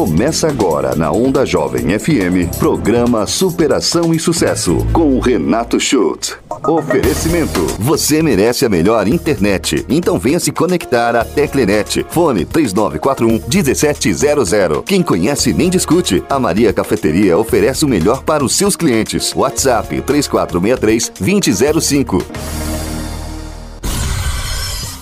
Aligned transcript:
Começa 0.00 0.48
agora 0.48 0.96
na 0.96 1.12
Onda 1.12 1.44
Jovem 1.44 1.98
FM, 1.98 2.56
programa 2.58 3.26
Superação 3.26 4.14
e 4.14 4.18
Sucesso, 4.18 4.78
com 4.94 5.14
o 5.14 5.20
Renato 5.20 5.78
Schultz. 5.78 6.38
Oferecimento: 6.66 7.66
Você 7.78 8.22
merece 8.22 8.64
a 8.64 8.70
melhor 8.70 9.06
internet. 9.06 9.84
Então 9.90 10.18
venha 10.18 10.40
se 10.40 10.52
conectar 10.52 11.14
à 11.14 11.22
Teclenet. 11.22 12.06
Fone 12.08 12.46
3941 12.46 13.46
1700. 13.46 14.84
Quem 14.86 15.02
conhece 15.02 15.52
nem 15.52 15.68
discute. 15.68 16.24
A 16.30 16.38
Maria 16.38 16.72
Cafeteria 16.72 17.36
oferece 17.36 17.84
o 17.84 17.88
melhor 17.88 18.22
para 18.22 18.42
os 18.42 18.54
seus 18.54 18.76
clientes. 18.76 19.34
WhatsApp 19.36 20.00
3463 20.00 21.12
2005. 21.20 22.69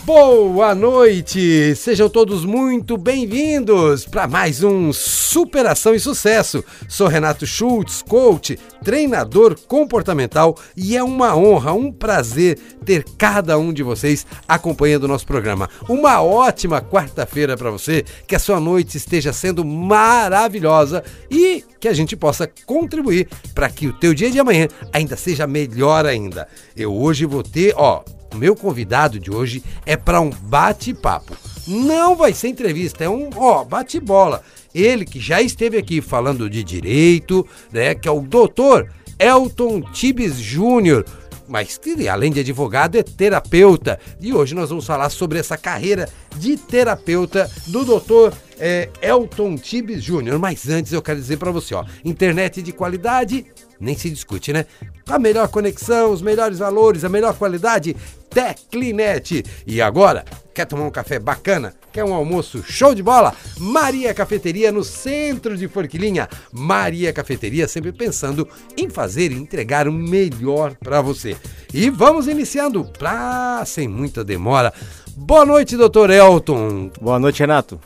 Boa 0.08 0.74
noite! 0.74 1.76
Sejam 1.76 2.08
todos 2.08 2.42
muito 2.42 2.96
bem-vindos 2.96 4.06
para 4.06 4.26
mais 4.26 4.64
um 4.64 4.90
Superação 4.90 5.94
e 5.94 6.00
Sucesso. 6.00 6.64
Sou 6.88 7.08
Renato 7.08 7.46
Schultz, 7.46 8.00
coach, 8.00 8.58
treinador 8.82 9.54
comportamental 9.68 10.56
e 10.74 10.96
é 10.96 11.04
uma 11.04 11.36
honra, 11.36 11.74
um 11.74 11.92
prazer 11.92 12.58
ter 12.86 13.04
cada 13.18 13.58
um 13.58 13.70
de 13.70 13.82
vocês 13.82 14.26
acompanhando 14.48 15.04
o 15.04 15.08
nosso 15.08 15.26
programa. 15.26 15.68
Uma 15.86 16.22
ótima 16.22 16.80
quarta-feira 16.80 17.54
para 17.54 17.70
você, 17.70 18.02
que 18.26 18.34
a 18.34 18.38
sua 18.38 18.58
noite 18.58 18.96
esteja 18.96 19.30
sendo 19.30 19.62
maravilhosa 19.62 21.04
e 21.30 21.62
que 21.78 21.86
a 21.86 21.92
gente 21.92 22.16
possa 22.16 22.50
contribuir 22.64 23.28
para 23.54 23.68
que 23.68 23.86
o 23.86 23.92
teu 23.92 24.14
dia 24.14 24.30
de 24.30 24.40
amanhã 24.40 24.68
ainda 24.90 25.18
seja 25.18 25.46
melhor 25.46 26.06
ainda. 26.06 26.48
Eu 26.74 26.94
hoje 26.94 27.26
vou 27.26 27.42
ter, 27.42 27.74
ó, 27.76 28.02
o 28.32 28.36
meu 28.36 28.54
convidado 28.54 29.18
de 29.18 29.30
hoje 29.30 29.62
é 29.86 29.96
para 29.96 30.20
um 30.20 30.30
bate-papo. 30.30 31.36
Não 31.66 32.16
vai 32.16 32.32
ser 32.32 32.48
entrevista, 32.48 33.04
é 33.04 33.08
um, 33.08 33.30
ó, 33.36 33.64
bate-bola. 33.64 34.42
Ele 34.74 35.04
que 35.04 35.18
já 35.18 35.40
esteve 35.40 35.78
aqui 35.78 36.00
falando 36.00 36.48
de 36.48 36.62
direito, 36.62 37.46
né, 37.72 37.94
que 37.94 38.08
é 38.08 38.10
o 38.10 38.20
doutor 38.20 38.90
Elton 39.18 39.80
Tibes 39.80 40.36
Júnior, 40.36 41.04
mas 41.48 41.78
que 41.78 42.08
além 42.08 42.30
de 42.30 42.40
advogado 42.40 42.96
é 42.96 43.02
terapeuta. 43.02 43.98
E 44.20 44.32
hoje 44.32 44.54
nós 44.54 44.68
vamos 44.68 44.86
falar 44.86 45.08
sobre 45.10 45.38
essa 45.38 45.56
carreira 45.56 46.08
de 46.36 46.56
terapeuta 46.56 47.50
do 47.66 47.84
doutor 47.84 48.34
é, 48.58 48.88
Elton 49.00 49.56
Tibes 49.56 50.02
Júnior. 50.02 50.38
Mas 50.38 50.68
antes 50.68 50.92
eu 50.92 51.02
quero 51.02 51.18
dizer 51.18 51.38
para 51.38 51.50
você, 51.50 51.74
ó, 51.74 51.84
internet 52.04 52.62
de 52.62 52.72
qualidade 52.72 53.46
nem 53.80 53.96
se 53.96 54.10
discute, 54.10 54.52
né? 54.52 54.66
A 55.08 55.18
melhor 55.18 55.48
conexão, 55.48 56.12
os 56.12 56.22
melhores 56.22 56.58
valores, 56.58 57.04
a 57.04 57.08
melhor 57.08 57.34
qualidade, 57.34 57.96
Teclinet. 58.28 59.44
E 59.66 59.80
agora, 59.80 60.24
quer 60.54 60.66
tomar 60.66 60.84
um 60.84 60.90
café 60.90 61.18
bacana? 61.18 61.74
Quer 61.92 62.04
um 62.04 62.12
almoço 62.12 62.62
show 62.62 62.94
de 62.94 63.02
bola? 63.02 63.34
Maria 63.58 64.12
Cafeteria 64.12 64.70
no 64.70 64.84
centro 64.84 65.56
de 65.56 65.66
Forquilinha. 65.66 66.28
Maria 66.52 67.12
Cafeteria 67.12 67.66
sempre 67.66 67.92
pensando 67.92 68.46
em 68.76 68.90
fazer 68.90 69.32
e 69.32 69.36
entregar 69.36 69.88
o 69.88 69.92
melhor 69.92 70.74
para 70.76 71.00
você. 71.00 71.36
E 71.72 71.88
vamos 71.90 72.28
iniciando, 72.28 72.84
pra 72.84 73.64
sem 73.64 73.88
muita 73.88 74.22
demora. 74.22 74.72
Boa 75.16 75.44
noite, 75.44 75.76
doutor 75.76 76.10
Elton. 76.10 76.90
Boa 77.00 77.18
noite, 77.18 77.40
Renato. 77.40 77.80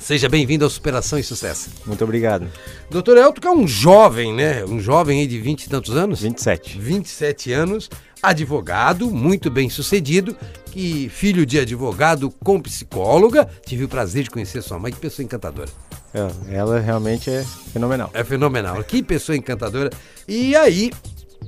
Seja 0.00 0.28
bem-vindo 0.28 0.64
ao 0.64 0.70
Superação 0.70 1.18
e 1.18 1.22
Sucesso. 1.22 1.70
Muito 1.84 2.02
obrigado. 2.02 2.48
Doutor 2.90 3.16
Elton, 3.16 3.40
que 3.40 3.46
é 3.46 3.50
um 3.50 3.66
jovem, 3.66 4.32
né? 4.32 4.64
Um 4.64 4.80
jovem 4.80 5.20
aí 5.20 5.26
de 5.26 5.38
20 5.38 5.64
e 5.64 5.68
tantos 5.68 5.96
anos? 5.96 6.22
27. 6.22 6.78
27 6.78 7.52
anos, 7.52 7.90
advogado, 8.22 9.10
muito 9.10 9.50
bem 9.50 9.68
sucedido, 9.68 10.36
que 10.66 11.08
filho 11.08 11.44
de 11.44 11.58
advogado 11.58 12.30
com 12.42 12.60
psicóloga. 12.60 13.48
Tive 13.66 13.84
o 13.84 13.88
prazer 13.88 14.24
de 14.24 14.30
conhecer 14.30 14.62
sua 14.62 14.78
mãe, 14.78 14.92
que 14.92 14.98
pessoa 14.98 15.24
encantadora. 15.24 15.70
É, 16.14 16.56
ela 16.56 16.80
realmente 16.80 17.28
é 17.28 17.44
fenomenal. 17.72 18.10
É 18.14 18.24
fenomenal. 18.24 18.82
Que 18.84 19.02
pessoa 19.02 19.36
encantadora. 19.36 19.90
E 20.26 20.56
aí, 20.56 20.90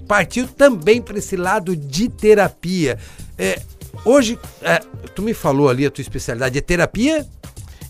partiu 0.07 0.47
também 0.47 1.01
para 1.01 1.19
esse 1.19 1.37
lado 1.37 1.75
de 1.75 2.09
terapia. 2.09 2.99
É, 3.39 3.63
hoje, 4.05 4.39
é, 4.61 4.81
tu 5.15 5.23
me 5.23 5.33
falou 5.33 5.69
ali 5.69 5.87
a 5.87 5.91
tua 5.91 6.03
especialidade 6.03 6.59
é 6.59 6.61
terapia 6.61 7.27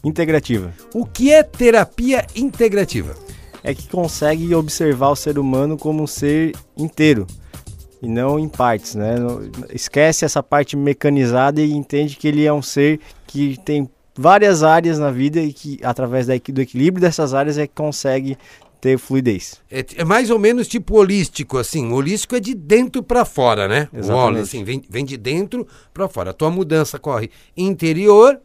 Integrativa. 0.03 0.72
O 0.94 1.05
que 1.05 1.33
é 1.33 1.43
terapia 1.43 2.27
integrativa? 2.34 3.15
É 3.62 3.75
que 3.75 3.88
consegue 3.88 4.55
observar 4.55 5.11
o 5.11 5.16
ser 5.16 5.38
humano 5.38 5.77
como 5.77 6.03
um 6.03 6.06
ser 6.06 6.55
inteiro 6.77 7.27
e 8.03 8.09
não 8.09 8.38
em 8.38 8.49
partes, 8.49 8.94
né? 8.94 9.16
Esquece 9.72 10.25
essa 10.25 10.43
parte 10.43 10.77
mecanizada 10.77 11.61
e 11.61 11.72
entende 11.72 12.16
que 12.16 12.27
ele 12.27 12.44
é 12.44 12.53
um 12.53 12.62
ser 12.62 12.99
que 13.27 13.59
tem 13.65 13.88
várias 14.16 14.62
áreas 14.62 14.99
na 14.99 15.11
vida 15.11 15.41
e 15.41 15.53
que 15.53 15.78
através 15.83 16.27
do 16.27 16.61
equilíbrio 16.61 17.00
dessas 17.00 17.34
áreas 17.34 17.59
é 17.59 17.67
que 17.67 17.75
consegue 17.75 18.37
ter 18.81 18.99
fluidez. 18.99 19.61
É, 19.71 19.84
é 19.97 20.05
mais 20.05 20.31
ou 20.31 20.38
menos 20.38 20.67
tipo 20.67 20.97
holístico, 20.97 21.59
assim. 21.59 21.93
holístico 21.93 22.34
é 22.34 22.41
de 22.41 22.55
dentro 22.55 23.03
para 23.03 23.27
fora, 23.27 23.69
né? 23.69 23.88
Exatamente. 23.93 24.38
O 24.38 24.43
assim, 24.43 24.65
vem, 24.65 24.82
vem 24.88 25.05
de 25.05 25.19
dentro 25.19 25.67
para 25.93 26.09
fora. 26.09 26.31
A 26.31 26.34
tua 26.34 26.50
mudança 26.50 26.99
corre 26.99 27.31
interior 27.55 28.41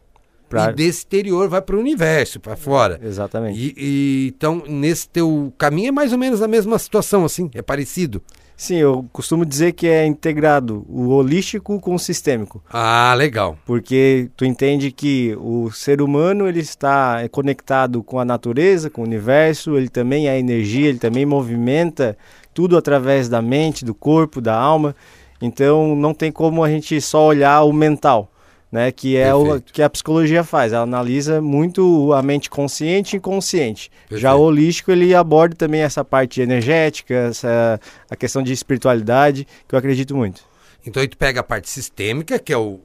Pra... 0.49 0.69
E 0.69 0.73
desse 0.73 0.99
exterior 0.99 1.49
vai 1.49 1.61
para 1.61 1.75
o 1.75 1.79
universo, 1.79 2.39
para 2.39 2.55
fora. 2.55 2.99
Exatamente. 3.03 3.59
E, 3.59 3.73
e, 3.77 4.33
então, 4.35 4.63
nesse 4.67 5.09
teu 5.09 5.51
caminho 5.57 5.89
é 5.89 5.91
mais 5.91 6.11
ou 6.11 6.17
menos 6.17 6.41
a 6.41 6.47
mesma 6.47 6.77
situação, 6.77 7.25
assim, 7.25 7.49
é 7.53 7.61
parecido. 7.61 8.21
Sim, 8.57 8.75
eu 8.75 9.05
costumo 9.11 9.45
dizer 9.45 9.73
que 9.73 9.85
é 9.85 10.05
integrado 10.05 10.85
o 10.87 11.09
holístico 11.09 11.77
com 11.79 11.93
o 11.93 11.99
sistêmico. 11.99 12.63
Ah, 12.71 13.13
legal. 13.17 13.57
Porque 13.65 14.29
tu 14.37 14.45
entende 14.45 14.91
que 14.91 15.35
o 15.41 15.69
ser 15.71 16.01
humano 16.01 16.47
ele 16.47 16.61
está 16.61 17.27
conectado 17.29 18.01
com 18.01 18.17
a 18.17 18.23
natureza, 18.23 18.89
com 18.89 19.01
o 19.01 19.05
universo, 19.05 19.75
ele 19.75 19.89
também 19.89 20.29
é 20.29 20.39
energia, 20.39 20.87
ele 20.87 20.99
também 20.99 21.25
movimenta 21.25 22.17
tudo 22.53 22.77
através 22.77 23.27
da 23.27 23.41
mente, 23.41 23.83
do 23.83 23.93
corpo, 23.93 24.39
da 24.39 24.55
alma. 24.57 24.95
Então 25.41 25.93
não 25.93 26.13
tem 26.13 26.31
como 26.31 26.63
a 26.63 26.69
gente 26.69 27.01
só 27.01 27.27
olhar 27.27 27.61
o 27.63 27.73
mental 27.73 28.31
né? 28.75 28.91
Que 28.91 29.15
é 29.15 29.33
o 29.33 29.61
que 29.61 29.81
a 29.81 29.89
psicologia 29.89 30.43
faz. 30.43 30.73
Ela 30.73 30.83
analisa 30.83 31.41
muito 31.41 32.11
a 32.11 32.21
mente 32.21 32.49
consciente 32.49 33.15
e 33.15 33.17
inconsciente. 33.17 33.89
Perfeito. 33.89 34.21
Já 34.21 34.35
o 34.35 34.41
holístico 34.41 34.91
ele 34.91 35.15
aborda 35.15 35.55
também 35.55 35.79
essa 35.79 36.03
parte 36.03 36.41
energética, 36.41 37.13
essa, 37.13 37.79
a 38.09 38.15
questão 38.17 38.43
de 38.43 38.51
espiritualidade, 38.51 39.47
que 39.65 39.73
eu 39.73 39.79
acredito 39.79 40.13
muito. 40.13 40.43
Então 40.85 41.01
aí 41.01 41.07
tu 41.07 41.17
pega 41.17 41.39
a 41.39 41.43
parte 41.43 41.69
sistêmica, 41.69 42.37
que 42.37 42.51
é 42.51 42.57
o 42.57 42.81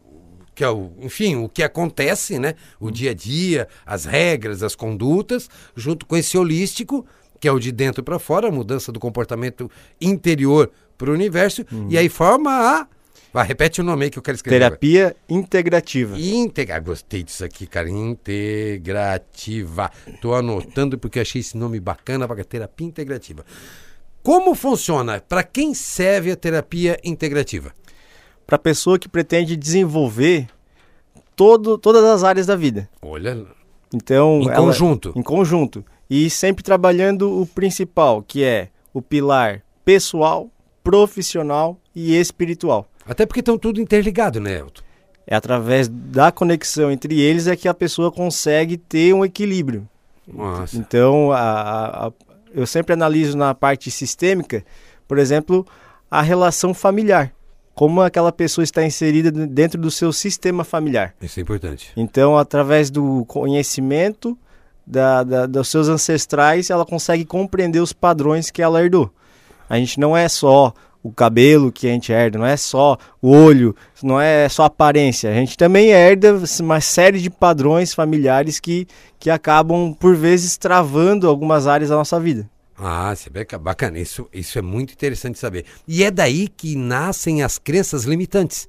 que 0.55 0.63
é 0.63 0.69
o, 0.69 0.93
enfim, 1.01 1.37
o 1.37 1.49
que 1.49 1.63
acontece, 1.63 2.39
né? 2.39 2.55
O 2.79 2.91
dia 2.91 3.13
a 3.13 3.15
dia, 3.15 3.67
as 3.85 4.05
regras, 4.05 4.63
as 4.63 4.77
condutas, 4.77 5.49
junto 5.75 6.05
com 6.05 6.17
esse 6.17 6.37
holístico, 6.37 7.07
que 7.41 7.49
é 7.49 7.53
o 7.53 7.59
de 7.59 7.73
dentro 7.73 8.05
para 8.05 8.19
fora, 8.19 8.49
a 8.49 8.51
mudança 8.53 8.93
do 8.93 9.01
comportamento 9.01 9.71
interior 10.01 10.71
para 10.99 11.11
o 11.11 11.15
universo, 11.15 11.65
uhum. 11.73 11.87
e 11.89 11.97
aí 11.97 12.11
forma 12.11 12.51
a 12.51 12.87
Vai, 13.33 13.47
repete 13.47 13.81
o 13.81 13.85
nome 13.85 14.05
aí 14.05 14.11
que 14.11 14.19
eu 14.19 14.23
quero 14.23 14.35
escrever. 14.35 14.59
Terapia 14.59 15.17
integrativa. 15.29 16.19
Integra... 16.19 16.81
Gostei 16.81 17.23
disso 17.23 17.45
aqui, 17.45 17.67
cara. 17.67 17.89
Integrativa. 17.89 19.91
Tô 20.21 20.35
anotando 20.35 20.99
porque 20.99 21.21
achei 21.21 21.41
esse 21.41 21.57
nome 21.57 21.79
bacana 21.79 22.27
para 22.27 22.43
terapia 22.43 22.87
integrativa. 22.87 23.45
Como 24.23 24.55
funciona? 24.55 25.21
Para 25.21 25.45
quem 25.45 25.75
serve 25.75 26.33
a 26.33 26.37
terapia 26.37 26.99
integrativa? 27.05 27.73
Para 28.47 28.59
pessoa 28.59 28.99
que 28.99 29.09
pretende 29.09 29.57
desenvolver 29.57 30.49
todo, 31.37 31.79
todas 31.79 32.05
as 32.05 32.25
áreas 32.25 32.47
da 32.47 32.57
vida. 32.57 32.89
Olha. 33.01 33.47
Então, 33.95 34.41
em 34.43 34.49
ela, 34.49 34.57
conjunto. 34.57 35.13
Em 35.17 35.23
conjunto. 35.23 35.85
E 36.09 36.29
sempre 36.29 36.65
trabalhando 36.65 37.41
o 37.41 37.47
principal, 37.47 38.23
que 38.23 38.43
é 38.43 38.71
o 38.93 39.01
pilar 39.01 39.63
pessoal, 39.85 40.51
profissional 40.83 41.79
e 41.95 42.17
espiritual. 42.17 42.89
Até 43.11 43.27
porque 43.27 43.41
estão 43.41 43.59
tudo 43.59 43.81
interligado, 43.81 44.39
né, 44.39 44.61
Elton? 44.61 44.83
É 45.27 45.35
através 45.35 45.89
da 45.89 46.31
conexão 46.31 46.93
entre 46.93 47.21
eles 47.21 47.49
é 47.49 47.57
que 47.57 47.67
a 47.67 47.75
pessoa 47.75 48.13
consegue 48.13 48.77
ter 48.77 49.13
um 49.13 49.25
equilíbrio. 49.25 49.89
Nossa. 50.33 50.77
Então, 50.77 51.33
a, 51.33 52.07
a, 52.07 52.13
eu 52.55 52.65
sempre 52.69 52.93
analiso 52.93 53.37
na 53.37 53.53
parte 53.53 53.91
sistêmica, 53.91 54.65
por 55.09 55.19
exemplo, 55.19 55.67
a 56.09 56.23
relação 56.23 56.73
familiar. 56.73 57.33
Como 57.75 58.01
aquela 58.01 58.31
pessoa 58.31 58.63
está 58.63 58.85
inserida 58.85 59.33
dentro 59.33 59.81
do 59.81 59.91
seu 59.91 60.13
sistema 60.13 60.63
familiar. 60.63 61.13
Isso 61.21 61.41
é 61.41 61.43
importante. 61.43 61.91
Então, 61.97 62.39
através 62.39 62.93
do 62.93 63.25
conhecimento 63.25 64.39
da, 64.87 65.25
da, 65.25 65.47
dos 65.47 65.67
seus 65.67 65.89
ancestrais, 65.89 66.71
ela 66.71 66.87
consegue 66.87 67.25
compreender 67.25 67.81
os 67.81 67.93
padrões 67.93 68.53
que 68.53 68.63
ela 68.63 68.81
herdou. 68.81 69.13
A 69.69 69.77
gente 69.79 69.99
não 69.99 70.17
é 70.17 70.29
só 70.29 70.73
o 71.03 71.11
cabelo 71.11 71.73
que 71.73 71.87
a 71.87 71.91
gente 71.91 72.13
herda, 72.13 72.39
não 72.39 72.47
é 72.47 72.57
só 72.57 72.97
o 73.23 73.31
olho, 73.31 73.75
não 74.03 74.21
é 74.21 74.49
só 74.49 74.65
aparência. 74.65 75.31
A 75.31 75.35
gente 75.35 75.57
também 75.57 75.91
herda 75.91 76.43
uma 76.61 76.81
série 76.81 77.19
de 77.19 77.31
padrões 77.31 77.95
familiares 77.95 78.61
que, 78.61 78.87
que 79.19 79.31
acabam, 79.31 79.95
por 79.95 80.15
vezes, 80.15 80.57
travando 80.59 81.29
algumas 81.29 81.67
áreas 81.67 81.91
da 81.91 81.97
nossa 81.97 82.21
vida. 82.21 82.49
Ah, 82.79 83.15
é 83.35 83.59
bacana. 83.59 83.99
Isso, 83.99 84.29
isso 84.33 84.59
é 84.59 84.63
muito 84.63 84.93
interessante 84.93 85.39
saber. 85.39 85.67
E 85.87 86.03
é 86.03 86.11
daí 86.11 86.49
que 86.49 86.77
nascem 86.77 87.43
as 87.43 87.59
crenças 87.59 88.05
limitantes. 88.05 88.69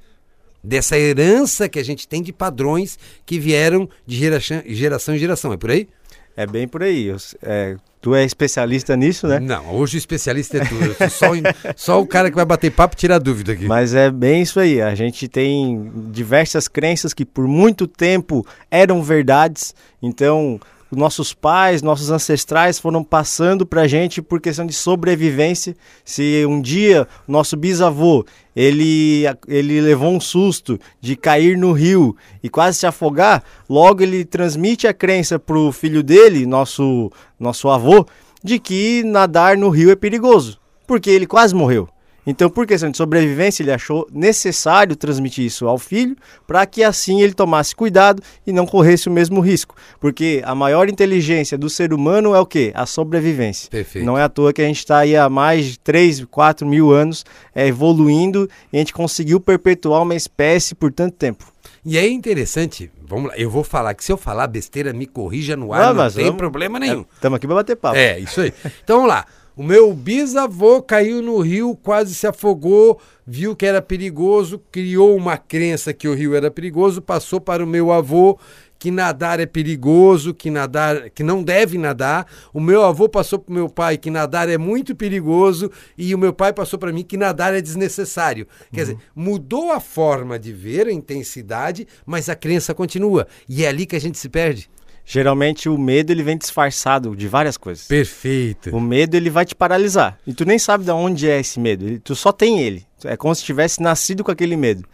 Dessa 0.63 0.98
herança 0.98 1.68
que 1.68 1.80
a 1.80 1.84
gente 1.84 2.07
tem 2.07 2.22
de 2.22 2.31
padrões 2.31 3.00
que 3.25 3.39
vieram 3.39 3.89
de 4.06 4.16
geração, 4.18 4.62
geração 4.68 5.16
em 5.16 5.18
geração. 5.18 5.54
É 5.54 5.57
por 5.57 5.72
aí? 5.72 5.88
É 6.36 6.45
bem 6.45 6.68
por 6.68 6.84
aí. 6.84 7.10
É, 7.42 7.77
tu 8.01 8.15
é 8.15 8.25
especialista 8.25 8.95
nisso, 8.98 9.27
né? 9.27 9.39
Não, 9.39 9.75
hoje 9.75 9.95
o 9.95 10.00
especialista 10.00 10.57
é 10.57 10.65
tu. 10.65 10.75
Eu 10.75 10.95
sou 10.95 11.09
só, 11.09 11.31
só 11.77 12.01
o 12.01 12.07
cara 12.07 12.30
que 12.30 12.36
vai 12.36 12.45
bater 12.45 12.71
papo 12.71 12.95
e 12.95 12.98
tirar 12.98 13.19
dúvida 13.19 13.53
aqui. 13.53 13.65
Mas 13.65 13.94
é 13.94 14.09
bem 14.09 14.42
isso 14.42 14.59
aí. 14.59 14.81
A 14.81 14.95
gente 14.95 15.27
tem 15.27 15.92
diversas 16.12 16.68
crenças 16.68 17.13
que 17.13 17.24
por 17.24 17.48
muito 17.48 17.86
tempo 17.88 18.45
eram 18.71 19.03
verdades. 19.03 19.75
Então, 20.01 20.59
nossos 20.97 21.33
pais, 21.33 21.81
nossos 21.81 22.11
ancestrais 22.11 22.79
foram 22.79 23.03
passando 23.03 23.65
pra 23.65 23.88
gente 23.88 24.21
por 24.21 24.41
questão 24.41 24.65
de 24.65 24.73
sobrevivência. 24.73 25.75
Se 26.03 26.45
um 26.45 26.61
dia 26.61 27.07
o 27.27 27.31
nosso 27.31 27.55
bisavô 27.55 28.25
ele, 28.55 29.23
ele 29.47 29.79
levou 29.79 30.13
um 30.13 30.19
susto 30.19 30.79
de 30.99 31.15
cair 31.15 31.57
no 31.57 31.71
rio 31.71 32.15
e 32.43 32.49
quase 32.49 32.79
se 32.79 32.85
afogar, 32.85 33.43
logo 33.69 34.03
ele 34.03 34.25
transmite 34.25 34.88
a 34.88 34.93
crença 34.93 35.39
pro 35.39 35.71
filho 35.71 36.03
dele, 36.03 36.45
nosso, 36.45 37.11
nosso 37.39 37.69
avô, 37.69 38.05
de 38.43 38.59
que 38.59 39.03
nadar 39.03 39.57
no 39.57 39.69
rio 39.69 39.91
é 39.91 39.95
perigoso, 39.95 40.59
porque 40.85 41.09
ele 41.09 41.25
quase 41.25 41.55
morreu. 41.55 41.88
Então, 42.25 42.50
por 42.50 42.68
questão 42.68 42.91
de 42.91 42.97
sobrevivência, 42.97 43.63
ele 43.63 43.71
achou 43.71 44.07
necessário 44.12 44.95
transmitir 44.95 45.45
isso 45.45 45.68
ao 45.68 45.77
filho 45.77 46.15
para 46.45 46.65
que 46.65 46.83
assim 46.83 47.21
ele 47.21 47.33
tomasse 47.33 47.75
cuidado 47.75 48.21
e 48.45 48.51
não 48.53 48.65
corresse 48.65 49.07
o 49.09 49.12
mesmo 49.12 49.39
risco. 49.41 49.75
Porque 50.00 50.41
a 50.45 50.53
maior 50.53 50.88
inteligência 50.88 51.57
do 51.57 51.69
ser 51.69 51.94
humano 51.94 52.35
é 52.35 52.39
o 52.39 52.45
quê? 52.45 52.71
A 52.75 52.85
sobrevivência. 52.85 53.69
Perfeito. 53.69 54.06
Não 54.06 54.18
é 54.18 54.23
à 54.23 54.29
toa 54.29 54.53
que 54.53 54.62
a 54.62 54.65
gente 54.65 54.77
está 54.77 55.00
aí 55.00 55.15
há 55.15 55.27
mais 55.29 55.65
de 55.65 55.79
3, 55.79 56.25
4 56.25 56.65
mil 56.68 56.91
anos 56.91 57.25
é, 57.56 57.68
evoluindo 57.68 58.47
e 58.71 58.77
a 58.77 58.79
gente 58.79 58.94
conseguiu 58.94 59.39
perpetuar 59.39 60.01
uma 60.03 60.15
espécie 60.15 60.75
por 60.75 60.91
tanto 60.91 61.15
tempo. 61.15 61.45
E 61.83 61.97
é 61.97 62.07
interessante, 62.07 62.91
vamos 63.07 63.29
lá, 63.31 63.38
eu 63.38 63.50
vou 63.50 63.63
falar 63.63 63.95
que 63.95 64.03
se 64.03 64.12
eu 64.12 64.17
falar 64.17 64.45
besteira, 64.45 64.94
me 64.94 65.07
corrija 65.07 65.56
no 65.57 65.74
ar, 65.74 65.88
não 65.88 65.95
mas 65.95 66.13
tem 66.13 66.25
vamos- 66.25 66.38
problema 66.38 66.79
nenhum. 66.79 67.03
Estamos 67.15 67.38
aqui 67.38 67.47
para 67.47 67.56
bater 67.56 67.75
papo. 67.75 67.97
É, 67.97 68.19
isso 68.19 68.39
aí. 68.41 68.53
Então 68.83 68.97
vamos 68.97 69.09
lá. 69.09 69.25
O 69.62 69.63
meu 69.63 69.94
bisavô 69.94 70.81
caiu 70.81 71.22
no 71.22 71.40
rio, 71.40 71.78
quase 71.84 72.16
se 72.16 72.25
afogou, 72.25 73.00
viu 73.28 73.56
que 73.56 73.63
era 73.63 73.80
perigoso, 73.80 74.60
criou 74.72 75.16
uma 75.16 75.38
crença 75.38 75.94
que 75.94 76.08
o 76.08 76.16
rio 76.16 76.34
era 76.34 76.50
perigoso, 76.50 77.00
passou 77.00 77.40
para 77.40 77.63
o 77.63 77.68
meu 77.68 77.92
avô 77.92 78.40
que 78.80 78.90
nadar 78.90 79.40
é 79.40 79.46
perigoso, 79.46 80.34
que 80.34 80.50
nadar, 80.50 81.12
que 81.12 81.22
não 81.22 81.44
deve 81.44 81.78
nadar. 81.78 82.25
O 82.52 82.60
meu 82.60 82.84
avô 82.84 83.08
passou 83.08 83.38
para 83.38 83.52
o 83.52 83.54
meu 83.54 83.69
pai 83.69 84.00
que 84.00 84.10
nadar 84.10 84.50
é 84.50 84.58
muito 84.58 84.96
perigoso 84.96 85.72
e 85.96 86.16
o 86.16 86.18
meu 86.18 86.34
pai 86.34 86.52
passou 86.52 86.80
para 86.80 86.92
mim 86.92 87.04
que 87.04 87.16
nadar 87.16 87.54
é 87.54 87.62
desnecessário. 87.62 88.48
Quer 88.74 88.81
dizer, 88.81 88.98
mudou 89.16 89.72
a 89.72 89.80
forma 89.80 90.40
de 90.40 90.52
ver, 90.52 90.88
a 90.88 90.92
intensidade, 90.92 91.88
mas 92.04 92.30
a 92.30 92.36
crença 92.36 92.74
continua. 92.74 93.28
E 93.48 93.63
é 93.63 93.68
ali 93.68 93.86
que 93.86 93.96
a 93.96 94.02
gente 94.02 94.18
se 94.18 94.28
perde. 94.28 94.68
Geralmente 95.13 95.68
o 95.68 95.78
medo 95.78 96.10
ele 96.10 96.24
vem 96.24 96.38
disfarçado 96.38 97.13
de 97.18 97.28
várias 97.28 97.58
coisas. 97.58 97.86
Perfeito. 97.86 98.74
O 98.74 98.80
medo 98.80 99.16
ele 99.18 99.30
vai 99.30 99.44
te 99.44 99.54
paralisar. 99.54 100.18
E 100.25 100.34
tu 100.34 100.46
nem 100.46 100.58
sabe 100.58 100.86
de 100.86 100.92
onde 100.92 101.30
é 101.30 101.38
esse 101.38 101.60
medo. 101.60 101.84
Ele- 101.86 102.00
tu 102.00 102.16
só 102.16 102.31
tem 102.31 102.62
ele. 102.62 102.86
É 103.04 103.18
como 103.18 103.36
se 103.36 103.44
tivesse 103.44 103.81
nascido 103.81 104.24
com 104.24 104.31
aquele 104.31 104.56
medo. 104.56 104.86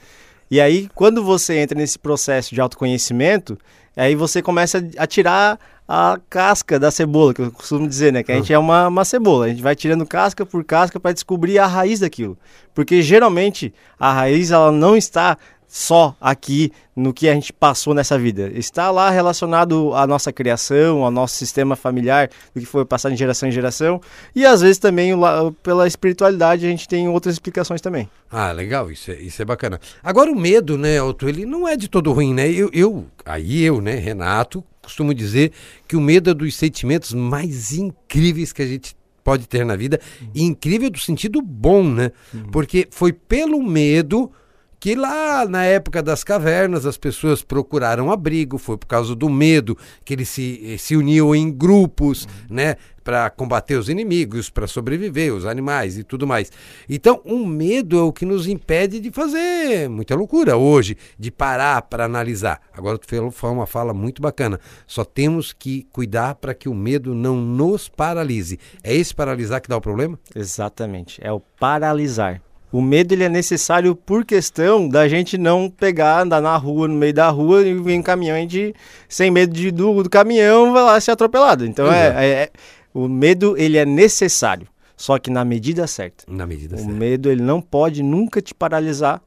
E 0.50 0.60
aí, 0.60 0.90
quando 0.96 1.24
você 1.24 1.60
entra 1.60 1.78
nesse 1.78 2.00
processo 2.00 2.56
de 2.56 2.60
autoconhecimento, 2.60 3.60
aí 3.96 4.16
você 4.16 4.42
começa 4.42 4.84
a 4.98 5.06
tirar 5.06 5.60
a 5.88 6.20
casca 6.32 6.80
da 6.80 6.90
cebola, 6.90 7.32
que 7.34 7.42
eu 7.44 7.52
costumo 7.52 7.88
dizer, 7.88 8.12
né? 8.12 8.24
Que 8.24 8.32
a 8.32 8.36
gente 8.38 8.52
é 8.52 8.58
uma, 8.58 8.88
uma 8.88 9.06
cebola. 9.06 9.46
A 9.46 9.50
gente 9.50 9.62
vai 9.62 9.76
tirando 9.76 10.04
casca 10.04 10.48
por 10.48 10.64
casca 10.64 11.00
para 11.00 11.12
descobrir 11.14 11.60
a 11.60 11.68
raiz 11.68 12.00
daquilo. 12.00 12.36
Porque 12.74 13.04
geralmente 13.04 13.72
a 14.00 14.12
raiz 14.12 14.50
ela 14.50 14.72
não 14.72 14.98
está 14.98 15.38
só 15.68 16.16
aqui 16.20 16.72
no 16.96 17.14
que 17.14 17.28
a 17.28 17.34
gente 17.34 17.52
passou 17.52 17.94
nessa 17.94 18.18
vida. 18.18 18.52
Está 18.56 18.90
lá 18.90 19.10
relacionado 19.10 19.94
à 19.94 20.08
nossa 20.08 20.32
criação, 20.32 21.04
ao 21.04 21.12
nosso 21.12 21.36
sistema 21.36 21.76
familiar, 21.76 22.30
do 22.56 22.62
que 22.62 22.66
foi 22.66 22.86
passado 22.86 23.12
de 23.12 23.18
geração 23.20 23.50
em 23.50 23.52
geração. 23.52 24.02
E 24.34 24.46
às 24.46 24.62
vezes 24.62 24.80
também 24.80 25.14
pela 25.62 25.86
espiritualidade 25.86 26.66
a 26.66 26.70
gente 26.70 26.88
tem 26.88 27.08
outras 27.08 27.36
explicações 27.36 27.82
também. 27.82 28.10
Ah, 28.32 28.52
legal, 28.52 28.90
isso 28.90 29.12
é, 29.12 29.16
isso 29.20 29.42
é 29.42 29.46
bacana. 29.46 29.80
Agora 30.02 30.32
o 30.32 30.36
medo, 30.36 30.78
né, 30.78 31.02
Otto, 31.02 31.28
ele 31.28 31.46
não 31.46 31.68
é 31.68 31.76
de 31.76 31.88
todo 31.88 32.14
ruim, 32.14 32.34
né? 32.34 32.50
Eu, 32.50 32.70
eu, 32.74 33.06
aí 33.26 33.62
eu, 33.62 33.82
né, 33.82 33.96
Renato, 33.96 34.64
costumo 34.82 35.14
dizer 35.14 35.52
que 35.88 35.98
o 35.98 36.02
medo 36.02 36.30
é 36.30 36.34
dos 36.34 36.56
sentimentos 36.56 37.14
mais 37.14 37.74
incríveis 37.74 38.54
que 38.54 38.62
a 38.62 38.68
gente 38.68 38.96
pode 39.24 39.46
ter 39.46 39.66
na 39.66 39.76
vida, 39.76 40.00
e 40.34 40.42
incrível 40.42 40.90
do 40.90 40.98
sentido 40.98 41.42
bom, 41.42 41.84
né? 41.84 42.14
Porque 42.50 42.88
foi 42.90 43.12
pelo 43.12 43.62
medo 43.62 44.32
que 44.80 44.96
lá 44.96 45.46
na 45.46 45.64
época 45.64 46.02
das 46.04 46.24
cavernas 46.24 46.86
as 46.86 46.98
pessoas 46.98 47.42
procuraram 47.42 48.12
abrigo, 48.12 48.58
foi 48.58 48.78
por 48.78 48.88
causa 48.88 49.16
do 49.16 49.30
medo 49.30 49.78
que 50.06 50.14
eles 50.14 50.30
se, 50.30 50.78
se 50.78 50.96
uniam 50.96 51.36
em 51.36 51.52
grupos, 51.52 52.28
né, 52.50 52.76
para 53.04 53.30
combater 53.30 53.76
os 53.76 53.88
inimigos, 53.88 54.50
para 54.50 54.68
sobreviver, 54.68 55.34
os 55.34 55.46
animais 55.46 55.98
e 55.98 56.04
tudo 56.04 56.28
mais. 56.28 56.52
Então, 56.90 57.22
o 57.24 57.46
medo 57.46 57.98
é 57.98 58.02
o 58.02 58.12
que 58.12 58.26
nos 58.26 58.48
impede 58.48 59.00
de 59.00 59.12
fazer 59.12 59.90
muita 59.90 60.14
loucura 60.14 60.58
hoje, 60.58 60.98
de 61.18 61.32
parar 61.32 61.84
para 61.84 62.04
analisar. 62.04 62.60
Agora 62.74 62.98
tu 62.98 63.08
falou 63.08 63.32
foi 63.32 63.50
uma 63.50 63.66
fala 63.66 63.94
muito 63.94 64.22
bacana. 64.22 64.60
Só 64.86 65.06
temos 65.06 65.54
que 65.54 65.88
cuidar 65.94 66.36
para 66.36 66.54
que 66.54 66.68
o 66.68 66.76
medo 66.76 67.16
não 67.16 67.38
nos 67.38 67.88
paralise. 67.88 68.60
É 68.84 68.94
esse 68.94 69.16
paralisar 69.16 69.62
que 69.62 69.70
dá 69.70 69.78
o 69.78 69.82
problema? 69.82 70.20
Exatamente, 70.36 71.22
é 71.24 71.32
o 71.32 71.40
paralisar. 71.40 72.42
O 72.72 72.82
medo 72.82 73.14
ele 73.14 73.24
é 73.24 73.30
necessário 73.30 73.96
por 73.96 74.26
questão 74.26 74.90
da 74.90 75.08
gente 75.08 75.38
não 75.38 75.70
pegar, 75.70 76.22
andar 76.24 76.42
na 76.42 76.56
rua, 76.58 76.88
no 76.88 76.96
meio 76.96 77.14
da 77.14 77.30
rua 77.30 77.66
e 77.66 77.74
vir 77.74 77.98
um 77.98 78.02
caminhão 78.04 78.38
e 78.38 78.42
gente, 78.42 78.76
sem 79.08 79.32
medo 79.32 79.54
de, 79.54 79.72
do, 79.72 80.04
do 80.04 80.10
caminhão, 80.10 80.74
vai 80.74 80.84
lá 80.84 81.00
ser 81.00 81.12
atropelado. 81.12 81.66
Então 81.66 81.92
é, 81.92 82.06
Exato. 82.08 82.20
é- 82.20 82.26
é- 82.44 82.50
o 82.94 83.08
medo 83.08 83.56
ele 83.58 83.78
é 83.78 83.86
necessário, 83.86 84.68
só 84.98 85.18
que 85.18 85.30
na 85.32 85.46
medida 85.46 85.88
certa. 85.88 86.26
Na 86.28 86.46
medida 86.46 86.76
O 86.76 86.80
certa. 86.80 86.94
medo 86.94 87.32
ele 87.32 87.42
não 87.42 87.62
pode 87.62 88.04
nunca 88.04 88.42
te 88.42 88.54
paralisar 88.54 89.22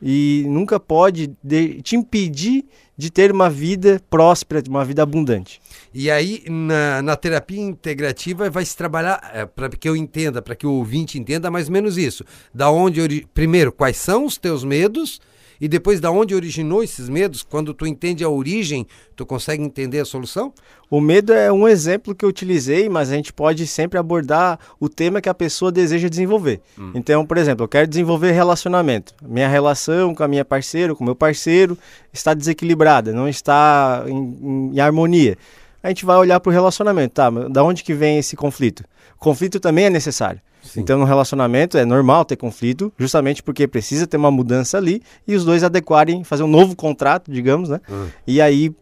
e 0.00 0.44
nunca 0.46 0.78
pode 0.78 1.32
de- 1.42 1.80
te 1.82 1.96
impedir 1.96 2.64
de 2.96 3.10
ter 3.10 3.32
uma 3.32 3.50
vida 3.50 4.00
próspera, 4.08 4.62
uma 4.68 4.84
vida 4.84 5.02
abundante. 5.02 5.60
E 5.98 6.10
aí, 6.10 6.42
na, 6.46 7.00
na 7.00 7.16
terapia 7.16 7.58
integrativa, 7.60 8.50
vai 8.50 8.66
se 8.66 8.76
trabalhar, 8.76 9.48
para 9.56 9.70
que 9.70 9.88
eu 9.88 9.96
entenda, 9.96 10.42
para 10.42 10.54
que 10.54 10.66
o 10.66 10.72
ouvinte 10.72 11.18
entenda 11.18 11.50
mais 11.50 11.68
ou 11.68 11.72
menos 11.72 11.96
isso. 11.96 12.22
Da 12.54 12.70
onde, 12.70 13.26
primeiro, 13.32 13.72
quais 13.72 13.96
são 13.96 14.26
os 14.26 14.36
teus 14.36 14.62
medos 14.62 15.18
e 15.58 15.66
depois 15.66 15.98
da 15.98 16.10
onde 16.10 16.34
originou 16.34 16.82
esses 16.82 17.08
medos. 17.08 17.42
Quando 17.42 17.72
tu 17.72 17.86
entende 17.86 18.22
a 18.22 18.28
origem, 18.28 18.86
tu 19.16 19.24
consegue 19.24 19.62
entender 19.62 19.98
a 20.00 20.04
solução? 20.04 20.52
O 20.90 21.00
medo 21.00 21.32
é 21.32 21.50
um 21.50 21.66
exemplo 21.66 22.14
que 22.14 22.26
eu 22.26 22.28
utilizei, 22.28 22.90
mas 22.90 23.10
a 23.10 23.14
gente 23.14 23.32
pode 23.32 23.66
sempre 23.66 23.98
abordar 23.98 24.58
o 24.78 24.90
tema 24.90 25.22
que 25.22 25.30
a 25.30 25.34
pessoa 25.34 25.72
deseja 25.72 26.10
desenvolver. 26.10 26.60
Então, 26.94 27.24
por 27.24 27.38
exemplo, 27.38 27.64
eu 27.64 27.68
quero 27.68 27.86
desenvolver 27.86 28.32
relacionamento. 28.32 29.14
Minha 29.26 29.48
relação 29.48 30.14
com 30.14 30.22
a 30.22 30.28
minha 30.28 30.44
parceira, 30.44 30.94
com 30.94 31.02
o 31.02 31.06
meu 31.06 31.16
parceiro, 31.16 31.78
está 32.12 32.34
desequilibrada, 32.34 33.14
não 33.14 33.26
está 33.26 34.04
em- 34.06 34.72
em 34.74 34.78
harmonia. 34.80 35.38
A 35.86 35.88
gente 35.90 36.04
vai 36.04 36.16
olhar 36.16 36.40
para 36.40 36.50
o 36.50 36.52
relacionamento, 36.52 37.14
tá? 37.14 37.30
Da 37.30 37.62
onde 37.62 37.84
que 37.84 37.94
vem 37.94 38.18
esse 38.18 38.34
conflito? 38.34 38.82
Conflito 39.20 39.60
também 39.60 39.84
é 39.84 39.90
necessário. 39.90 40.40
Sim. 40.60 40.80
Então, 40.80 40.98
no 40.98 41.04
relacionamento 41.04 41.78
é 41.78 41.84
normal 41.84 42.24
ter 42.24 42.34
conflito, 42.34 42.92
justamente 42.98 43.40
porque 43.40 43.68
precisa 43.68 44.04
ter 44.04 44.16
uma 44.16 44.32
mudança 44.32 44.76
ali 44.78 45.00
e 45.28 45.36
os 45.36 45.44
dois 45.44 45.62
adequarem, 45.62 46.24
fazer 46.24 46.42
um 46.42 46.48
novo 46.48 46.74
contrato, 46.74 47.30
digamos, 47.30 47.68
né? 47.68 47.80
Hum. 47.88 48.08
E 48.26 48.40
aí 48.40 48.74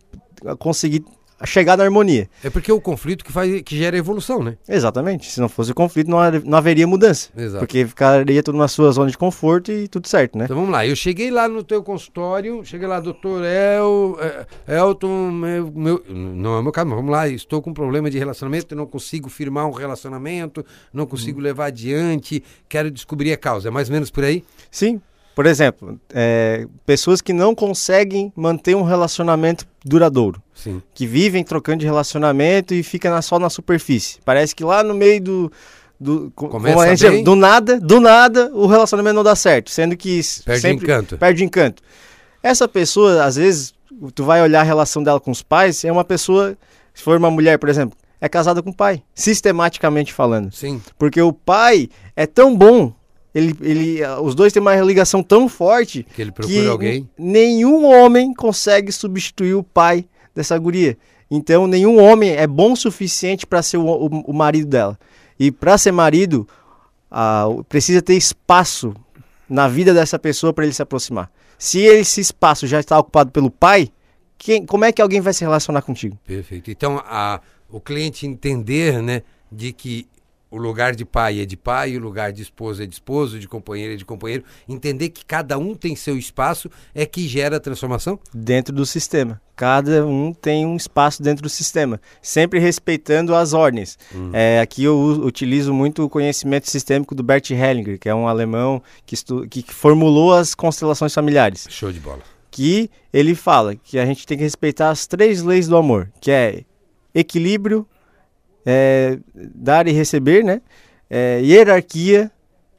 conseguir 0.58 1.04
chegar 1.44 1.76
na 1.76 1.84
harmonia. 1.84 2.28
É 2.42 2.48
porque 2.50 2.70
é 2.70 2.74
o 2.74 2.80
conflito 2.80 3.24
que, 3.24 3.32
faz, 3.32 3.60
que 3.62 3.76
gera 3.76 3.96
evolução, 3.96 4.42
né? 4.42 4.56
Exatamente. 4.68 5.30
Se 5.30 5.40
não 5.40 5.48
fosse 5.48 5.72
o 5.72 5.74
conflito, 5.74 6.08
não, 6.10 6.18
não 6.44 6.58
haveria 6.58 6.86
mudança. 6.86 7.28
Exato. 7.36 7.58
Porque 7.58 7.84
ficaria 7.86 8.42
tudo 8.42 8.56
na 8.58 8.68
sua 8.68 8.90
zona 8.92 9.10
de 9.10 9.18
conforto 9.18 9.70
e 9.72 9.88
tudo 9.88 10.06
certo, 10.08 10.38
né? 10.38 10.44
Então 10.44 10.56
vamos 10.56 10.70
lá, 10.70 10.86
eu 10.86 10.94
cheguei 10.96 11.30
lá 11.30 11.48
no 11.48 11.62
teu 11.62 11.82
consultório, 11.82 12.64
cheguei 12.64 12.86
lá, 12.86 13.00
doutor 13.00 13.42
El, 13.44 14.16
eh, 14.20 14.46
Elton, 14.78 15.30
meu, 15.30 15.72
meu- 15.74 16.04
não 16.08 16.54
é 16.56 16.60
o 16.60 16.62
meu 16.62 16.72
caso, 16.72 16.86
mas 16.88 16.96
vamos 16.96 17.10
lá, 17.12 17.28
estou 17.28 17.60
com 17.60 17.70
um 17.70 17.74
problema 17.74 18.08
de 18.10 18.18
relacionamento, 18.18 18.74
não 18.76 18.86
consigo 18.86 19.28
firmar 19.28 19.66
um 19.66 19.72
relacionamento, 19.72 20.64
não 20.92 21.06
consigo 21.06 21.40
levar 21.40 21.66
adiante, 21.66 22.42
quero 22.68 22.90
descobrir 22.90 23.32
a 23.32 23.36
causa. 23.36 23.68
É 23.68 23.70
mais 23.70 23.88
ou 23.88 23.92
menos 23.94 24.10
por 24.10 24.24
aí? 24.24 24.44
Sim. 24.70 25.00
Por 25.34 25.46
exemplo, 25.46 25.98
é, 26.14 26.64
pessoas 26.86 27.20
que 27.20 27.32
não 27.32 27.56
conseguem 27.56 28.32
manter 28.36 28.76
um 28.76 28.82
relacionamento 28.84 29.66
duradouro. 29.84 30.42
Sim. 30.54 30.82
Que 30.94 31.06
vivem 31.06 31.44
trocando 31.44 31.78
de 31.80 31.86
relacionamento 31.86 32.72
e 32.74 32.82
fica 32.82 33.10
na- 33.10 33.20
só 33.22 33.38
na 33.38 33.50
superfície. 33.50 34.18
Parece 34.24 34.54
que 34.54 34.64
lá 34.64 34.82
no 34.82 34.94
meio 34.94 35.20
do. 35.22 35.52
do 36.00 36.32
co- 36.34 36.48
Começa 36.48 36.96
gente 36.96 37.08
bem. 37.10 37.24
do 37.24 37.34
nada, 37.36 37.78
do 37.80 38.00
nada, 38.00 38.50
o 38.54 38.66
relacionamento 38.66 39.14
não 39.14 39.22
dá 39.22 39.36
certo. 39.36 39.70
Sendo 39.70 39.96
que 39.96 40.20
Perde 40.44 40.60
sempre 40.60 40.84
encanto. 40.86 41.18
perde 41.18 41.44
encanto. 41.44 41.82
Essa 42.42 42.66
pessoa, 42.68 43.24
às 43.24 43.36
vezes, 43.36 43.72
tu 44.14 44.24
vai 44.24 44.42
olhar 44.42 44.60
a 44.60 44.64
relação 44.64 45.02
dela 45.02 45.20
com 45.20 45.30
os 45.30 45.42
pais, 45.42 45.84
é 45.84 45.92
uma 45.92 46.04
pessoa, 46.04 46.56
se 46.92 47.02
for 47.02 47.16
uma 47.16 47.30
mulher, 47.30 47.58
por 47.58 47.68
exemplo, 47.68 47.96
é 48.20 48.28
casada 48.28 48.62
com 48.62 48.70
o 48.70 48.74
pai, 48.74 49.02
sistematicamente 49.14 50.12
falando. 50.12 50.52
Sim. 50.52 50.80
Porque 50.98 51.20
o 51.22 51.32
pai 51.32 51.88
é 52.16 52.26
tão 52.26 52.54
bom, 52.56 52.92
ele, 53.34 53.56
ele, 53.60 54.04
ah, 54.04 54.20
os 54.20 54.34
dois 54.34 54.52
têm 54.52 54.62
uma 54.62 54.76
ligação 54.76 55.22
tão 55.22 55.48
forte 55.48 56.06
Que 56.14 56.22
ele 56.22 56.30
procura 56.30 56.54
que 56.56 56.68
alguém. 56.68 57.08
nenhum 57.18 57.84
homem 57.84 58.32
consegue 58.32 58.92
substituir 58.92 59.54
o 59.54 59.62
pai 59.62 60.06
dessa 60.34 60.56
guria. 60.56 60.96
Então, 61.30 61.66
nenhum 61.66 62.00
homem 62.00 62.30
é 62.30 62.46
bom 62.46 62.72
o 62.72 62.76
suficiente 62.76 63.46
para 63.46 63.62
ser 63.62 63.78
o, 63.78 63.86
o, 63.86 64.06
o, 64.26 64.32
marido 64.32 64.68
dela. 64.68 64.98
E 65.38 65.50
para 65.50 65.76
ser 65.76 65.90
marido, 65.90 66.46
precisa 67.68 68.00
ter 68.00 68.14
espaço 68.14 68.94
na 69.48 69.66
vida 69.66 69.92
dessa 69.92 70.18
pessoa 70.18 70.52
para 70.52 70.64
ele 70.64 70.74
se 70.74 70.82
aproximar. 70.82 71.30
Se 71.58 71.80
esse 71.80 72.20
espaço 72.20 72.66
já 72.66 72.78
está 72.78 72.98
ocupado 72.98 73.32
pelo 73.32 73.50
pai, 73.50 73.88
quem, 74.38 74.64
como 74.64 74.84
é 74.84 74.92
que 74.92 75.02
alguém 75.02 75.20
vai 75.20 75.32
se 75.32 75.42
relacionar 75.42 75.82
contigo? 75.82 76.16
Perfeito. 76.24 76.70
Então, 76.70 77.02
a, 77.04 77.40
o 77.70 77.80
cliente 77.80 78.26
entender 78.26 79.02
né, 79.02 79.22
de 79.50 79.72
que 79.72 80.06
o 80.54 80.58
lugar 80.58 80.94
de 80.94 81.04
pai 81.04 81.40
é 81.40 81.44
de 81.44 81.56
pai, 81.56 81.96
o 81.96 82.00
lugar 82.00 82.32
de 82.32 82.40
esposa 82.40 82.84
é 82.84 82.86
de 82.86 82.94
esposo, 82.94 83.40
de 83.40 83.48
companheiro 83.48 83.94
é 83.94 83.96
de 83.96 84.04
companheiro. 84.04 84.44
Entender 84.68 85.08
que 85.08 85.24
cada 85.24 85.58
um 85.58 85.74
tem 85.74 85.96
seu 85.96 86.16
espaço 86.16 86.70
é 86.94 87.04
que 87.04 87.26
gera 87.26 87.56
a 87.56 87.60
transformação? 87.60 88.20
Dentro 88.32 88.72
do 88.72 88.86
sistema. 88.86 89.40
Cada 89.56 90.06
um 90.06 90.32
tem 90.32 90.64
um 90.64 90.76
espaço 90.76 91.20
dentro 91.22 91.42
do 91.42 91.48
sistema, 91.48 92.00
sempre 92.22 92.60
respeitando 92.60 93.34
as 93.34 93.52
ordens. 93.52 93.98
Hum. 94.14 94.30
É, 94.32 94.60
aqui 94.60 94.84
eu 94.84 94.96
utilizo 95.24 95.74
muito 95.74 96.04
o 96.04 96.08
conhecimento 96.08 96.70
sistêmico 96.70 97.16
do 97.16 97.22
Bert 97.22 97.50
Hellinger, 97.50 97.98
que 97.98 98.08
é 98.08 98.14
um 98.14 98.28
alemão 98.28 98.80
que, 99.04 99.16
que 99.48 99.74
formulou 99.74 100.32
as 100.32 100.54
constelações 100.54 101.12
familiares. 101.12 101.66
Show 101.68 101.90
de 101.90 101.98
bola. 101.98 102.22
Que 102.48 102.88
ele 103.12 103.34
fala 103.34 103.74
que 103.74 103.98
a 103.98 104.06
gente 104.06 104.24
tem 104.24 104.38
que 104.38 104.44
respeitar 104.44 104.90
as 104.90 105.04
três 105.04 105.42
leis 105.42 105.66
do 105.66 105.76
amor, 105.76 106.10
que 106.20 106.30
é 106.30 106.62
equilíbrio, 107.12 107.86
é, 108.64 109.18
dar 109.34 109.86
e 109.86 109.92
receber, 109.92 110.44
né? 110.44 110.60
É, 111.08 111.40
hierarquia 111.42 112.30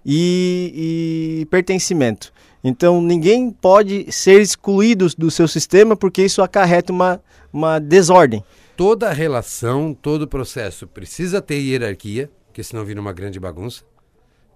e, 0.05 1.41
e, 1.41 1.45
pertencimento. 1.45 2.33
Então 2.63 3.01
ninguém 3.01 3.51
pode 3.51 4.11
ser 4.11 4.41
excluído 4.41 5.07
do 5.17 5.29
seu 5.29 5.47
sistema 5.47 5.95
porque 5.95 6.23
isso 6.23 6.41
acarreta 6.41 6.91
uma, 6.91 7.21
uma 7.53 7.79
desordem. 7.79 8.43
Toda 8.75 9.13
relação, 9.13 9.93
todo 9.93 10.27
processo 10.27 10.85
precisa 10.85 11.41
ter 11.41 11.59
hierarquia, 11.59 12.29
porque 12.47 12.63
senão 12.63 12.83
vira 12.83 12.99
uma 12.99 13.13
grande 13.13 13.39
bagunça. 13.39 13.83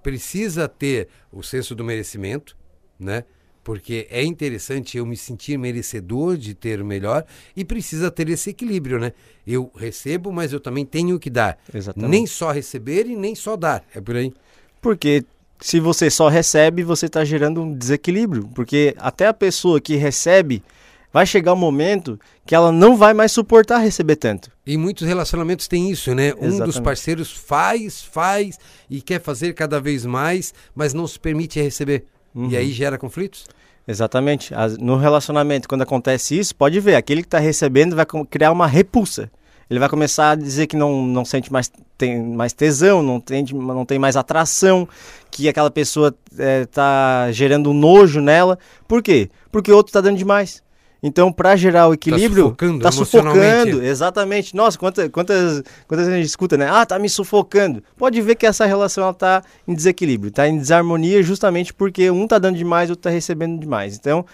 Precisa 0.04 0.68
ter 0.68 1.08
o 1.32 1.44
senso 1.44 1.76
do 1.76 1.84
merecimento, 1.84 2.58
né? 3.00 3.24
Porque 3.64 4.08
é 4.10 4.24
interessante 4.24 4.98
eu 4.98 5.06
me 5.06 5.18
sentir 5.18 5.58
merecedor 5.58 6.38
de 6.38 6.54
ter 6.54 6.82
o 6.82 6.86
melhor 6.86 7.26
e 7.56 7.64
precisa 7.64 8.10
ter 8.10 8.30
esse 8.30 8.52
equilíbrio, 8.52 9.00
né? 9.00 9.14
Eu 9.46 9.72
recebo, 9.76 10.32
mas 10.32 10.54
eu 10.54 10.60
também 10.60 10.86
tenho 10.86 11.20
que 11.20 11.30
dar. 11.30 11.58
Exatamente. 11.74 12.10
Nem 12.10 12.26
só 12.26 12.52
receber 12.52 13.06
e 13.06 13.16
nem 13.16 13.36
só 13.36 13.56
dar. 13.56 13.84
É 13.94 14.02
por 14.02 14.16
aí. 14.16 14.34
Porque 14.82 15.26
se 15.60 15.80
você 15.80 16.10
só 16.10 16.30
recebe, 16.30 16.84
você 16.84 17.08
está 17.08 17.26
gerando 17.26 17.62
um 17.62 17.74
desequilíbrio. 17.74 18.50
Porque 18.56 18.96
até 18.98 19.28
a 19.28 19.34
pessoa 19.34 19.82
que 19.82 19.96
recebe 19.96 20.64
vai 21.12 21.26
chegar 21.26 21.54
um 21.54 21.58
momento 21.58 22.20
que 22.46 22.56
ela 22.56 22.72
não 22.72 22.96
vai 22.96 23.14
mais 23.14 23.32
suportar 23.32 23.80
receber 23.80 24.16
tanto. 24.16 24.52
E 24.66 24.78
muitos 24.78 25.08
relacionamentos 25.08 25.68
têm 25.68 25.92
isso, 25.92 26.14
né? 26.14 26.28
Exatamente. 26.28 26.62
Um 26.62 26.66
dos 26.66 26.80
parceiros 26.80 27.32
faz, 27.32 28.02
faz 28.02 28.58
e 28.90 29.02
quer 29.02 29.20
fazer 29.20 29.54
cada 29.54 29.82
vez 29.82 30.06
mais, 30.06 30.54
mas 30.74 30.94
não 30.94 31.08
se 31.08 31.20
permite 31.20 31.60
receber. 31.60 32.06
Uhum. 32.34 32.50
E 32.50 32.58
aí 32.58 32.72
gera 32.72 32.98
conflitos? 32.98 33.46
Exatamente. 33.88 34.54
No 34.80 34.98
relacionamento, 34.98 35.68
quando 35.68 35.82
acontece 35.82 36.38
isso, 36.38 36.56
pode 36.56 36.80
ver, 36.80 36.96
aquele 36.96 37.22
que 37.22 37.28
está 37.28 37.40
recebendo 37.40 37.96
vai 37.96 38.06
criar 38.30 38.52
uma 38.52 38.68
repulsa. 38.68 39.32
Ele 39.70 39.80
vai 39.80 39.90
começar 39.90 40.32
a 40.32 40.36
dizer 40.36 40.68
que 40.68 40.76
não, 40.76 41.06
não 41.06 41.24
sente 41.24 41.52
mais, 41.52 41.72
tem 41.98 42.22
mais 42.24 42.54
tesão, 42.54 43.04
não 43.04 43.20
tem, 43.20 43.46
não 43.54 43.86
tem 43.86 44.00
mais 44.00 44.16
atração, 44.16 44.88
que 45.30 45.48
aquela 45.48 45.70
pessoa 45.70 46.16
está 46.32 47.26
eh, 47.28 47.30
é, 47.30 47.34
gerando 47.34 47.72
nojo 47.72 48.20
nela. 48.20 48.58
Por 48.88 49.04
quê? 49.04 49.30
Porque 49.52 49.72
o 49.72 49.76
outro 49.76 49.90
está 49.90 50.02
dando 50.02 50.18
demais. 50.18 50.64
Então, 51.02 51.32
para 51.32 51.56
gerar 51.56 51.88
o 51.88 51.94
equilíbrio, 51.94 52.44
tá 52.44 52.50
sufocando, 52.50 52.80
tá 52.80 52.92
sufocando 52.92 53.84
exatamente. 53.84 54.56
Nossa, 54.56 54.78
quantas, 54.78 55.10
quantas, 55.10 55.64
quantas 55.88 56.08
a 56.08 56.12
gente 56.12 56.26
escuta, 56.26 56.58
né? 56.58 56.70
Ah, 56.70 56.86
tá 56.86 57.00
me 57.00 57.10
sufocando. 57.10 57.82
Pode 57.98 58.22
ver 58.22 58.36
que 58.36 58.46
essa 58.46 58.66
relação 58.66 59.04
ela 59.04 59.14
tá 59.14 59.42
em 59.68 59.74
desequilíbrio, 59.74 60.32
tá 60.32 60.48
em 60.48 60.58
desarmonia 60.58 61.24
justamente 61.24 61.74
porque 61.74 62.12
um 62.12 62.28
tá 62.28 62.38
dando 62.38 62.58
demais, 62.58 62.90
o 62.90 62.94
outro 62.94 63.04
tá 63.04 63.10
recebendo 63.10 63.60
demais. 63.60 63.96
Então, 63.96 64.26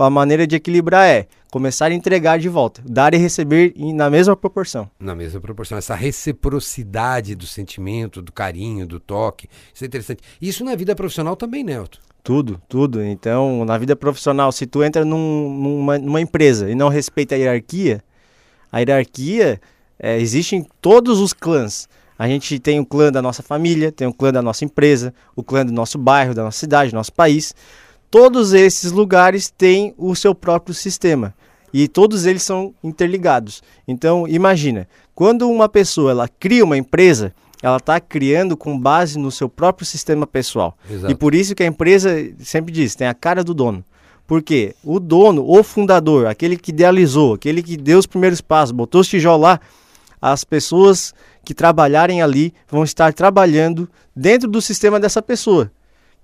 a 0.00 0.08
maneira 0.08 0.46
de 0.46 0.56
equilibrar 0.56 1.06
é 1.06 1.26
começar 1.50 1.86
a 1.86 1.94
entregar 1.94 2.38
de 2.38 2.48
volta, 2.48 2.80
dar 2.82 3.12
e 3.12 3.18
receber 3.18 3.74
na 3.76 4.08
mesma 4.08 4.34
proporção. 4.34 4.88
Na 4.98 5.14
mesma 5.14 5.38
proporção, 5.40 5.76
essa 5.76 5.94
reciprocidade 5.94 7.34
do 7.34 7.46
sentimento, 7.46 8.22
do 8.22 8.32
carinho, 8.32 8.86
do 8.86 8.98
toque, 8.98 9.48
isso 9.74 9.84
é 9.84 9.86
interessante. 9.86 10.22
Isso 10.40 10.64
na 10.64 10.74
vida 10.74 10.94
profissional 10.94 11.36
também, 11.36 11.62
Nelton. 11.62 11.98
Né, 11.98 12.11
tudo, 12.22 12.60
tudo. 12.68 13.02
Então, 13.02 13.64
na 13.64 13.76
vida 13.76 13.96
profissional, 13.96 14.52
se 14.52 14.66
tu 14.66 14.82
entra 14.82 15.04
num, 15.04 15.50
numa, 15.50 15.98
numa, 15.98 16.20
empresa 16.20 16.70
e 16.70 16.74
não 16.74 16.88
respeita 16.88 17.34
a 17.34 17.38
hierarquia, 17.38 18.02
a 18.70 18.78
hierarquia 18.78 19.60
é, 19.98 20.18
existe 20.18 20.56
em 20.56 20.66
todos 20.80 21.20
os 21.20 21.32
clãs. 21.32 21.88
A 22.18 22.28
gente 22.28 22.58
tem 22.58 22.78
o 22.78 22.86
clã 22.86 23.10
da 23.10 23.20
nossa 23.20 23.42
família, 23.42 23.90
tem 23.90 24.06
o 24.06 24.12
clã 24.12 24.32
da 24.32 24.40
nossa 24.40 24.64
empresa, 24.64 25.12
o 25.34 25.42
clã 25.42 25.66
do 25.66 25.72
nosso 25.72 25.98
bairro, 25.98 26.34
da 26.34 26.44
nossa 26.44 26.58
cidade, 26.58 26.92
do 26.92 26.96
nosso 26.96 27.12
país. 27.12 27.54
Todos 28.10 28.52
esses 28.52 28.92
lugares 28.92 29.50
têm 29.50 29.94
o 29.96 30.14
seu 30.14 30.34
próprio 30.34 30.74
sistema 30.74 31.34
e 31.72 31.88
todos 31.88 32.26
eles 32.26 32.42
são 32.42 32.74
interligados. 32.84 33.62
Então, 33.88 34.28
imagina, 34.28 34.86
quando 35.14 35.48
uma 35.50 35.68
pessoa 35.68 36.10
ela 36.10 36.28
cria 36.28 36.64
uma 36.64 36.76
empresa, 36.76 37.34
ela 37.62 37.76
está 37.76 38.00
criando 38.00 38.56
com 38.56 38.78
base 38.78 39.18
no 39.18 39.30
seu 39.30 39.48
próprio 39.48 39.86
sistema 39.86 40.26
pessoal. 40.26 40.76
Exato. 40.90 41.12
E 41.12 41.14
por 41.14 41.34
isso 41.34 41.54
que 41.54 41.62
a 41.62 41.66
empresa 41.66 42.10
sempre 42.40 42.72
diz, 42.72 42.96
tem 42.96 43.06
a 43.06 43.14
cara 43.14 43.44
do 43.44 43.54
dono. 43.54 43.84
Porque 44.26 44.74
o 44.82 44.98
dono, 44.98 45.44
o 45.48 45.62
fundador, 45.62 46.26
aquele 46.26 46.56
que 46.56 46.70
idealizou, 46.70 47.34
aquele 47.34 47.62
que 47.62 47.76
deu 47.76 47.98
os 47.98 48.06
primeiros 48.06 48.40
passos, 48.40 48.72
botou 48.72 49.00
os 49.00 49.08
tijolos 49.08 49.42
lá, 49.42 49.60
as 50.20 50.42
pessoas 50.42 51.14
que 51.44 51.54
trabalharem 51.54 52.22
ali 52.22 52.52
vão 52.68 52.82
estar 52.82 53.12
trabalhando 53.12 53.88
dentro 54.14 54.48
do 54.48 54.60
sistema 54.60 54.98
dessa 54.98 55.22
pessoa. 55.22 55.70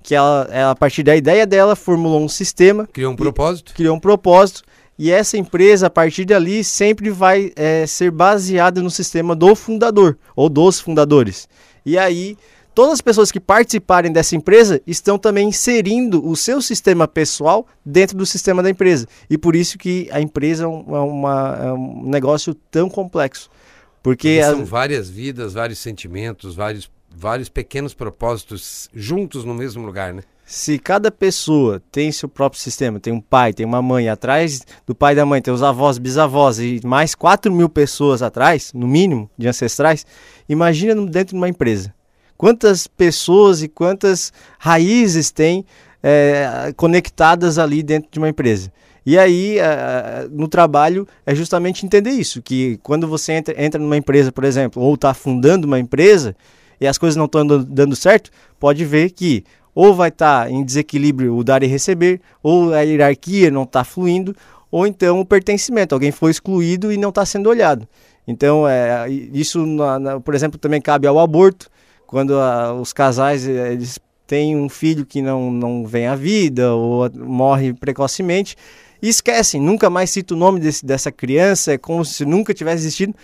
Que 0.03 0.15
ela, 0.15 0.49
ela 0.51 0.71
a 0.71 0.77
partir 0.77 1.03
da 1.03 1.17
ideia 1.17 1.47
dela, 1.47 1.75
formulou 1.75 2.23
um 2.23 2.29
sistema. 2.29 2.87
Criou 2.87 3.13
um 3.13 3.17
propósito. 3.17 3.75
Criou 3.75 3.97
um 3.97 4.01
propósito 4.01 4.63
e 4.99 5.13
essa 5.13 5.39
empresa, 5.39 5.87
a 5.87 5.91
partir 5.91 6.25
dali, 6.25 6.65
sempre 6.65 7.09
vai 7.09 7.53
é, 7.55 7.87
ser 7.87 8.11
baseada 8.11 8.83
no 8.83 8.91
sistema 8.91 9.37
do 9.37 9.55
fundador 9.55 10.19
ou 10.35 10.49
dos 10.49 10.81
fundadores. 10.81 11.49
E 11.87 11.97
aí, 11.97 12.37
todas 12.75 12.95
as 12.95 13.01
pessoas 13.01 13.31
que 13.31 13.39
participarem 13.39 14.11
dessa 14.11 14.35
empresa 14.35 14.83
estão 14.85 15.17
também 15.17 15.49
inserindo 15.49 16.27
o 16.27 16.35
seu 16.35 16.61
sistema 16.61 17.07
pessoal 17.07 17.65
dentro 17.85 18.17
do 18.17 18.27
sistema 18.27 18.61
da 18.61 18.71
empresa. 18.71 19.07
E 19.31 19.39
por 19.39 19.55
isso 19.55 19.79
que 19.79 20.09
a 20.11 20.21
empresa 20.21 20.65
é, 20.65 20.67
é 20.67 20.69
uma, 20.69 21.59
é 21.63 21.73
um 21.73 22.03
negócio 22.03 22.53
tão 22.53 22.91
complexo. 22.91 23.49
Porque, 24.03 24.43
são 24.43 24.65
várias 24.65 25.09
vidas, 25.09 25.53
vários 25.53 25.79
sentimentos, 25.79 26.57
vários, 26.57 26.91
vários 27.09 27.49
pequenos 27.49 27.95
propósitos 27.95 28.91
juntos 28.93 29.45
no 29.45 29.55
mesmo 29.55 29.87
lugar, 29.87 30.13
né? 30.13 30.23
Se 30.51 30.79
cada 30.79 31.11
pessoa 31.11 31.83
tem 31.93 32.11
seu 32.11 32.27
próprio 32.27 32.59
sistema, 32.59 32.99
tem 32.99 33.13
um 33.13 33.21
pai, 33.21 33.53
tem 33.53 33.67
uma 33.67 33.83
mãe, 33.83 34.09
atrás 34.09 34.65
do 34.87 34.95
pai 34.95 35.13
e 35.13 35.17
da 35.17 35.27
mãe 35.27 35.43
tem 35.43 35.53
os 35.53 35.63
avós, 35.63 35.99
bisavós 35.99 36.59
e 36.59 36.81
mais 36.87 37.15
4 37.15 37.53
mil 37.53 37.69
pessoas 37.69 38.23
atrás, 38.23 38.73
no 38.73 38.89
mínimo, 38.89 39.31
de 39.37 39.47
ancestrais, 39.47 40.07
imagina 40.49 40.95
dentro 41.05 41.35
de 41.35 41.39
uma 41.39 41.51
empresa. 41.51 41.93
Quantas 42.35 42.87
pessoas 42.87 43.63
e 43.63 43.69
quantas 43.69 44.33
raízes 44.59 45.31
tem 45.31 45.67
é, 46.03 46.73
conectadas 46.79 47.59
ali 47.59 47.83
dentro 47.83 48.09
de 48.11 48.19
uma 48.19 48.31
empresa. 48.31 48.73
E 49.05 49.19
aí, 49.19 49.59
no 50.31 50.49
trabalho, 50.49 51.07
é 51.27 51.35
justamente 51.35 51.85
entender 51.85 52.13
isso, 52.13 52.41
que 52.41 52.79
quando 52.83 53.07
você 53.07 53.33
entra, 53.33 53.63
entra 53.63 53.79
numa 53.79 53.99
empresa, 53.99 54.33
por 54.33 54.45
exemplo, 54.45 54.83
ou 54.83 54.95
está 54.95 55.13
fundando 55.13 55.67
uma 55.67 55.79
empresa, 55.79 56.35
e 56.81 56.87
as 56.87 56.97
coisas 56.97 57.17
não 57.17 57.25
estão 57.25 57.47
dando 57.47 57.97
certo, 57.97 58.31
pode 58.59 58.85
ver 58.85 59.11
que 59.11 59.45
ou 59.79 59.95
vai 59.95 60.09
estar 60.09 60.47
tá 60.47 60.51
em 60.51 60.65
desequilíbrio 60.65 61.37
o 61.37 61.45
dar 61.45 61.63
e 61.63 61.69
receber, 61.69 62.21
ou 62.43 62.75
a 62.75 62.81
hierarquia 62.81 63.49
não 63.49 63.63
está 63.63 63.85
fluindo, 63.85 64.35
ou 64.73 64.85
então 64.85 65.21
o 65.21 65.25
pertencimento, 65.25 65.95
alguém 65.95 66.11
foi 66.11 66.33
excluído 66.33 66.93
e 66.93 66.97
não 66.97 67.11
está 67.11 67.25
sendo 67.25 67.49
olhado. 67.49 67.87
Então, 68.27 68.67
é, 68.67 69.09
isso, 69.09 69.65
na, 69.65 70.01
na, 70.01 70.21
por 70.21 70.35
exemplo, 70.35 70.59
também 70.59 70.81
cabe 70.81 71.07
ao 71.07 71.17
aborto, 71.21 71.71
quando 72.09 72.35
a, 72.35 72.75
os 72.75 72.93
casais 72.93 73.47
eh, 73.47 73.73
eles 73.73 74.01
têm 74.27 74.57
um 74.57 74.69
filho 74.69 75.07
que 75.07 75.23
não, 75.23 75.49
não 75.49 75.87
vem 75.87 76.09
à 76.09 76.17
vida 76.17 76.75
ou 76.75 77.09
morre 77.15 77.73
precocemente, 77.73 78.57
e 79.01 79.09
esquecem, 79.09 79.61
nunca 79.61 79.89
mais 79.89 80.11
cita 80.11 80.35
o 80.35 80.37
nome 80.37 80.59
desse, 80.59 80.85
dessa 80.85 81.13
criança, 81.13 81.75
é 81.75 81.79
como 81.79 82.05
se 82.05 82.25
nunca 82.25 82.53
tivesse 82.53 82.83
existido. 82.83 83.15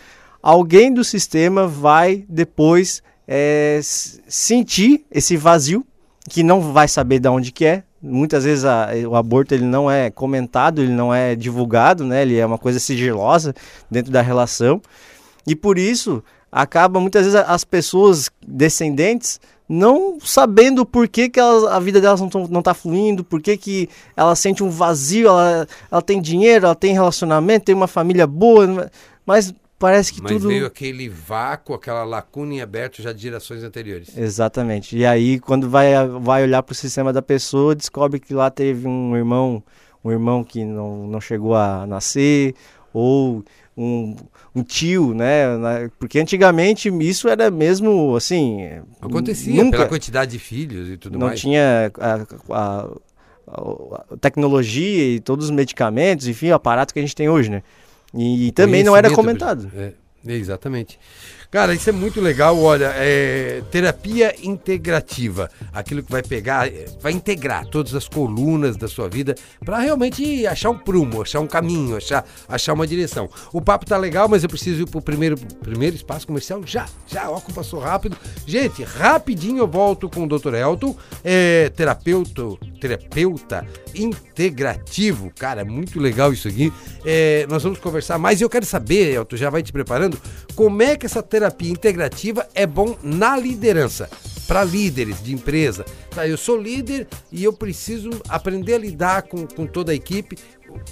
Alguém 0.41 0.95
do 0.95 1.03
sistema 1.03 1.67
vai 1.67 2.25
depois 2.29 3.03
é, 3.27 3.81
sentir 3.83 5.05
esse 5.11 5.37
vazio 5.37 5.85
que 6.29 6.43
não 6.43 6.73
vai 6.73 6.89
saber 6.89 7.19
de 7.19 7.29
onde 7.29 7.53
que 7.53 7.65
é. 7.65 7.83
Muitas 8.03 8.45
vezes 8.45 8.65
a, 8.65 8.89
o 9.09 9.17
aborto 9.17 9.55
ele 9.55 9.65
não 9.65 9.91
é 9.91 10.11
comentado, 10.11 10.83
ele 10.83 10.93
não 10.93 11.15
é 11.15 11.35
divulgado, 11.35 12.05
né? 12.05 12.23
Ele 12.23 12.37
é 12.37 12.45
uma 12.45 12.59
coisa 12.59 12.79
sigilosa 12.79 13.55
dentro 13.91 14.13
da 14.13 14.21
relação. 14.21 14.81
E 15.47 15.55
por 15.55 15.79
isso 15.79 16.23
acaba 16.51 17.01
muitas 17.01 17.25
vezes 17.25 17.41
as 17.47 17.65
pessoas 17.65 18.31
descendentes 18.47 19.41
não 19.69 20.19
sabendo 20.21 20.85
por 20.85 21.09
que, 21.09 21.29
que 21.29 21.41
elas, 21.41 21.65
a 21.65 21.81
vida 21.81 22.01
delas 22.01 22.21
não 22.21 22.59
está 22.59 22.75
fluindo, 22.75 23.25
por 23.25 23.41
que, 23.41 23.57
que 23.57 23.89
ela 24.15 24.37
sente 24.37 24.63
um 24.63 24.69
vazio, 24.69 25.27
ela, 25.27 25.67
ela 25.91 26.03
tem 26.03 26.21
dinheiro, 26.21 26.67
ela 26.67 26.75
tem 26.75 26.93
relacionamento, 26.93 27.65
tem 27.65 27.75
uma 27.75 27.87
família 27.87 28.27
boa, 28.27 28.91
mas 29.25 29.55
parece 29.79 30.13
que 30.13 30.23
Mas 30.23 30.33
tudo. 30.33 30.49
veio 30.49 30.67
aquele 30.67 31.09
vácuo, 31.09 31.75
aquela 31.75 32.05
lacuna 32.05 32.55
em 32.55 32.61
aberto 32.61 33.03
já 33.03 33.13
de 33.13 33.21
gerações 33.23 33.63
anteriores. 33.63 34.17
Exatamente. 34.17 34.97
E 34.97 35.05
aí, 35.05 35.39
quando 35.41 35.69
vai, 35.69 35.93
vai 36.21 36.43
olhar 36.43 36.63
para 36.63 36.73
o 36.73 36.77
sistema 36.77 37.13
da 37.13 37.23
pessoa, 37.23 37.75
descobre 37.75 38.19
que 38.21 38.33
lá 38.35 38.51
teve 38.51 38.87
um 38.89 39.17
irmão, 39.17 39.63
um 40.05 40.11
irmão 40.11 40.43
que 40.45 40.65
não, 40.65 41.07
não 41.07 41.21
chegou 41.21 41.55
a 41.55 41.87
nascer, 41.87 42.55
ou 42.93 43.45
um, 43.77 44.15
um 44.55 44.63
tio, 44.63 45.13
né? 45.15 45.91
Porque 45.99 46.19
antigamente 46.21 46.89
isso 47.01 47.29
era 47.29 47.51
mesmo 47.51 48.15
assim. 48.17 48.61
Acontecia 49.01 49.53
nunca, 49.55 49.79
pela 49.79 49.89
quantidade 49.89 50.31
de 50.31 50.39
filhos 50.39 50.89
e 50.89 50.97
tudo 50.97 51.19
não 51.19 51.27
mais. 51.29 51.41
tinha 51.41 51.93
a, 51.99 52.15
a- 52.15 52.89
a- 52.89 52.89
a 54.11 54.17
tecnologia 54.21 55.15
e 55.17 55.21
todos 55.21 55.47
os 55.47 55.51
medicamentos, 55.51 56.27
enfim, 56.27 56.51
o 56.51 56.55
aparato 56.55 56.95
que 56.95 56.99
a 56.99 57.03
gente 57.03 57.15
tem 57.15 57.29
hoje, 57.29 57.51
né? 57.51 57.63
E, 58.17 58.53
também 58.53 58.85
não 58.85 58.97
era 58.97 59.11
comentado. 59.11 59.71
É, 59.77 59.93
exatamente. 60.27 60.99
Cara, 61.55 61.73
isso 61.73 61.89
é 61.89 61.93
muito 61.93 62.21
legal. 62.21 62.61
Olha, 62.61 62.93
é, 62.97 63.63
terapia 63.71 64.35
integrativa, 64.43 65.49
aquilo 65.73 66.03
que 66.03 66.11
vai 66.11 66.21
pegar, 66.21 66.67
é, 66.67 66.87
vai 67.01 67.13
integrar 67.13 67.65
todas 67.67 67.95
as 67.95 68.09
colunas 68.09 68.77
da 68.77 68.89
sua 68.89 69.09
vida 69.09 69.37
para 69.65 69.79
realmente 69.79 70.45
achar 70.49 70.71
um 70.71 70.79
prumo, 70.79 71.23
achar 71.23 71.39
um 71.39 71.47
caminho, 71.47 71.97
achar, 71.97 72.27
achar 72.49 72.73
uma 72.73 72.85
direção. 72.89 73.31
O 73.53 73.61
papo 73.61 73.87
tá 73.87 73.97
legal, 73.97 74.29
mas 74.29 74.43
eu 74.43 74.49
preciso 74.49 74.83
ir 74.83 74.91
pro 74.91 75.01
primeiro, 75.01 75.37
primeiro 75.63 75.95
espaço 75.95 76.27
comercial 76.27 76.61
já, 76.67 76.87
já, 77.07 77.31
ó, 77.31 77.39
passou 77.55 77.79
rápido. 77.79 78.17
Gente, 78.45 78.83
rapidinho 78.83 79.59
eu 79.59 79.69
volto 79.69 80.09
com 80.09 80.25
o 80.25 80.27
Dr. 80.27 80.55
Elton, 80.55 80.97
é, 81.23 81.69
terapeuta, 81.69 82.43
terapeuta 82.81 83.65
integrativo. 83.95 85.31
Cara, 85.39 85.61
é 85.61 85.65
muito 85.65 86.01
legal 86.01 86.33
isso 86.33 86.49
aqui. 86.49 86.73
É, 87.07 87.47
nós 87.49 87.63
vamos 87.63 87.79
conversar 87.79 88.19
mais 88.19 88.41
e 88.41 88.43
eu 88.43 88.51
quero 88.51 88.67
saber, 88.67 89.15
Elton, 89.15 89.37
já 89.37 89.51
vai 89.51 89.63
te 89.63 89.71
preparando, 89.71 90.21
como 90.57 90.83
é 90.83 90.97
que 90.97 91.07
essa 91.07 91.23
terapia 91.23 91.44
integrativa 91.63 92.49
é 92.55 92.67
bom 92.67 92.97
na 93.03 93.37
liderança. 93.37 94.09
Para 94.47 94.63
líderes 94.63 95.23
de 95.23 95.33
empresa. 95.33 95.85
Tá, 96.11 96.29
eu 96.29 96.37
sou 96.37 96.61
líder 96.61 97.09
e 97.33 97.43
eu 97.43 97.53
preciso 97.53 98.11
aprender 98.29 98.75
a 98.75 98.79
lidar 98.79 99.23
com, 99.23 99.47
com 99.47 99.67
toda 99.67 99.93
a 99.93 99.95
equipe. 99.95 100.37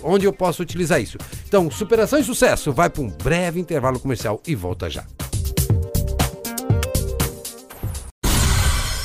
Onde 0.02 0.24
eu 0.24 0.32
posso 0.32 0.62
utilizar 0.62 1.00
isso? 1.00 1.18
Então, 1.46 1.70
superação 1.70 2.18
e 2.18 2.24
sucesso. 2.24 2.72
Vai 2.72 2.88
para 2.88 3.02
um 3.02 3.08
breve 3.08 3.60
intervalo 3.60 4.00
comercial 4.00 4.40
e 4.46 4.54
volta 4.54 4.88
já. 4.88 5.04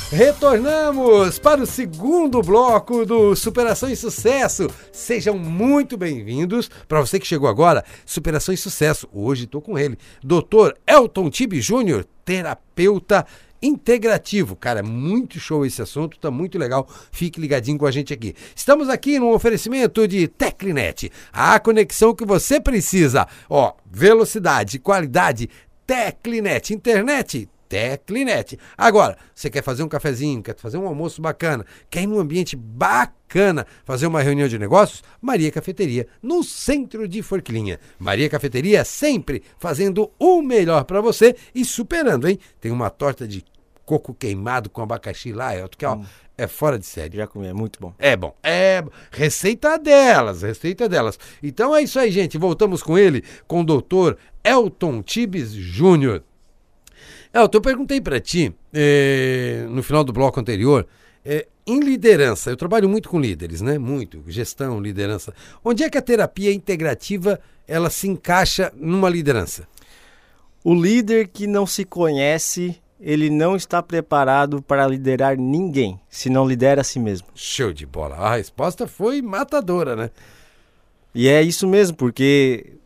Retornamos 0.10 1.38
para 1.38 1.62
o 1.62 1.66
segundo 1.66 2.42
bloco 2.42 3.06
do 3.06 3.36
Superação 3.36 3.90
e 3.90 3.96
Sucesso. 3.96 4.70
Sejam 4.90 5.38
muito 5.38 5.98
bem-vindos. 5.98 6.70
Para 6.88 7.02
você 7.02 7.20
que 7.20 7.28
chegou 7.28 7.50
agora, 7.50 7.84
Superação 8.06 8.54
e 8.54 8.58
Sucesso. 8.58 9.10
Hoje 9.12 9.44
estou 9.44 9.62
com 9.62 9.78
ele, 9.78 9.98
Dr. 10.24 10.78
Elton 10.88 11.30
Tibe 11.30 11.60
Júnior, 11.60 12.06
terapeuta 12.24 13.28
integrativo. 13.62 14.56
Cara, 14.56 14.82
muito 14.82 15.42
show 15.42 15.66
esse 15.66 15.82
assunto, 15.82 16.18
tá 16.18 16.32
muito 16.32 16.58
legal. 16.58 16.88
Fique 17.12 17.42
ligadinho 17.42 17.78
com 17.78 17.86
a 17.86 17.92
gente 17.92 18.14
aqui. 18.14 18.34
Estamos 18.56 18.88
aqui 18.88 19.20
no 19.20 19.34
oferecimento 19.34 20.08
de 20.08 20.30
Teclinet, 20.30 21.12
a 21.34 21.60
conexão 21.60 22.16
que 22.16 22.24
você 22.24 22.62
precisa. 22.62 23.28
Ó, 23.50 23.74
velocidade, 23.86 24.80
qualidade, 24.80 25.50
Teclinet, 25.86 26.74
internet, 26.74 27.50
Teclinet. 27.68 28.58
Agora, 28.78 29.18
você 29.34 29.50
quer 29.50 29.64
fazer 29.64 29.84
um 29.84 29.88
cafezinho, 29.88 30.42
quer 30.42 30.56
fazer 30.58 30.78
um 30.78 30.88
almoço 30.88 31.22
bacana, 31.22 31.66
quer 31.90 32.04
ir 32.04 32.08
num 32.08 32.20
ambiente 32.20 32.56
bacana, 32.56 33.66
fazer 33.86 34.08
uma 34.08 34.22
reunião 34.22 34.48
de 34.48 34.58
negócios? 34.58 35.04
Maria 35.22 35.52
Cafeteria, 35.52 36.08
no 36.22 36.44
centro 36.44 37.08
de 37.08 37.22
Forquilinha. 37.22 37.80
Maria 38.00 38.30
Cafeteria 38.30 38.84
sempre 38.86 39.44
fazendo 39.60 40.12
o 40.18 40.42
melhor 40.42 40.84
para 40.86 41.02
você 41.02 41.36
e 41.54 41.66
superando, 41.66 42.28
hein? 42.28 42.40
Tem 42.60 42.72
uma 42.72 42.90
torta 42.90 43.28
de 43.28 43.44
coco 43.86 44.14
queimado 44.14 44.70
com 44.70 44.82
abacaxi 44.82 45.32
lá, 45.32 45.56
Elton, 45.56 45.78
que 45.78 45.86
ó, 45.86 45.98
é 46.38 46.46
fora 46.46 46.78
de 46.78 46.86
série. 46.86 47.18
Já 47.18 47.26
comi, 47.26 47.48
é 47.48 47.54
muito 47.54 47.80
bom. 47.80 47.94
É 47.98 48.16
bom. 48.16 48.36
É 48.44 48.84
receita 49.12 49.80
delas, 49.80 50.44
receita 50.44 50.88
delas. 50.88 51.18
Então 51.42 51.76
é 51.76 51.82
isso 51.82 51.98
aí, 51.98 52.12
gente. 52.12 52.38
Voltamos 52.38 52.84
com 52.84 52.98
ele, 52.98 53.24
com 53.48 53.62
o 53.62 53.66
doutor 53.66 54.18
Elton 54.44 55.02
Tibes 55.02 55.52
Júnior. 55.52 56.22
Elton, 57.38 57.58
eu 57.58 57.62
perguntei 57.62 58.02
para 58.02 58.20
ti, 58.20 58.54
eh, 58.74 59.66
no 59.70 59.84
final 59.84 60.04
do 60.04 60.12
bloco 60.12 60.40
anterior, 60.40 60.88
eh, 61.24 61.48
em 61.66 61.80
liderança, 61.82 62.50
eu 62.50 62.58
trabalho 62.58 62.88
muito 62.88 63.10
com 63.10 63.20
líderes, 63.20 63.62
né? 63.62 63.78
Muito, 63.78 64.24
gestão, 64.28 64.80
liderança. 64.80 65.34
Onde 65.64 65.84
é 65.84 65.90
que 65.90 65.98
a 65.98 66.02
terapia 66.02 66.54
integrativa 66.54 67.40
ela 67.68 67.90
se 67.90 68.08
encaixa 68.08 68.72
numa 68.76 69.10
liderança? 69.10 69.68
O 70.64 70.74
líder 70.74 71.28
que 71.28 71.46
não 71.46 71.68
se 71.68 71.84
conhece, 71.86 72.82
ele 73.00 73.30
não 73.30 73.56
está 73.56 73.84
preparado 73.84 74.62
para 74.62 74.88
liderar 74.88 75.38
ninguém, 75.38 76.00
se 76.10 76.30
não 76.30 76.48
lidera 76.48 76.82
a 76.82 76.84
si 76.84 77.00
mesmo. 77.00 77.28
Show 77.36 77.72
de 77.72 77.86
bola. 77.86 78.16
A 78.16 78.38
resposta 78.38 78.88
foi 78.88 79.22
matadora, 79.22 79.96
né? 79.96 80.10
E 81.14 81.28
é 81.28 81.42
isso 81.42 81.68
mesmo, 81.68 81.98
porque 81.98 82.78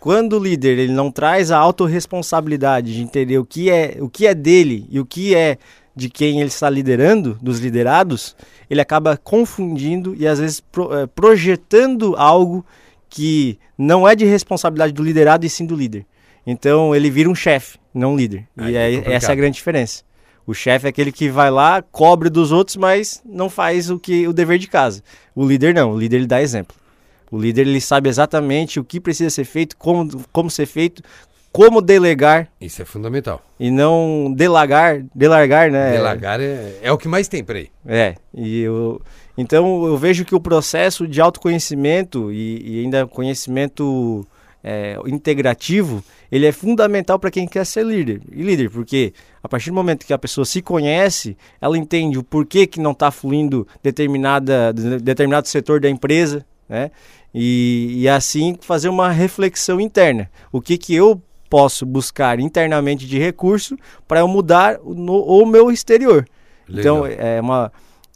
quando 0.00 0.34
o 0.38 0.42
líder 0.42 0.78
ele 0.78 0.92
não 0.92 1.10
traz 1.10 1.50
a 1.50 1.58
autorresponsabilidade 1.58 2.94
de 2.94 3.02
entender 3.02 3.38
o 3.38 3.44
que 3.44 3.70
é 3.70 3.96
o 4.00 4.08
que 4.08 4.26
é 4.26 4.34
dele 4.34 4.86
e 4.90 4.98
o 4.98 5.04
que 5.06 5.34
é 5.34 5.58
de 5.94 6.08
quem 6.08 6.38
ele 6.40 6.48
está 6.48 6.70
liderando, 6.70 7.36
dos 7.42 7.58
liderados, 7.58 8.34
ele 8.70 8.80
acaba 8.80 9.16
confundindo 9.16 10.14
e 10.16 10.26
às 10.26 10.38
vezes 10.38 10.60
pro- 10.60 10.92
eh, 10.96 11.06
projetando 11.06 12.14
algo 12.16 12.64
que 13.08 13.58
não 13.76 14.06
é 14.08 14.14
de 14.14 14.24
responsabilidade 14.24 14.92
do 14.92 15.02
liderado 15.02 15.44
e 15.44 15.50
sim 15.50 15.66
do 15.66 15.74
líder. 15.76 16.06
Então 16.46 16.94
ele 16.94 17.10
vira 17.10 17.28
um 17.28 17.34
chefe, 17.34 17.76
não 17.92 18.14
um 18.14 18.16
líder. 18.16 18.46
Aí 18.56 18.72
e 18.72 18.76
é 18.76 18.82
aí, 18.84 18.92
complicado. 18.96 19.16
essa 19.16 19.30
é 19.30 19.32
a 19.32 19.36
grande 19.36 19.56
diferença. 19.56 20.02
O 20.46 20.54
chefe 20.54 20.86
é 20.86 20.88
aquele 20.90 21.12
que 21.12 21.28
vai 21.28 21.50
lá, 21.50 21.82
cobre 21.82 22.30
dos 22.30 22.50
outros, 22.50 22.76
mas 22.76 23.20
não 23.24 23.50
faz 23.50 23.90
o 23.90 23.98
que 23.98 24.26
o 24.26 24.32
dever 24.32 24.58
de 24.58 24.68
casa. 24.68 25.02
O 25.34 25.46
líder 25.46 25.74
não, 25.74 25.92
o 25.92 25.98
líder 25.98 26.16
ele 26.18 26.26
dá 26.26 26.40
exemplo. 26.40 26.74
O 27.30 27.38
líder 27.38 27.66
ele 27.66 27.80
sabe 27.80 28.08
exatamente 28.08 28.80
o 28.80 28.84
que 28.84 28.98
precisa 29.00 29.30
ser 29.30 29.44
feito, 29.44 29.76
como, 29.76 30.08
como 30.32 30.50
ser 30.50 30.66
feito, 30.66 31.02
como 31.52 31.80
delegar 31.80 32.48
Isso 32.60 32.80
é 32.82 32.84
fundamental. 32.84 33.42
e 33.58 33.70
não 33.70 34.32
delagar, 34.36 35.02
delargar, 35.14 35.70
né? 35.70 35.92
Delagar 35.92 36.40
é, 36.40 36.74
é 36.82 36.92
o 36.92 36.98
que 36.98 37.08
mais 37.08 37.26
tem 37.28 37.42
por 37.42 37.56
aí. 37.56 37.68
É, 37.86 38.14
e 38.34 38.60
eu, 38.60 39.00
então 39.36 39.84
eu 39.86 39.96
vejo 39.96 40.24
que 40.24 40.34
o 40.34 40.40
processo 40.40 41.06
de 41.08 41.20
autoconhecimento 41.20 42.32
e, 42.32 42.78
e 42.78 42.80
ainda 42.84 43.06
conhecimento 43.06 44.26
é, 44.62 44.96
integrativo, 45.06 46.04
ele 46.30 46.46
é 46.46 46.52
fundamental 46.52 47.18
para 47.18 47.30
quem 47.30 47.46
quer 47.48 47.64
ser 47.66 47.84
líder. 47.84 48.20
E 48.30 48.42
líder, 48.42 48.70
porque 48.70 49.12
a 49.42 49.48
partir 49.48 49.70
do 49.70 49.74
momento 49.74 50.06
que 50.06 50.12
a 50.12 50.18
pessoa 50.18 50.44
se 50.44 50.60
conhece, 50.62 51.36
ela 51.60 51.76
entende 51.78 52.18
o 52.18 52.22
porquê 52.22 52.66
que 52.66 52.78
não 52.80 52.92
está 52.92 53.10
fluindo 53.10 53.66
determinada, 53.82 54.72
de- 54.72 54.98
determinado 54.98 55.48
setor 55.48 55.80
da 55.80 55.88
empresa, 55.90 56.44
né? 56.68 56.90
E, 57.34 57.94
e 57.98 58.08
assim 58.08 58.56
fazer 58.60 58.88
uma 58.88 59.10
reflexão 59.10 59.80
interna. 59.80 60.30
O 60.50 60.60
que, 60.60 60.76
que 60.76 60.94
eu 60.94 61.20
posso 61.48 61.84
buscar 61.84 62.38
internamente 62.38 63.06
de 63.06 63.18
recurso 63.18 63.76
para 64.06 64.20
eu 64.20 64.28
mudar 64.28 64.78
o, 64.84 64.94
no- 64.94 65.22
o 65.24 65.44
meu 65.44 65.70
exterior. 65.70 66.24
Então, 66.68 67.02
Legal. 67.02 67.26
é 67.26 67.40
uma. 67.40 67.72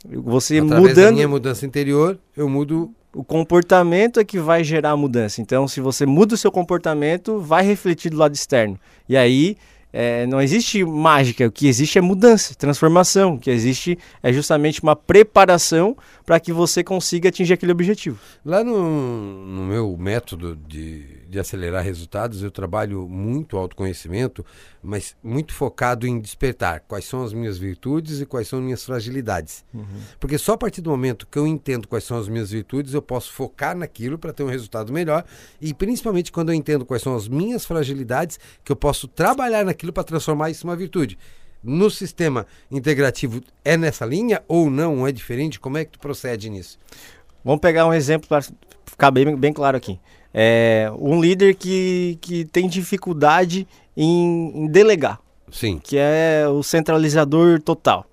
Você 0.07 0.59
Através 0.59 0.70
da 0.83 0.88
mudando 0.88 1.14
minha 1.14 1.29
mudança 1.29 1.66
interior, 1.66 2.18
eu 2.37 2.48
mudo 2.48 2.92
o 3.14 3.24
comportamento 3.24 4.18
é 4.20 4.24
que 4.24 4.38
vai 4.38 4.62
gerar 4.64 4.90
a 4.90 4.96
mudança. 4.96 5.40
Então, 5.40 5.66
se 5.68 5.81
você 5.81 6.05
muda 6.05 6.35
o 6.35 6.38
seu 6.38 6.50
comportamento, 6.50 7.38
vai 7.40 7.64
refletir 7.64 8.11
do 8.11 8.16
lado 8.16 8.35
externo. 8.35 8.79
E 9.09 9.16
aí, 9.16 9.57
é, 9.96 10.26
não 10.26 10.42
existe 10.42 10.85
mágica. 10.85 11.46
O 11.46 11.52
que 11.52 11.68
existe 11.68 11.96
é 11.96 12.00
mudança, 12.00 12.52
transformação. 12.57 13.35
O 13.35 13.38
que 13.38 13.48
existe 13.48 13.96
é 14.24 14.33
justamente 14.33 14.83
uma 14.83 14.96
preparação 14.96 15.96
para 16.26 16.40
que 16.40 16.52
você 16.52 16.83
consiga 16.83 17.28
atingir 17.28 17.52
aquele 17.52 17.70
objetivo. 17.70 18.18
Lá 18.44 18.64
no, 18.64 19.46
no 19.46 19.62
meu 19.62 19.96
método 19.96 20.57
de, 20.66 21.04
de 21.35 21.40
acelerar 21.40 21.85
resultados, 21.85 22.42
eu 22.42 22.51
trabalho 22.51 23.09
muito 23.09 23.57
autoconhecimento, 23.57 24.47
mas 24.81 25.16
muito 25.23 25.53
focado 25.53 26.07
em 26.07 26.20
despertar 26.20 26.81
quais 26.87 27.05
são 27.05 27.25
as 27.25 27.33
minhas 27.33 27.59
virtudes 27.59 28.20
e 28.20 28.27
quais 28.27 28.47
são 28.47 28.61
as 28.61 28.64
minhas 28.64 28.85
fragilidades. 28.85 29.64
Porque 30.20 30.38
só 30.38 30.53
a 30.53 30.57
partir 30.57 30.81
do 30.81 30.90
momento 30.90 31.27
que 31.27 31.37
eu 31.37 31.47
entendo 31.47 31.88
quais 31.88 32.05
são 32.05 32.16
as 32.16 32.29
minhas 32.29 32.51
virtudes, 32.51 32.94
eu 32.94 33.03
posso 33.03 33.33
focar 33.33 33.77
naquilo 33.77 34.16
para 34.16 34.33
ter 34.33 34.44
um 34.44 34.49
resultado 34.49 34.92
melhor. 34.92 35.25
E 35.61 35.75
principalmente 35.75 36.31
quando 36.31 36.51
eu 36.51 36.55
entendo 36.55 36.87
quais 36.87 37.03
são 37.03 37.16
as 37.16 37.27
minhas 37.27 37.64
fragilidades, 37.64 38.38
que 38.64 38.70
eu 38.70 38.77
posso 38.77 39.09
trabalhar 39.09 39.64
naquilo 39.64 39.92
para 39.92 40.05
transformar 40.05 40.51
isso 40.51 40.64
em 40.64 40.70
uma 40.70 40.77
virtude. 40.77 41.18
No 41.62 41.90
sistema 41.90 42.47
integrativo 42.70 43.40
é 43.64 43.77
nessa 43.77 44.07
linha 44.07 44.42
ou 44.47 44.70
não? 44.70 45.05
É 45.05 45.11
diferente? 45.11 45.59
Como 45.59 45.79
é 45.79 45.85
que 45.85 45.92
tu 45.92 45.99
procede 45.99 46.49
nisso? 46.49 46.79
Vamos 47.44 47.61
pegar 47.61 47.87
um 47.87 47.92
exemplo 47.92 48.29
para 48.29 48.42
ficar 48.87 49.11
bem, 49.11 49.35
bem 49.35 49.53
claro 49.53 49.77
aqui. 49.77 49.99
É, 50.35 50.90
um 50.99 51.20
líder 51.20 51.55
que, 51.55 52.18
que 52.20 52.44
tem 52.44 52.68
dificuldade 52.68 53.66
em, 53.97 54.64
em 54.64 54.66
delegar. 54.66 55.20
Sim. 55.53 55.79
que 55.79 55.97
é 55.97 56.47
o 56.49 56.64
centralizador 56.64 57.62
total. 57.62 58.05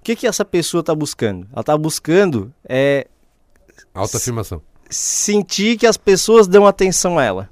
O 0.00 0.02
que, 0.02 0.16
que 0.16 0.26
essa 0.26 0.44
pessoa 0.44 0.80
está 0.80 0.92
buscando? 0.92 1.46
Ela 1.52 1.60
está 1.60 1.78
buscando 1.78 2.52
é, 2.68 3.06
Autoafirmação. 3.94 4.60
sentir 4.90 5.76
que 5.78 5.86
as 5.86 5.96
pessoas 5.96 6.48
dão 6.48 6.66
atenção 6.66 7.16
a 7.18 7.24
ela. 7.24 7.50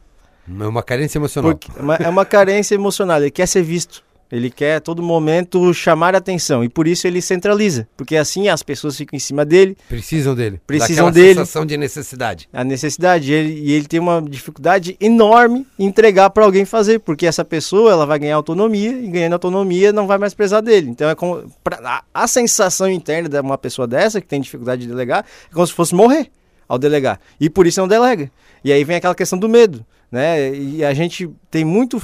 É 0.48 0.66
uma 0.66 0.82
carência 0.82 1.18
emocional. 1.18 1.52
Porque, 1.52 1.70
é 2.02 2.08
uma 2.08 2.24
carência 2.24 2.74
emocional, 2.74 3.20
ele 3.20 3.30
quer 3.30 3.46
ser 3.46 3.62
visto. 3.62 4.02
Ele 4.30 4.50
quer 4.50 4.76
a 4.76 4.80
todo 4.80 5.02
momento 5.02 5.72
chamar 5.72 6.14
a 6.14 6.18
atenção 6.18 6.64
e 6.64 6.68
por 6.68 6.88
isso 6.88 7.06
ele 7.06 7.22
centraliza, 7.22 7.86
porque 7.96 8.16
assim 8.16 8.48
as 8.48 8.62
pessoas 8.62 8.96
ficam 8.96 9.16
em 9.16 9.20
cima 9.20 9.44
dele. 9.44 9.76
Precisam 9.88 10.34
dele. 10.34 10.60
Precisam 10.66 11.10
dele. 11.10 11.34
sensação 11.34 11.64
de 11.64 11.76
necessidade. 11.76 12.48
A 12.52 12.64
necessidade. 12.64 13.30
E 13.30 13.34
ele, 13.34 13.52
e 13.60 13.72
ele 13.72 13.86
tem 13.86 14.00
uma 14.00 14.20
dificuldade 14.20 14.96
enorme 15.00 15.66
em 15.78 15.86
entregar 15.86 16.30
para 16.30 16.44
alguém 16.44 16.64
fazer, 16.64 16.98
porque 16.98 17.26
essa 17.26 17.44
pessoa 17.44 17.92
ela 17.92 18.04
vai 18.04 18.18
ganhar 18.18 18.36
autonomia 18.36 18.90
e 18.90 19.06
ganhando 19.06 19.34
autonomia 19.34 19.92
não 19.92 20.06
vai 20.06 20.18
mais 20.18 20.34
precisar 20.34 20.60
dele. 20.60 20.90
Então 20.90 21.08
é 21.08 21.14
como 21.14 21.44
pra, 21.62 21.78
a, 21.84 22.22
a 22.22 22.26
sensação 22.26 22.90
interna 22.90 23.28
de 23.28 23.40
uma 23.40 23.56
pessoa 23.56 23.86
dessa 23.86 24.20
que 24.20 24.26
tem 24.26 24.40
dificuldade 24.40 24.82
de 24.82 24.88
delegar 24.88 25.24
é 25.50 25.54
como 25.54 25.66
se 25.66 25.72
fosse 25.72 25.94
morrer 25.94 26.30
ao 26.68 26.78
delegar. 26.78 27.20
E 27.40 27.48
por 27.48 27.66
isso 27.66 27.80
não 27.80 27.86
delega. 27.86 28.30
E 28.64 28.72
aí 28.72 28.82
vem 28.82 28.96
aquela 28.96 29.14
questão 29.14 29.38
do 29.38 29.48
medo 29.48 29.84
né? 30.16 30.54
E 30.56 30.82
a 30.82 30.94
gente 30.94 31.30
tem 31.50 31.62
muito 31.62 32.02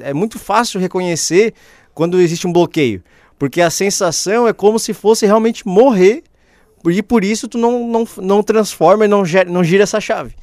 é 0.00 0.12
muito 0.12 0.40
fácil 0.40 0.80
reconhecer 0.80 1.54
quando 1.94 2.20
existe 2.20 2.48
um 2.48 2.52
bloqueio, 2.52 3.00
porque 3.38 3.60
a 3.60 3.70
sensação 3.70 4.48
é 4.48 4.52
como 4.52 4.76
se 4.76 4.92
fosse 4.92 5.24
realmente 5.24 5.66
morrer 5.66 6.24
e 6.84 7.00
por 7.00 7.22
isso 7.22 7.46
tu 7.46 7.56
não, 7.56 7.86
não, 7.86 8.08
não 8.20 8.42
transforma 8.42 9.04
e 9.04 9.08
não, 9.08 9.24
gira, 9.24 9.48
não 9.48 9.62
gira 9.62 9.84
essa 9.84 10.00
chave. 10.00 10.34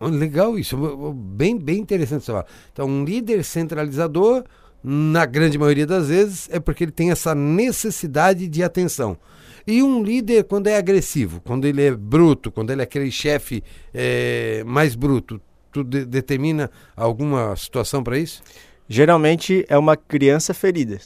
Legal 0.00 0.56
isso, 0.58 0.76
bem, 1.12 1.58
bem 1.58 1.78
interessante 1.78 2.24
falar. 2.24 2.46
Então, 2.72 2.88
um 2.88 3.04
líder 3.04 3.44
centralizador, 3.44 4.44
na 4.82 5.26
grande 5.26 5.58
maioria 5.58 5.86
das 5.86 6.08
vezes, 6.08 6.48
é 6.50 6.58
porque 6.58 6.84
ele 6.84 6.92
tem 6.92 7.10
essa 7.10 7.34
necessidade 7.34 8.48
de 8.48 8.62
atenção. 8.62 9.16
E 9.64 9.82
um 9.82 10.02
líder, 10.02 10.44
quando 10.44 10.66
é 10.66 10.76
agressivo, 10.76 11.40
quando 11.44 11.66
ele 11.66 11.82
é 11.82 11.94
bruto, 11.94 12.50
quando 12.50 12.70
ele 12.70 12.80
é 12.80 12.84
aquele 12.84 13.10
chefe 13.12 13.62
é, 13.94 14.64
mais 14.66 14.96
bruto, 14.96 15.40
tu 15.72 15.82
de 15.82 16.04
determina 16.04 16.70
alguma 16.96 17.56
situação 17.56 18.02
para 18.04 18.18
isso? 18.18 18.42
Geralmente 18.88 19.64
é 19.68 19.78
uma 19.78 19.96
criança 19.96 20.52
ferida. 20.52 20.98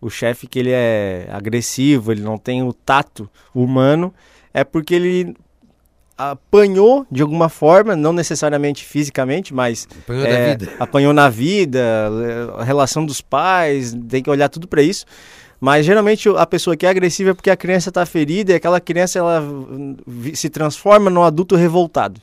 O 0.00 0.10
chefe 0.10 0.46
que 0.46 0.58
ele 0.58 0.70
é 0.70 1.26
agressivo, 1.30 2.12
ele 2.12 2.20
não 2.22 2.36
tem 2.36 2.62
o 2.62 2.72
tato 2.72 3.28
humano, 3.54 4.12
é 4.52 4.62
porque 4.62 4.94
ele 4.94 5.34
apanhou 6.16 7.06
de 7.10 7.22
alguma 7.22 7.48
forma, 7.48 7.96
não 7.96 8.12
necessariamente 8.12 8.84
fisicamente, 8.84 9.52
mas 9.52 9.88
apanhou, 10.04 10.26
é, 10.26 10.58
apanhou 10.78 11.12
na 11.12 11.28
vida, 11.28 11.82
a 12.58 12.62
relação 12.62 13.04
dos 13.04 13.20
pais, 13.20 13.96
tem 14.08 14.22
que 14.22 14.30
olhar 14.30 14.48
tudo 14.48 14.68
para 14.68 14.82
isso. 14.82 15.06
Mas 15.60 15.86
geralmente 15.86 16.28
a 16.28 16.46
pessoa 16.46 16.76
que 16.76 16.84
é 16.84 16.90
agressiva 16.90 17.30
é 17.30 17.34
porque 17.34 17.50
a 17.50 17.56
criança 17.56 17.88
está 17.88 18.04
ferida 18.04 18.52
e 18.52 18.54
aquela 18.54 18.80
criança 18.80 19.18
ela 19.18 19.42
se 20.34 20.50
transforma 20.50 21.08
num 21.08 21.22
adulto 21.22 21.56
revoltado. 21.56 22.20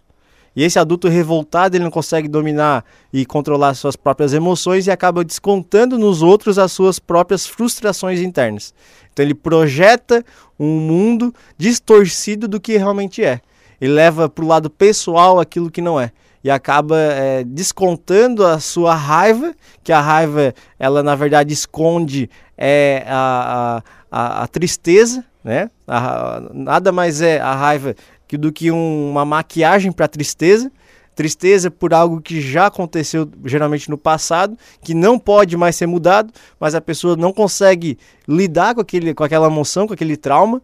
E 0.56 0.64
esse 0.64 0.78
adulto 0.78 1.08
revoltado, 1.08 1.78
ele 1.78 1.84
não 1.84 1.92
consegue 1.92 2.28
dominar 2.28 2.84
e 3.12 3.26
controlar 3.26 3.74
suas 3.74 3.96
próprias 3.96 4.34
emoções 4.34 4.86
e 4.86 4.92
acaba 4.92 5.24
descontando 5.24 5.98
nos 5.98 6.22
outros 6.22 6.60
as 6.60 6.72
suas 6.72 7.00
próprias 7.00 7.48
frustrações 7.48 8.20
internas. 8.20 8.74
Então 9.12 9.24
ele 9.24 9.34
projeta 9.34 10.24
um 10.60 10.80
mundo 10.80 11.34
distorcido 11.58 12.48
do 12.48 12.60
que 12.60 12.78
realmente 12.78 13.24
é. 13.24 13.40
Ele 13.80 13.94
leva 13.94 14.30
para 14.30 14.44
o 14.44 14.48
lado 14.48 14.70
pessoal 14.70 15.40
aquilo 15.40 15.72
que 15.72 15.82
não 15.82 16.00
é. 16.00 16.12
E 16.44 16.50
acaba 16.50 16.98
é, 16.98 17.44
descontando 17.44 18.46
a 18.46 18.60
sua 18.60 18.96
raiva, 18.96 19.54
que 19.84 19.92
a 19.92 20.02
raiva, 20.02 20.54
ela 20.78 21.04
na 21.04 21.16
verdade 21.16 21.54
esconde 21.54 22.30
é, 22.58 23.04
a, 23.08 23.84
a, 24.12 24.44
a, 24.44 24.48
tristeza, 24.48 25.24
né? 25.44 25.70
A, 25.88 26.42
nada 26.54 26.92
mais 26.92 27.22
é 27.22 27.40
a 27.40 27.56
raiva 27.56 27.96
que 28.32 28.38
do 28.38 28.50
que 28.50 28.72
um, 28.72 29.10
uma 29.10 29.26
maquiagem 29.26 29.92
para 29.92 30.08
tristeza. 30.08 30.72
Tristeza 31.14 31.70
por 31.70 31.94
algo 31.94 32.22
que 32.22 32.40
já 32.40 32.68
aconteceu 32.68 33.30
geralmente 33.44 33.90
no 33.90 33.98
passado, 33.98 34.58
que 34.82 34.94
não 34.94 35.20
pode 35.20 35.58
mais 35.58 35.76
ser 35.76 35.86
mudado, 35.86 36.32
mas 36.58 36.74
a 36.74 36.80
pessoa 36.80 37.18
não 37.18 37.34
consegue 37.34 37.98
lidar 38.26 38.74
com, 38.74 38.80
aquele, 38.80 39.14
com 39.14 39.26
aquela 39.26 39.48
emoção, 39.48 39.86
com 39.86 39.94
aquele 39.94 40.16
trauma. 40.16 40.62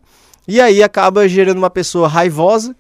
E 0.48 0.62
aí 0.62 0.82
acaba 0.82 1.28
gerando 1.28 1.58
uma 1.58 1.70
pessoa 1.70 2.08
raivosa, 2.08 2.74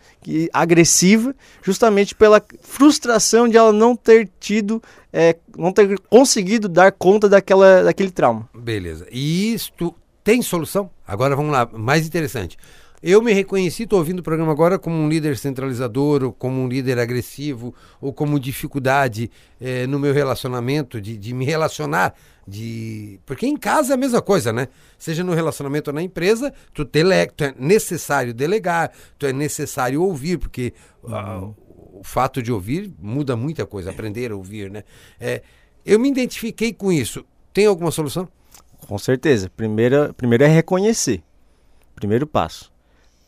agressiva, 0.53 1.35
justamente 1.61 2.15
pela 2.15 2.41
frustração 2.61 3.45
de 3.45 3.57
ela 3.57 3.73
não 3.73 3.93
ter 3.93 4.29
tido, 4.39 4.81
é, 5.11 5.35
não 5.57 5.73
ter 5.73 5.99
conseguido 6.09 6.69
dar 6.69 6.93
conta 6.93 7.27
daquela, 7.27 7.83
daquele 7.83 8.09
trauma. 8.09 8.47
Beleza. 8.55 9.05
E 9.11 9.53
isto 9.53 9.93
tem 10.23 10.41
solução? 10.41 10.89
Agora 11.05 11.35
vamos 11.35 11.51
lá, 11.51 11.67
mais 11.73 12.07
interessante. 12.07 12.57
Eu 13.01 13.21
me 13.21 13.31
reconheci, 13.31 13.83
estou 13.83 13.99
ouvindo 13.99 14.19
o 14.19 14.23
programa 14.23 14.51
agora, 14.51 14.79
como 14.79 14.95
um 14.95 15.07
líder 15.07 15.37
centralizador, 15.37 16.23
ou 16.23 16.33
como 16.33 16.59
um 16.59 16.67
líder 16.67 16.97
agressivo, 16.97 17.73
ou 18.01 18.11
como 18.11 18.39
dificuldade 18.39 19.29
é, 19.61 19.85
no 19.85 19.99
meu 19.99 20.11
relacionamento, 20.11 20.99
de, 20.99 21.15
de 21.15 21.31
me 21.31 21.45
relacionar. 21.45 22.15
de 22.47 23.19
Porque 23.23 23.45
em 23.45 23.55
casa 23.55 23.93
é 23.93 23.95
a 23.95 23.97
mesma 23.97 24.19
coisa, 24.19 24.51
né? 24.51 24.67
Seja 24.97 25.23
no 25.23 25.35
relacionamento 25.35 25.91
ou 25.91 25.93
na 25.93 26.01
empresa, 26.01 26.51
tu, 26.73 26.83
dele... 26.83 27.27
tu 27.27 27.43
é 27.43 27.53
necessário 27.59 28.33
delegar, 28.33 28.91
tu 29.19 29.27
é 29.27 29.33
necessário 29.33 30.01
ouvir, 30.01 30.39
porque 30.39 30.73
uh, 31.03 31.55
o 31.93 32.01
fato 32.03 32.41
de 32.41 32.51
ouvir 32.51 32.91
muda 32.99 33.35
muita 33.35 33.63
coisa, 33.63 33.91
aprender 33.91 34.31
a 34.31 34.35
ouvir, 34.35 34.71
né? 34.71 34.83
É, 35.19 35.43
eu 35.85 35.99
me 35.99 36.09
identifiquei 36.09 36.73
com 36.73 36.91
isso. 36.91 37.23
Tem 37.53 37.67
alguma 37.67 37.91
solução? 37.91 38.27
Com 38.87 38.97
certeza. 38.97 39.51
Primeiro, 39.55 40.11
primeiro 40.15 40.45
é 40.45 40.47
reconhecer. 40.47 41.21
Primeiro 41.95 42.25
passo 42.25 42.75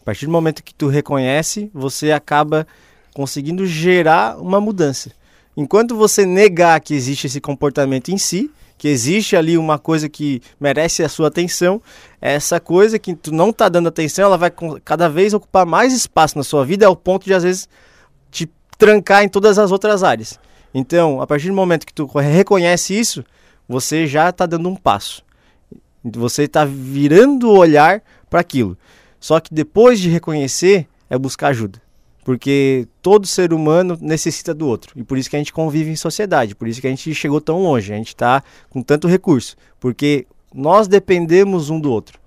partir 0.09 0.25
do 0.25 0.31
momento 0.31 0.63
que 0.63 0.73
tu 0.73 0.87
reconhece, 0.87 1.69
você 1.71 2.11
acaba 2.11 2.65
conseguindo 3.13 3.63
gerar 3.63 4.41
uma 4.41 4.59
mudança. 4.59 5.11
Enquanto 5.55 5.95
você 5.95 6.25
negar 6.25 6.79
que 6.81 6.95
existe 6.95 7.27
esse 7.27 7.39
comportamento 7.39 8.09
em 8.09 8.17
si, 8.17 8.49
que 8.75 8.87
existe 8.87 9.35
ali 9.35 9.55
uma 9.55 9.77
coisa 9.77 10.09
que 10.09 10.41
merece 10.59 11.03
a 11.03 11.09
sua 11.09 11.27
atenção, 11.27 11.79
essa 12.19 12.59
coisa 12.59 12.97
que 12.97 13.13
tu 13.13 13.31
não 13.31 13.51
está 13.51 13.69
dando 13.69 13.87
atenção, 13.87 14.25
ela 14.25 14.37
vai 14.37 14.51
cada 14.83 15.07
vez 15.07 15.31
ocupar 15.35 15.63
mais 15.63 15.93
espaço 15.93 16.35
na 16.35 16.43
sua 16.43 16.65
vida, 16.65 16.87
ao 16.87 16.95
ponto 16.95 17.25
de 17.25 17.33
às 17.35 17.43
vezes 17.43 17.69
te 18.31 18.49
trancar 18.79 19.23
em 19.23 19.29
todas 19.29 19.59
as 19.59 19.71
outras 19.71 20.01
áreas. 20.01 20.39
Então, 20.73 21.21
a 21.21 21.27
partir 21.27 21.49
do 21.49 21.53
momento 21.53 21.85
que 21.85 21.93
tu 21.93 22.07
reconhece 22.17 22.97
isso, 22.97 23.23
você 23.67 24.07
já 24.07 24.29
está 24.29 24.47
dando 24.47 24.67
um 24.67 24.75
passo. 24.75 25.23
Você 26.03 26.45
está 26.45 26.65
virando 26.65 27.47
o 27.47 27.57
olhar 27.57 28.01
para 28.27 28.39
aquilo. 28.39 28.75
Só 29.19 29.39
que 29.39 29.53
depois 29.53 29.99
de 29.99 30.09
reconhecer, 30.09 30.87
é 31.09 31.17
buscar 31.17 31.49
ajuda. 31.49 31.81
Porque 32.23 32.87
todo 33.01 33.25
ser 33.25 33.53
humano 33.53 33.97
necessita 33.99 34.53
do 34.53 34.67
outro. 34.67 34.91
E 34.95 35.03
por 35.03 35.17
isso 35.17 35.29
que 35.29 35.35
a 35.35 35.39
gente 35.39 35.51
convive 35.51 35.89
em 35.89 35.95
sociedade. 35.95 36.55
Por 36.55 36.67
isso 36.67 36.79
que 36.79 36.87
a 36.87 36.89
gente 36.89 37.13
chegou 37.15 37.41
tão 37.41 37.61
longe. 37.61 37.91
A 37.91 37.95
gente 37.95 38.09
está 38.09 38.43
com 38.69 38.81
tanto 38.81 39.07
recurso. 39.07 39.55
Porque 39.79 40.27
nós 40.53 40.87
dependemos 40.87 41.69
um 41.69 41.79
do 41.79 41.91
outro. 41.91 42.19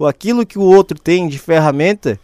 Aquilo 0.00 0.46
que 0.46 0.58
o 0.58 0.62
outro 0.62 0.98
tem 0.98 1.26
de 1.26 1.38
ferramenta, 1.38 2.20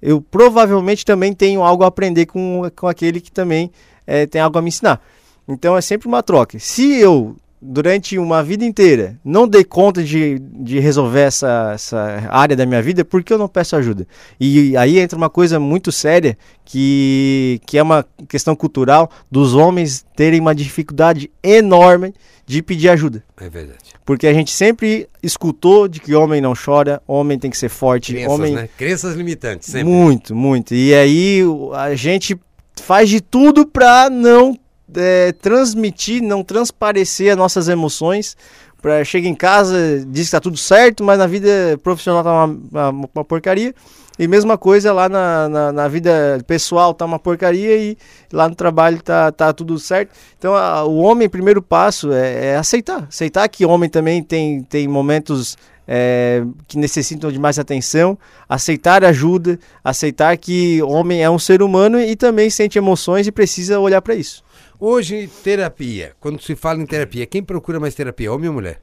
eu 0.00 0.20
provavelmente 0.20 1.04
também 1.04 1.32
tenho 1.32 1.62
algo 1.62 1.82
a 1.82 1.88
aprender 1.88 2.26
com, 2.26 2.62
com 2.76 2.86
aquele 2.86 3.20
que 3.20 3.32
também 3.32 3.72
é, 4.06 4.24
tem 4.26 4.40
algo 4.40 4.56
a 4.56 4.62
me 4.62 4.68
ensinar. 4.68 5.02
Então 5.48 5.76
é 5.76 5.80
sempre 5.80 6.06
uma 6.06 6.22
troca. 6.22 6.58
Se 6.60 6.94
eu 6.94 7.36
durante 7.60 8.18
uma 8.18 8.42
vida 8.42 8.64
inteira 8.64 9.18
não 9.24 9.48
dei 9.48 9.64
conta 9.64 10.02
de, 10.02 10.38
de 10.38 10.78
resolver 10.78 11.20
essa, 11.20 11.72
essa 11.74 12.28
área 12.30 12.56
da 12.56 12.64
minha 12.64 12.82
vida, 12.82 13.04
por 13.04 13.22
que 13.22 13.32
eu 13.32 13.38
não 13.38 13.48
peço 13.48 13.76
ajuda? 13.76 14.06
E 14.38 14.76
aí 14.76 14.98
entra 14.98 15.16
uma 15.16 15.30
coisa 15.30 15.58
muito 15.58 15.90
séria, 15.90 16.36
que, 16.64 17.60
que 17.66 17.78
é 17.78 17.82
uma 17.82 18.04
questão 18.28 18.54
cultural 18.54 19.10
dos 19.30 19.54
homens 19.54 20.04
terem 20.14 20.40
uma 20.40 20.54
dificuldade 20.54 21.30
enorme 21.42 22.14
de 22.46 22.62
pedir 22.62 22.88
ajuda. 22.88 23.22
É 23.38 23.48
verdade. 23.48 23.78
Porque 24.04 24.26
a 24.26 24.32
gente 24.32 24.50
sempre 24.50 25.08
escutou 25.22 25.86
de 25.86 26.00
que 26.00 26.14
homem 26.14 26.40
não 26.40 26.54
chora, 26.54 27.02
homem 27.06 27.38
tem 27.38 27.50
que 27.50 27.58
ser 27.58 27.68
forte. 27.68 28.14
Crenças, 28.14 28.32
homem... 28.32 28.54
né? 28.54 28.68
Crenças 28.76 29.14
limitantes, 29.14 29.70
sempre. 29.70 29.92
Muito, 29.92 30.34
muito. 30.34 30.74
E 30.74 30.94
aí 30.94 31.42
a 31.74 31.94
gente 31.94 32.38
faz 32.76 33.08
de 33.08 33.20
tudo 33.20 33.66
para 33.66 34.08
não 34.08 34.58
é, 34.94 35.32
transmitir, 35.32 36.22
não 36.22 36.42
transparecer 36.42 37.32
as 37.32 37.36
nossas 37.36 37.68
emoções. 37.68 38.36
Pra, 38.80 39.04
chega 39.04 39.26
em 39.26 39.34
casa, 39.34 40.04
diz 40.06 40.26
que 40.26 40.32
tá 40.32 40.40
tudo 40.40 40.56
certo, 40.56 41.02
mas 41.02 41.18
na 41.18 41.26
vida 41.26 41.78
profissional 41.82 42.22
tá 42.22 42.32
uma, 42.32 42.90
uma, 42.90 43.08
uma 43.14 43.24
porcaria. 43.24 43.74
E 44.18 44.26
mesma 44.26 44.58
coisa 44.58 44.92
lá 44.92 45.08
na, 45.08 45.48
na, 45.48 45.72
na, 45.72 45.88
vida 45.88 46.42
pessoal 46.44 46.92
tá 46.92 47.04
uma 47.04 47.20
porcaria 47.20 47.76
e 47.76 47.96
lá 48.32 48.48
no 48.48 48.54
trabalho 48.56 49.00
tá, 49.00 49.30
tá 49.30 49.52
tudo 49.52 49.78
certo. 49.78 50.10
Então 50.36 50.54
a, 50.56 50.84
o 50.84 50.96
homem, 50.96 51.28
primeiro 51.28 51.62
passo 51.62 52.12
é, 52.12 52.46
é, 52.46 52.56
aceitar. 52.56 53.06
Aceitar 53.08 53.48
que 53.48 53.64
homem 53.64 53.88
também 53.88 54.20
tem, 54.20 54.62
tem 54.64 54.88
momentos 54.88 55.56
é, 55.86 56.42
que 56.66 56.76
necessitam 56.76 57.30
de 57.30 57.38
mais 57.38 57.60
atenção, 57.60 58.18
aceitar 58.48 59.04
ajuda, 59.04 59.58
aceitar 59.84 60.36
que 60.36 60.82
homem 60.82 61.22
é 61.22 61.30
um 61.30 61.38
ser 61.38 61.62
humano 61.62 62.00
e 62.00 62.16
também 62.16 62.50
sente 62.50 62.76
emoções 62.76 63.28
e 63.28 63.32
precisa 63.32 63.78
olhar 63.78 64.02
para 64.02 64.16
isso. 64.16 64.42
Hoje, 64.80 65.28
terapia. 65.42 66.12
Quando 66.20 66.40
se 66.40 66.54
fala 66.54 66.80
em 66.80 66.86
terapia, 66.86 67.26
quem 67.26 67.42
procura 67.42 67.80
mais 67.80 67.94
terapia, 67.94 68.32
homem 68.32 68.48
ou 68.48 68.54
mulher? 68.54 68.80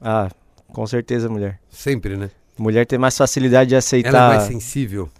Ah, 0.00 0.30
com 0.68 0.86
certeza 0.86 1.28
mulher. 1.28 1.60
Sempre, 1.68 2.16
né? 2.16 2.30
Mulher 2.58 2.86
tem 2.86 2.98
mais 2.98 3.16
facilidade 3.16 3.70
de 3.70 3.76
aceitar. 3.76 4.08
Ela 4.08 4.34
é 4.34 4.36
mais 4.36 4.42
sensível. 4.44 5.10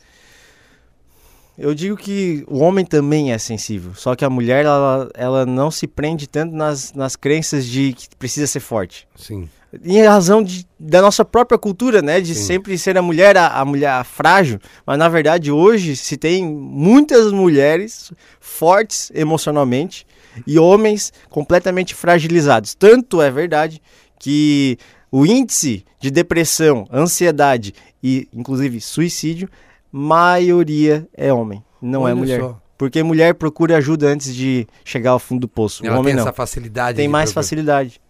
Eu 1.58 1.74
digo 1.74 1.96
que 1.96 2.44
o 2.48 2.58
homem 2.60 2.84
também 2.84 3.32
é 3.32 3.38
sensível, 3.38 3.94
só 3.94 4.16
que 4.16 4.24
a 4.24 4.30
mulher 4.30 4.64
ela, 4.64 5.10
ela 5.14 5.44
não 5.44 5.70
se 5.70 5.86
prende 5.86 6.26
tanto 6.26 6.54
nas, 6.54 6.94
nas 6.94 7.14
crenças 7.14 7.66
de 7.66 7.92
que 7.92 8.08
precisa 8.16 8.46
ser 8.46 8.60
forte. 8.60 9.06
Sim. 9.14 9.48
Em 9.84 10.02
razão 10.02 10.42
de, 10.42 10.66
da 10.78 11.00
nossa 11.00 11.24
própria 11.24 11.58
cultura, 11.58 12.02
né? 12.02 12.20
De 12.20 12.34
Sim. 12.34 12.42
sempre 12.42 12.76
ser 12.76 12.98
a 12.98 13.02
mulher 13.02 13.36
a, 13.36 13.46
a 13.60 13.64
mulher 13.64 14.04
frágil. 14.04 14.58
Mas 14.86 14.98
na 14.98 15.08
verdade 15.08 15.50
hoje 15.50 15.96
se 15.96 16.16
tem 16.16 16.44
muitas 16.44 17.32
mulheres 17.32 18.12
fortes 18.38 19.10
emocionalmente 19.14 20.06
e 20.46 20.58
homens 20.58 21.12
completamente 21.30 21.94
fragilizados. 21.94 22.74
Tanto 22.74 23.22
é 23.22 23.30
verdade 23.30 23.80
que 24.18 24.76
o 25.10 25.26
índice 25.26 25.84
de 25.98 26.10
depressão, 26.10 26.86
ansiedade 26.92 27.74
e 28.02 28.28
inclusive 28.32 28.80
suicídio, 28.80 29.48
maioria 29.90 31.06
é 31.14 31.32
homem, 31.32 31.62
não 31.80 32.02
é 32.08 32.12
Olha 32.12 32.16
mulher. 32.16 32.40
só. 32.40 32.58
Porque 32.78 33.02
mulher 33.02 33.34
procura 33.34 33.76
ajuda 33.76 34.08
antes 34.08 34.34
de 34.34 34.66
chegar 34.84 35.12
ao 35.12 35.18
fundo 35.18 35.42
do 35.42 35.48
poço. 35.48 35.86
Ela 35.86 35.96
o 35.96 36.00
homem 36.00 36.12
tem 36.12 36.16
não. 36.16 36.22
essa 36.22 36.32
facilidade. 36.32 36.96
Tem 36.96 37.06
mais 37.06 37.30
procurar. 37.30 37.42
facilidade. 37.44 38.00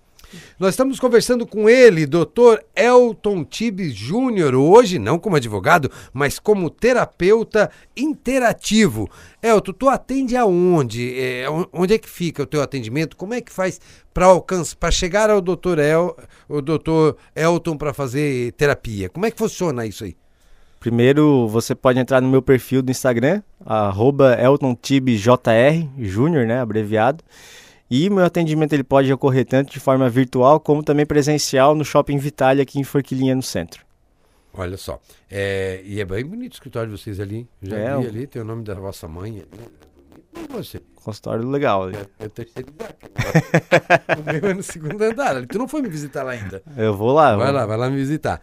Nós 0.59 0.71
estamos 0.71 0.99
conversando 1.01 1.47
com 1.47 1.69
ele, 1.69 2.07
doutor 2.07 2.63
Elton 2.75 3.45
Tibes 3.45 3.95
Júnior, 3.95 4.55
hoje 4.55 4.99
não 4.99 5.19
como 5.19 5.37
advogado, 5.37 5.91
mas 6.13 6.39
como 6.39 6.71
terapeuta 6.71 7.71
interativo. 7.97 9.11
Elton, 9.43 9.73
tu 9.73 9.89
atende 9.89 10.37
aonde? 10.37 11.19
É, 11.19 11.49
on- 11.51 11.67
onde 11.73 11.95
é 11.95 11.99
que 11.99 12.09
fica 12.09 12.43
o 12.43 12.47
teu 12.47 12.63
atendimento? 12.63 13.17
Como 13.17 13.35
é 13.35 13.41
que 13.41 13.53
faz 13.53 13.81
para 14.15 14.27
alcançar, 14.27 14.77
para 14.77 14.91
chegar 14.91 15.31
ao 15.31 15.41
doutor 15.41 15.79
El, 15.79 16.17
o 16.49 16.61
doutor 16.61 17.17
Elton 17.35 17.77
para 17.77 17.93
fazer 17.93 18.53
terapia? 18.53 19.09
Como 19.09 19.27
é 19.27 19.31
que 19.31 19.39
funciona 19.39 19.85
isso 19.87 20.05
aí? 20.05 20.17
Primeiro, 20.81 21.47
você 21.47 21.75
pode 21.77 21.99
entrar 22.01 22.21
no 22.21 22.29
meu 22.29 22.43
perfil 22.43 22.83
do 22.83 22.91
Instagram, 22.91 23.41
arroba 23.65 24.35
EltonTibesJR, 24.35 25.87
Júnior, 25.99 26.45
né, 26.47 26.61
abreviado. 26.61 27.23
E 27.95 28.09
meu 28.09 28.25
atendimento 28.25 28.73
ele 28.73 28.83
pode 28.83 29.13
ocorrer 29.13 29.45
tanto 29.45 29.71
de 29.71 29.79
forma 29.79 30.09
virtual 30.09 30.59
como 30.59 30.83
também 30.83 31.05
presencial 31.05 31.75
no 31.75 31.85
Shopping 31.85 32.17
Vitalia 32.17 32.63
aqui 32.63 32.81
em 32.81 32.85
Forquilinha, 32.85 33.35
no 33.35 33.43
centro. 33.43 33.85
Olha 34.55 34.79
só, 34.79 34.99
é, 35.31 35.83
e 35.85 36.01
é 36.01 36.05
bem 36.07 36.25
bonito 36.25 36.53
o 36.53 36.55
escritório 36.55 36.91
de 36.91 36.99
vocês 36.99 37.21
ali. 37.21 37.47
Já 37.61 37.77
É, 37.77 37.99
vi 37.99 38.07
ali, 38.07 38.27
tem 38.27 38.41
o 38.41 38.45
nome 38.47 38.65
da 38.65 38.73
vossa 38.75 39.07
mãe. 39.07 39.45
E 40.35 40.53
você? 40.53 40.81
Consultório 40.95 41.47
legal. 41.47 41.91
É, 41.91 42.07
é 42.19 42.27
o 42.27 42.31
terceiro 42.31 42.71
andar. 42.73 42.95
o 44.19 44.23
meu 44.41 44.51
é 44.51 44.55
no 44.55 44.63
segundo 44.63 45.03
andar. 45.03 45.47
Tu 45.47 45.59
não 45.59 45.69
foi 45.69 45.83
me 45.83 45.89
visitar 45.91 46.23
lá 46.23 46.33
ainda. 46.33 46.63
Eu 46.77 46.97
vou 46.97 47.13
lá. 47.13 47.37
Vai 47.37 47.47
vou- 47.49 47.55
lá, 47.57 47.67
vai 47.67 47.77
lá 47.77 47.91
me 47.91 47.97
visitar. 47.97 48.41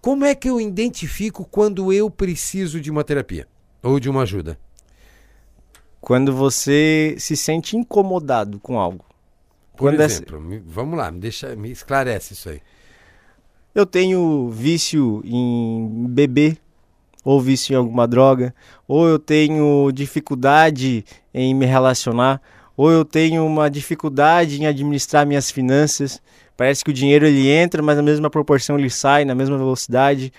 Como 0.00 0.24
é 0.24 0.34
que 0.36 0.48
eu 0.48 0.60
identifico 0.60 1.44
quando 1.44 1.92
eu 1.92 2.08
preciso 2.08 2.80
de 2.80 2.90
uma 2.92 3.02
terapia? 3.02 3.48
Ou 3.82 3.98
de 3.98 4.08
uma 4.08 4.22
ajuda? 4.22 4.56
Quando 6.00 6.32
você 6.32 7.14
se 7.18 7.36
sente 7.36 7.76
incomodado 7.76 8.58
com 8.60 8.78
algo. 8.78 9.04
Por 9.76 9.90
Quando 9.90 10.00
essa- 10.00 10.16
exemplo, 10.16 10.40
me- 10.40 10.58
vamos 10.64 10.98
lá, 10.98 11.10
me, 11.10 11.18
deixa, 11.20 11.54
me 11.56 11.70
esclarece 11.70 12.32
isso 12.34 12.48
aí. 12.48 12.60
Eu 13.74 13.86
tenho 13.86 14.48
vício 14.50 15.20
em 15.24 16.06
beber, 16.08 16.58
ou 17.24 17.40
vício 17.40 17.72
em 17.74 17.76
alguma 17.76 18.06
droga, 18.08 18.54
ou 18.86 19.06
eu 19.06 19.18
tenho 19.18 19.90
dificuldade 19.92 21.04
em 21.32 21.54
me 21.54 21.66
relacionar, 21.66 22.40
ou 22.76 22.90
eu 22.90 23.04
tenho 23.04 23.44
uma 23.44 23.68
dificuldade 23.70 24.60
em 24.60 24.66
administrar 24.66 25.26
minhas 25.26 25.50
finanças. 25.50 26.20
Parece 26.56 26.84
que 26.84 26.90
o 26.90 26.94
dinheiro 26.94 27.26
ele 27.26 27.48
entra, 27.48 27.82
mas 27.82 27.96
na 27.96 28.02
mesma 28.02 28.30
proporção 28.30 28.78
ele 28.78 28.90
sai, 28.90 29.24
na 29.24 29.34
mesma 29.34 29.56
velocidade. 29.58 30.32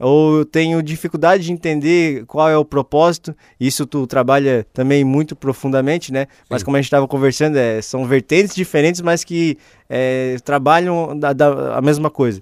Ou 0.00 0.38
eu 0.38 0.44
tenho 0.46 0.82
dificuldade 0.82 1.44
de 1.44 1.52
entender 1.52 2.24
qual 2.26 2.48
é 2.48 2.56
o 2.56 2.64
propósito. 2.64 3.36
Isso 3.60 3.84
tu 3.84 4.06
trabalha 4.06 4.66
também 4.72 5.04
muito 5.04 5.36
profundamente, 5.36 6.10
né? 6.12 6.26
Mas 6.48 6.62
Sim. 6.62 6.64
como 6.64 6.76
a 6.76 6.80
gente 6.80 6.86
estava 6.86 7.06
conversando, 7.06 7.56
é, 7.58 7.82
são 7.82 8.06
vertentes 8.06 8.54
diferentes, 8.54 9.00
mas 9.02 9.22
que 9.22 9.58
é, 9.88 10.36
trabalham 10.44 11.18
da, 11.18 11.32
da- 11.34 11.76
a 11.76 11.82
mesma 11.82 12.08
coisa. 12.08 12.40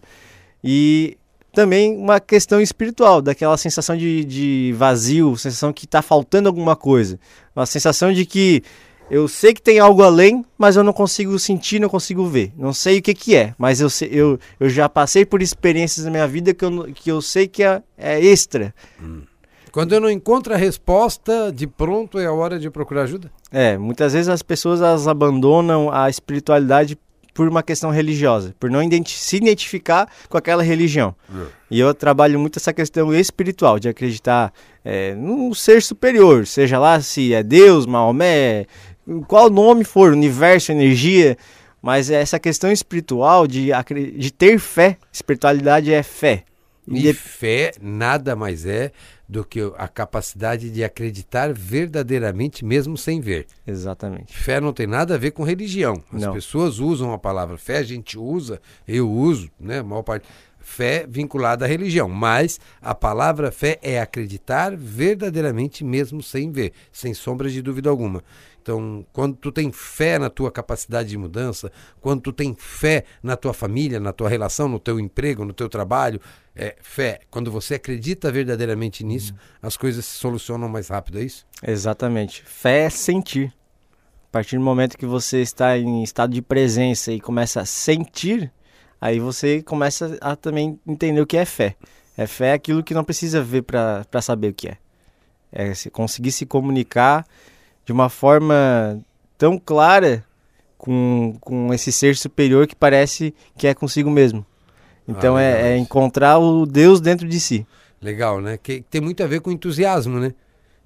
E 0.62 1.16
também 1.52 1.96
uma 1.96 2.20
questão 2.20 2.60
espiritual, 2.60 3.20
daquela 3.20 3.56
sensação 3.56 3.96
de, 3.96 4.24
de 4.24 4.74
vazio, 4.76 5.36
sensação 5.36 5.72
que 5.72 5.84
está 5.84 6.00
faltando 6.00 6.48
alguma 6.48 6.76
coisa. 6.76 7.18
Uma 7.56 7.66
sensação 7.66 8.12
de 8.12 8.24
que 8.24 8.62
eu 9.10 9.26
sei 9.28 9.54
que 9.54 9.62
tem 9.62 9.78
algo 9.78 10.02
além, 10.02 10.44
mas 10.56 10.76
eu 10.76 10.84
não 10.84 10.92
consigo 10.92 11.38
sentir, 11.38 11.80
não 11.80 11.88
consigo 11.88 12.26
ver. 12.26 12.52
Não 12.56 12.72
sei 12.72 12.98
o 12.98 13.02
que, 13.02 13.14
que 13.14 13.34
é, 13.36 13.54
mas 13.58 13.80
eu, 13.80 13.88
sei- 13.88 14.10
eu, 14.12 14.38
eu 14.60 14.68
já 14.68 14.88
passei 14.88 15.24
por 15.24 15.40
experiências 15.42 16.04
na 16.04 16.10
minha 16.10 16.26
vida 16.26 16.52
que 16.52 16.64
eu, 16.64 16.84
que 16.94 17.10
eu 17.10 17.22
sei 17.22 17.46
que 17.48 17.62
é, 17.62 17.82
é 17.96 18.20
extra. 18.22 18.74
Quando 19.72 19.92
eu 19.94 20.00
não 20.00 20.10
encontro 20.10 20.52
a 20.54 20.56
resposta, 20.56 21.52
de 21.52 21.66
pronto 21.66 22.18
é 22.18 22.26
a 22.26 22.32
hora 22.32 22.58
de 22.58 22.70
procurar 22.70 23.02
ajuda? 23.02 23.30
É, 23.52 23.76
muitas 23.78 24.12
vezes 24.12 24.28
as 24.28 24.42
pessoas 24.42 24.80
elas 24.80 25.06
abandonam 25.06 25.90
a 25.92 26.08
espiritualidade 26.08 26.98
por 27.34 27.46
uma 27.46 27.62
questão 27.62 27.90
religiosa, 27.90 28.52
por 28.58 28.68
não 28.68 28.82
identi- 28.82 29.16
se 29.16 29.36
identificar 29.36 30.10
com 30.28 30.36
aquela 30.36 30.60
religião. 30.62 31.14
E 31.70 31.78
eu 31.78 31.94
trabalho 31.94 32.36
muito 32.40 32.58
essa 32.58 32.72
questão 32.72 33.14
espiritual, 33.14 33.78
de 33.78 33.88
acreditar 33.88 34.52
é, 34.84 35.14
num 35.14 35.54
ser 35.54 35.80
superior, 35.80 36.46
seja 36.48 36.80
lá 36.80 37.00
se 37.00 37.32
é 37.32 37.42
Deus, 37.44 37.86
Maomé, 37.86 38.66
qual 39.26 39.48
nome 39.50 39.84
for, 39.84 40.12
universo, 40.12 40.72
energia, 40.72 41.36
mas 41.80 42.10
é 42.10 42.20
essa 42.20 42.38
questão 42.38 42.70
espiritual 42.72 43.46
de, 43.46 43.70
de 44.16 44.30
ter 44.32 44.58
fé, 44.58 44.96
espiritualidade 45.12 45.92
é 45.92 46.02
fé. 46.02 46.44
E 46.90 47.02
De- 47.02 47.12
fé 47.12 47.72
nada 47.82 48.34
mais 48.34 48.64
é 48.64 48.90
do 49.28 49.44
que 49.44 49.60
a 49.76 49.86
capacidade 49.86 50.70
de 50.70 50.82
acreditar 50.82 51.52
verdadeiramente, 51.52 52.64
mesmo 52.64 52.96
sem 52.96 53.20
ver. 53.20 53.46
Exatamente. 53.66 54.34
Fé 54.34 54.58
não 54.58 54.72
tem 54.72 54.86
nada 54.86 55.14
a 55.14 55.18
ver 55.18 55.32
com 55.32 55.42
religião. 55.42 56.02
As 56.10 56.22
Não. 56.22 56.32
pessoas 56.32 56.78
usam 56.78 57.12
a 57.12 57.18
palavra 57.18 57.58
fé, 57.58 57.76
a 57.76 57.82
gente 57.82 58.18
usa, 58.18 58.58
eu 58.86 59.10
uso, 59.10 59.50
né? 59.60 59.80
A 59.80 59.84
maior 59.84 60.02
parte. 60.02 60.26
Fé 60.60 61.06
vinculada 61.08 61.64
à 61.64 61.68
religião. 61.68 62.08
Mas 62.08 62.58
a 62.80 62.94
palavra 62.94 63.50
fé 63.52 63.78
é 63.82 64.00
acreditar 64.00 64.74
verdadeiramente, 64.76 65.84
mesmo 65.84 66.22
sem 66.22 66.50
ver, 66.50 66.72
sem 66.92 67.12
sombra 67.14 67.48
de 67.50 67.60
dúvida 67.62 67.88
alguma. 67.90 68.22
Então, 68.68 69.06
quando 69.14 69.34
tu 69.34 69.50
tem 69.50 69.72
fé 69.72 70.18
na 70.18 70.28
tua 70.28 70.52
capacidade 70.52 71.08
de 71.08 71.16
mudança, 71.16 71.72
quando 72.02 72.20
tu 72.20 72.34
tem 72.34 72.54
fé 72.54 73.04
na 73.22 73.34
tua 73.34 73.54
família, 73.54 73.98
na 73.98 74.12
tua 74.12 74.28
relação, 74.28 74.68
no 74.68 74.78
teu 74.78 75.00
emprego, 75.00 75.42
no 75.42 75.54
teu 75.54 75.70
trabalho, 75.70 76.20
é 76.54 76.76
fé. 76.82 77.20
Quando 77.30 77.50
você 77.50 77.76
acredita 77.76 78.30
verdadeiramente 78.30 79.02
nisso, 79.02 79.34
as 79.62 79.74
coisas 79.74 80.04
se 80.04 80.18
solucionam 80.18 80.68
mais 80.68 80.88
rápido, 80.88 81.18
é 81.18 81.22
isso? 81.22 81.46
Exatamente. 81.66 82.42
Fé 82.44 82.80
é 82.80 82.90
sentir. 82.90 83.54
A 84.28 84.32
partir 84.32 84.58
do 84.58 84.62
momento 84.62 84.98
que 84.98 85.06
você 85.06 85.40
está 85.40 85.78
em 85.78 86.02
estado 86.02 86.34
de 86.34 86.42
presença 86.42 87.10
e 87.10 87.18
começa 87.18 87.62
a 87.62 87.64
sentir, 87.64 88.52
aí 89.00 89.18
você 89.18 89.62
começa 89.62 90.18
a 90.20 90.36
também 90.36 90.78
entender 90.86 91.22
o 91.22 91.26
que 91.26 91.38
é 91.38 91.46
fé. 91.46 91.74
É 92.18 92.26
fé 92.26 92.48
é 92.48 92.52
aquilo 92.52 92.84
que 92.84 92.92
não 92.92 93.02
precisa 93.02 93.42
ver 93.42 93.62
para 93.62 94.20
saber 94.20 94.48
o 94.48 94.54
que 94.54 94.68
é. 94.68 94.76
É 95.50 95.72
se 95.72 95.88
conseguir 95.88 96.32
se 96.32 96.44
comunicar 96.44 97.24
de 97.88 97.92
uma 97.92 98.10
forma 98.10 99.00
tão 99.38 99.58
clara 99.58 100.22
com, 100.76 101.34
com 101.40 101.72
esse 101.72 101.90
ser 101.90 102.16
superior 102.16 102.66
que 102.66 102.76
parece 102.76 103.34
que 103.56 103.66
é 103.66 103.72
consigo 103.72 104.10
mesmo. 104.10 104.44
Então 105.08 105.38
Ah, 105.38 105.42
é, 105.42 105.72
é 105.72 105.76
encontrar 105.78 106.38
o 106.38 106.66
Deus 106.66 107.00
dentro 107.00 107.26
de 107.26 107.40
si. 107.40 107.66
Legal, 108.02 108.42
né? 108.42 108.58
Que 108.58 108.82
tem 108.82 109.00
muito 109.00 109.22
a 109.22 109.26
ver 109.26 109.40
com 109.40 109.50
entusiasmo, 109.50 110.20
né? 110.20 110.34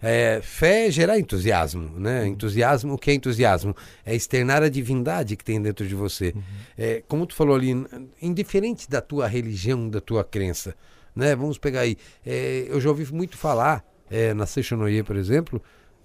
É, 0.01 0.39
fé 0.45 0.87
é 0.87 0.91
gerar 0.93 1.19
entusiasmo, 1.19 1.91
né? 1.99 2.25
Entusiasmo, 2.29 2.95
o 2.95 2.99
que 2.99 3.11
é 3.11 3.15
entusiasmo? 3.15 3.75
É 4.07 4.15
externar 4.15 4.63
a 4.63 4.69
divindade 4.69 5.35
que 5.35 5.45
tem 5.45 5.61
dentro 5.61 5.85
de 5.85 5.97
você. 5.97 6.33
É, 6.79 7.03
como 7.09 7.27
tu 7.27 7.35
falou 7.35 7.57
ali, 7.57 7.85
indiferente 8.23 8.89
da 8.89 9.01
tua 9.01 9.27
religião, 9.27 9.89
da 9.89 10.01
tua 10.01 10.23
crença, 10.23 10.73
né? 11.17 11.35
Vamos 11.35 11.59
pegar 11.59 11.81
aí. 11.81 11.97
é, 12.25 12.67
eu 12.69 12.81
já 12.81 12.91
ouvi 12.91 13.13
muito 13.13 13.37
falar, 13.37 13.85
é, 14.09 14.33
na 14.33 14.47
Seixonoye, 14.47 15.03
por 15.03 15.17
exemplo, 15.17 15.61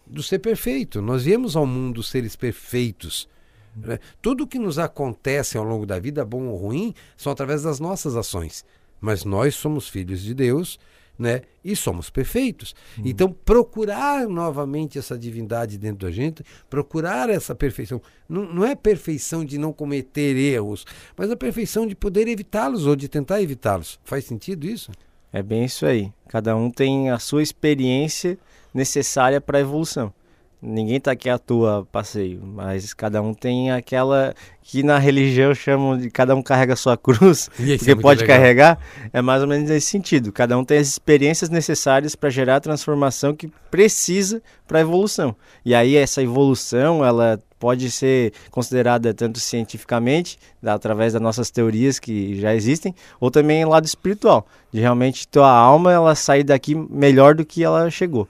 do 0.09 0.23
ser 0.23 0.39
perfeito. 0.39 1.01
Nós 1.01 1.23
viemos 1.23 1.55
ao 1.55 1.65
mundo 1.65 2.01
seres 2.01 2.35
perfeitos. 2.35 3.27
né? 3.75 3.99
Tudo 4.21 4.47
que 4.47 4.59
nos 4.59 4.79
acontece 4.79 5.57
ao 5.57 5.63
longo 5.63 5.85
da 5.85 5.99
vida, 5.99 6.25
bom 6.25 6.47
ou 6.47 6.57
ruim, 6.57 6.93
são 7.15 7.31
através 7.31 7.63
das 7.63 7.79
nossas 7.79 8.15
ações. 8.15 8.65
Mas 8.99 9.23
nós 9.23 9.55
somos 9.55 9.87
filhos 9.87 10.21
de 10.21 10.33
Deus, 10.33 10.79
né? 11.19 11.41
E 11.63 11.75
somos 11.75 12.09
perfeitos. 12.09 12.75
Então, 13.03 13.31
procurar 13.31 14.27
novamente 14.27 14.99
essa 14.99 15.17
divindade 15.17 15.77
dentro 15.77 16.07
da 16.07 16.11
gente, 16.11 16.43
procurar 16.69 17.29
essa 17.29 17.55
perfeição. 17.55 18.01
Não, 18.29 18.45
não 18.45 18.65
é 18.65 18.75
perfeição 18.75 19.43
de 19.43 19.57
não 19.57 19.73
cometer 19.73 20.35
erros, 20.35 20.85
mas 21.15 21.29
a 21.31 21.35
perfeição 21.35 21.87
de 21.87 21.95
poder 21.95 22.27
evitá-los 22.27 22.85
ou 22.85 22.95
de 22.95 23.07
tentar 23.07 23.41
evitá-los. 23.41 23.99
Faz 24.03 24.25
sentido 24.25 24.65
isso? 24.65 24.91
É 25.33 25.41
bem 25.43 25.65
isso 25.65 25.85
aí. 25.85 26.11
Cada 26.29 26.55
um 26.55 26.69
tem 26.69 27.09
a 27.09 27.19
sua 27.19 27.43
experiência 27.43 28.37
necessária 28.77 29.41
para 29.41 29.57
a 29.57 29.61
evolução. 29.61 30.13
ninguém 30.61 30.99
tá 30.99 31.11
aqui 31.11 31.29
à 31.29 31.37
toa 31.37 31.87
passeio, 31.91 32.41
mas 32.43 32.93
cada 32.93 33.21
um 33.21 33.33
tem 33.33 33.71
aquela 33.71 34.33
que 34.63 34.83
na 34.83 34.97
religião 34.97 35.53
chamam 35.53 35.97
de 35.97 36.09
cada 36.09 36.35
um 36.35 36.41
carrega 36.41 36.75
sua 36.75 36.95
cruz, 36.97 37.49
porque 37.55 37.91
é 37.91 37.95
pode 37.95 38.21
legal. 38.21 38.37
carregar, 38.37 38.79
é 39.13 39.21
mais 39.21 39.41
ou 39.41 39.47
menos 39.47 39.69
nesse 39.69 39.87
sentido. 39.87 40.31
Cada 40.31 40.57
um 40.57 40.63
tem 40.63 40.77
as 40.77 40.87
experiências 40.87 41.49
necessárias 41.49 42.15
para 42.15 42.29
gerar 42.29 42.57
a 42.57 42.59
transformação 42.59 43.35
que 43.35 43.47
precisa 43.71 44.41
para 44.67 44.79
a 44.79 44.81
evolução. 44.81 45.35
E 45.65 45.73
aí 45.73 45.95
essa 45.95 46.21
evolução, 46.21 47.03
ela 47.03 47.41
pode 47.59 47.89
ser 47.89 48.33
considerada 48.51 49.13
tanto 49.13 49.39
cientificamente, 49.39 50.37
através 50.63 51.13
das 51.13 51.21
nossas 51.21 51.49
teorias 51.49 51.97
que 51.99 52.39
já 52.39 52.53
existem, 52.53 52.93
ou 53.19 53.31
também 53.31 53.65
lado 53.65 53.85
espiritual, 53.85 54.45
de 54.71 54.79
realmente 54.79 55.27
tua 55.27 55.49
alma 55.49 55.91
ela 55.91 56.13
sair 56.13 56.43
daqui 56.43 56.75
melhor 56.75 57.35
do 57.35 57.45
que 57.45 57.63
ela 57.63 57.89
chegou. 57.89 58.27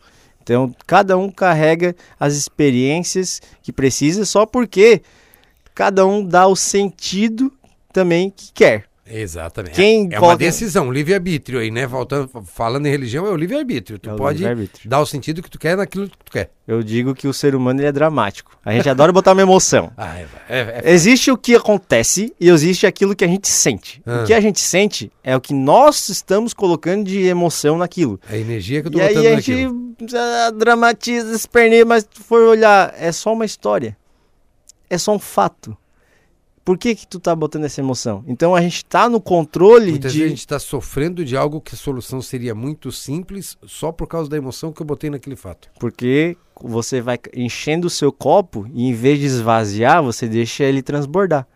Então, 0.47 0.73
cada 0.86 1.17
um 1.17 1.29
carrega 1.29 1.93
as 2.17 2.36
experiências 2.36 3.41
que 3.62 3.73
precisa, 3.73 4.23
só 4.23 4.45
porque 4.45 5.01
cada 5.75 6.05
um 6.05 6.25
dá 6.25 6.47
o 6.47 6.55
sentido 6.55 7.51
também 7.91 8.29
que 8.29 8.53
quer. 8.53 8.86
Exatamente. 9.10 9.76
Quem 9.76 10.10
é 10.12 10.20
uma 10.20 10.28
pode- 10.30 10.39
decisão, 10.46 10.91
livre-arbítrio 10.91 11.60
aí, 11.60 11.72
né? 11.72 11.88
Voltando, 11.88 12.30
falando 12.46 12.86
em 12.86 12.89
religião, 12.89 13.26
é 13.26 13.30
o 13.30 13.36
livre-arbítrio. 13.36 13.98
Tu 13.98 14.10
É 14.10 14.15
pode 14.15 14.39
livre-arbítrio. 14.39 14.89
dar 14.89 15.00
o 15.00 15.06
sentido 15.06 15.41
que 15.41 15.50
tu 15.50 15.58
quer 15.58 15.78
naquilo 15.78 16.10
que 16.10 16.17
tu 16.17 16.32
quer. 16.32 16.52
Eu 16.67 16.84
digo 16.84 17.15
que 17.15 17.28
o 17.28 17.34
ser 17.34 17.56
humano 17.56 17.80
ele 17.80 17.88
é 17.88 17.91
dramático. 17.91 18.58
A 18.65 18.74
gente 18.74 18.89
adora 18.89 19.12
botar 19.13 19.32
uma 19.34 19.41
emoção. 19.41 19.91
Ah, 19.98 20.17
é, 20.20 20.28
é, 20.50 20.82
é- 20.86 20.91
Existe 20.91 21.32
o 21.32 21.38
que 21.38 21.56
acontece 21.56 22.34
e 22.39 22.50
existe 22.50 22.86
aquilo 22.86 23.15
que 23.15 23.24
a 23.24 23.28
gente 23.28 23.48
sente. 23.48 24.02
Ah. 24.06 24.24
O 24.24 24.26
que 24.26 24.34
a 24.34 24.39
gente 24.41 24.60
sente 24.60 25.12
é 25.24 25.36
o 25.36 25.41
que 25.41 25.54
nós 25.54 26.10
estamos 26.10 26.54
colocando 26.54 27.06
de 27.06 27.22
emoção 27.24 27.78
naquilo. 27.78 28.20
é 28.30 28.36
a 28.36 28.38
energia 28.39 28.82
que 28.82 28.88
eu 28.88 28.91
tô 28.91 28.98
E 28.98 29.02
aí 29.02 29.08
botando 29.15 29.28
a 29.28 29.36
naquilo. 29.36 29.88
gente 30.00 30.15
ah, 30.17 30.52
dramatiza, 30.52 31.34
esperneia, 31.36 31.86
mas 31.86 32.04
tu 32.04 32.22
for 32.24 32.41
olhar, 32.41 32.93
é 32.98 33.12
só 33.12 33.32
uma 33.34 33.46
história. 33.46 33.96
É 34.89 34.98
só 34.98 35.13
um 35.13 35.20
fato. 35.20 35.76
Por 36.67 36.77
que 36.77 36.93
que 36.95 37.08
tu 37.08 37.17
tá 37.17 37.34
botando 37.34 37.63
essa 37.63 37.80
emoção? 37.80 38.25
Então 38.27 38.53
a 38.53 38.60
gente 38.60 38.84
tá 38.84 39.08
no 39.08 39.21
controle 39.21 39.91
Muitas 39.91 40.12
de... 40.12 40.19
vezes 40.19 40.25
a 40.25 40.36
gente 40.36 40.39
está 40.39 40.60
sofrendo 40.60 41.23
de 41.23 41.38
algo 41.38 41.62
que 41.62 41.73
a 41.73 41.77
solução 41.77 42.21
seria 42.21 42.53
muito 42.53 42.91
simples 42.91 43.58
só 43.65 43.89
por 43.89 44.06
causa 44.06 44.30
da 44.30 44.36
emoção 44.36 44.73
que 44.73 44.82
eu 44.82 44.86
botei 44.86 45.10
naquele 45.10 45.38
fato. 45.38 45.69
Porque 45.80 46.36
você 46.62 46.99
vai 46.99 47.17
enchendo 47.34 47.88
o 47.88 47.89
seu 47.89 48.12
copo 48.12 48.69
e 48.73 48.84
em 48.84 48.93
vez 48.93 49.17
de 49.17 49.27
esvaziar, 49.27 50.03
você 50.03 50.27
deixa 50.27 50.65
ele 50.65 50.82
transbordar. 50.82 51.47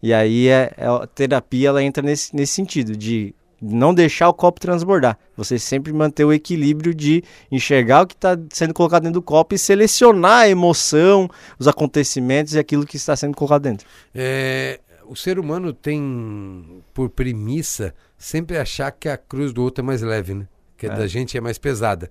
E 0.00 0.14
aí 0.14 0.46
é, 0.46 0.72
é 0.76 0.86
a 0.86 1.04
terapia 1.04 1.70
ela 1.70 1.82
entra 1.82 2.00
nesse, 2.00 2.32
nesse 2.36 2.52
sentido, 2.52 2.96
de 2.96 3.34
não 3.60 3.92
deixar 3.92 4.28
o 4.28 4.34
copo 4.34 4.60
transbordar. 4.60 5.18
Você 5.36 5.58
sempre 5.58 5.92
manter 5.92 6.24
o 6.24 6.32
equilíbrio 6.32 6.94
de 6.94 7.22
enxergar 7.50 8.02
o 8.02 8.06
que 8.06 8.14
está 8.14 8.38
sendo 8.50 8.72
colocado 8.72 9.02
dentro 9.02 9.20
do 9.20 9.22
copo 9.22 9.54
e 9.54 9.58
selecionar 9.58 10.40
a 10.40 10.48
emoção, 10.48 11.28
os 11.58 11.68
acontecimentos 11.68 12.54
e 12.54 12.58
aquilo 12.58 12.86
que 12.86 12.96
está 12.96 13.14
sendo 13.14 13.36
colocado 13.36 13.62
dentro. 13.62 13.86
É, 14.14 14.80
o 15.06 15.14
ser 15.14 15.38
humano 15.38 15.72
tem 15.72 16.82
por 16.94 17.10
premissa 17.10 17.94
sempre 18.16 18.56
achar 18.56 18.90
que 18.92 19.08
a 19.08 19.16
cruz 19.16 19.52
do 19.52 19.62
outro 19.62 19.82
é 19.82 19.86
mais 19.86 20.02
leve, 20.02 20.34
né? 20.34 20.46
Que 20.76 20.86
a 20.86 20.92
É. 20.92 20.96
da 20.96 21.06
gente 21.06 21.36
é 21.36 21.40
mais 21.40 21.58
pesada. 21.58 22.10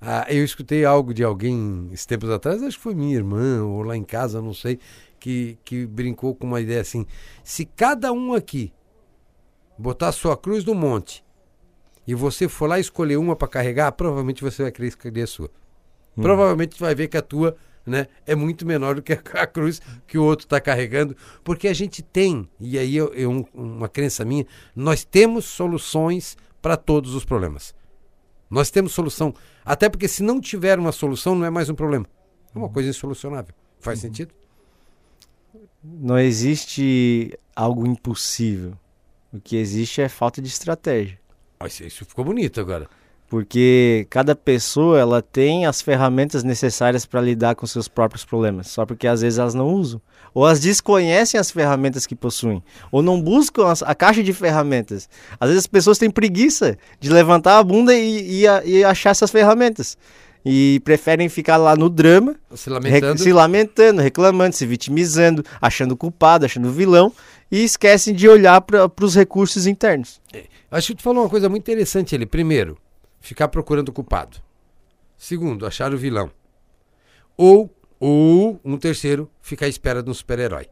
Ah, 0.00 0.26
eu 0.28 0.44
escutei 0.44 0.84
algo 0.84 1.12
de 1.12 1.24
alguém 1.24 1.88
esses 1.92 2.06
tempos 2.06 2.30
atrás, 2.30 2.62
acho 2.62 2.76
que 2.76 2.82
foi 2.82 2.94
minha 2.94 3.16
irmã 3.16 3.64
ou 3.64 3.82
lá 3.82 3.96
em 3.96 4.04
casa, 4.04 4.42
não 4.42 4.52
sei, 4.52 4.78
que, 5.18 5.58
que 5.64 5.86
brincou 5.86 6.34
com 6.34 6.46
uma 6.46 6.60
ideia 6.60 6.80
assim: 6.82 7.06
se 7.42 7.64
cada 7.64 8.12
um 8.12 8.34
aqui 8.34 8.72
botar 9.78 10.12
sua 10.12 10.36
cruz 10.36 10.64
no 10.64 10.74
monte 10.74 11.24
e 12.06 12.14
você 12.14 12.48
for 12.48 12.68
lá 12.68 12.78
escolher 12.78 13.16
uma 13.16 13.34
para 13.36 13.48
carregar, 13.48 13.92
provavelmente 13.92 14.42
você 14.42 14.62
vai 14.62 14.72
querer 14.72 14.88
escolher 14.88 15.22
a 15.22 15.26
sua. 15.26 15.50
Provavelmente 16.14 16.76
tu 16.76 16.80
vai 16.80 16.94
ver 16.94 17.08
que 17.08 17.16
a 17.16 17.22
tua 17.22 17.56
né, 17.84 18.06
é 18.26 18.34
muito 18.34 18.66
menor 18.66 18.94
do 18.96 19.02
que 19.02 19.12
a, 19.12 19.46
cruz 19.46 19.80
que 20.06 20.18
o 20.18 20.24
outro 20.24 20.46
está 20.46 20.60
carregando, 20.60 21.16
porque 21.44 21.68
a 21.68 21.74
gente 21.74 22.02
tem, 22.02 22.48
e 22.58 22.78
aí 22.78 22.96
eu, 22.96 23.12
eu- 23.14 23.30
um- 23.30 23.44
uma 23.54 23.88
crença 23.88 24.24
minha, 24.24 24.44
nós 24.74 25.04
temos 25.04 25.44
soluções 25.44 26.36
para 26.62 26.76
todos 26.76 27.14
os 27.14 27.24
problemas. 27.24 27.74
Nós 28.50 28.70
temos 28.70 28.92
solução. 28.92 29.34
Até 29.64 29.88
porque 29.88 30.08
se 30.08 30.22
não 30.22 30.40
tiver 30.40 30.78
uma 30.78 30.90
solução, 30.92 31.34
não 31.34 31.44
é 31.44 31.50
mais 31.50 31.68
um 31.68 31.74
problema. 31.74 32.06
É 32.54 32.58
uma 32.58 32.68
coisa 32.68 32.88
insolucionável. 32.88 33.54
Faz 33.78 33.98
sentido? 34.00 34.32
Não 35.82 36.18
existe 36.18 37.38
algo 37.54 37.86
impossível. 37.86 38.72
O 39.32 39.40
que 39.40 39.56
existe 39.56 40.00
é 40.00 40.08
falta 40.08 40.40
de 40.40 40.48
estratégia. 40.48 41.18
Ó, 41.60 41.66
Isso, 41.66 42.04
ficou 42.04 42.24
bonito 42.24 42.60
agora. 42.60 42.86
porque 43.28 44.06
cada 44.08 44.36
pessoa 44.36 45.00
ela 45.00 45.20
tem 45.20 45.66
as 45.66 45.82
ferramentas 45.82 46.44
necessárias 46.44 47.04
para 47.04 47.20
lidar 47.20 47.56
com 47.56 47.66
seus 47.66 47.88
próprios 47.88 48.24
problemas, 48.24 48.68
só 48.68 48.86
porque 48.86 49.06
às 49.06 49.20
vezes 49.20 49.38
elas 49.40 49.52
não 49.54 49.68
usam, 49.74 50.00
ou 50.32 50.46
elas 50.46 50.60
desconhecem 50.60 51.40
as 51.40 51.50
ferramentas 51.50 52.06
que 52.06 52.14
possuem, 52.14 52.62
ou 52.92 53.02
não 53.02 53.20
buscam 53.20 53.66
as- 53.66 53.82
a 53.82 53.94
caixa 53.96 54.22
de 54.22 54.32
ferramentas. 54.32 55.08
Às 55.40 55.48
vezes 55.48 55.64
as 55.64 55.66
pessoas 55.66 55.98
têm 55.98 56.08
preguiça 56.10 56.78
de 57.00 57.10
levantar 57.10 57.58
a 57.58 57.64
bunda 57.64 57.92
e, 57.94 58.44
e 58.44 58.46
e 58.70 58.84
achar 58.84 59.10
essas 59.10 59.30
ferramentas. 59.30 59.98
E 60.48 60.80
preferem 60.84 61.28
ficar 61.28 61.56
lá 61.56 61.74
no 61.74 61.90
drama, 61.90 62.36
Se 62.54 62.70
lamentando. 62.70 63.20
se 63.20 63.32
lamentando, 63.32 64.00
reclamando, 64.00 64.54
se 64.54 64.64
vitimizando, 64.64 65.44
achando 65.60 65.96
culpado, 65.96 66.44
achando 66.44 66.70
vilão, 66.70 67.12
e 67.50 67.64
esquecem 67.64 68.14
de 68.14 68.28
olhar 68.28 68.60
para 68.60 68.88
os 69.02 69.16
recursos 69.16 69.66
internos. 69.66 70.20
Acho 70.70 70.88
que 70.88 70.98
tu 70.98 71.02
falou 71.02 71.24
uma 71.24 71.28
coisa 71.28 71.48
muito 71.48 71.64
interessante 71.64 72.14
ali. 72.14 72.26
Primeiro, 72.26 72.78
ficar 73.20 73.48
procurando 73.48 73.88
o 73.88 73.92
culpado. 73.92 74.38
Segundo, 75.16 75.66
achar 75.66 75.92
o 75.92 75.98
vilão. 75.98 76.30
Ou, 77.36 77.68
ou 77.98 78.60
um 78.64 78.76
terceiro, 78.78 79.28
ficar 79.42 79.66
à 79.66 79.68
espera 79.68 80.00
de 80.00 80.10
um 80.10 80.14
super-herói. 80.14 80.68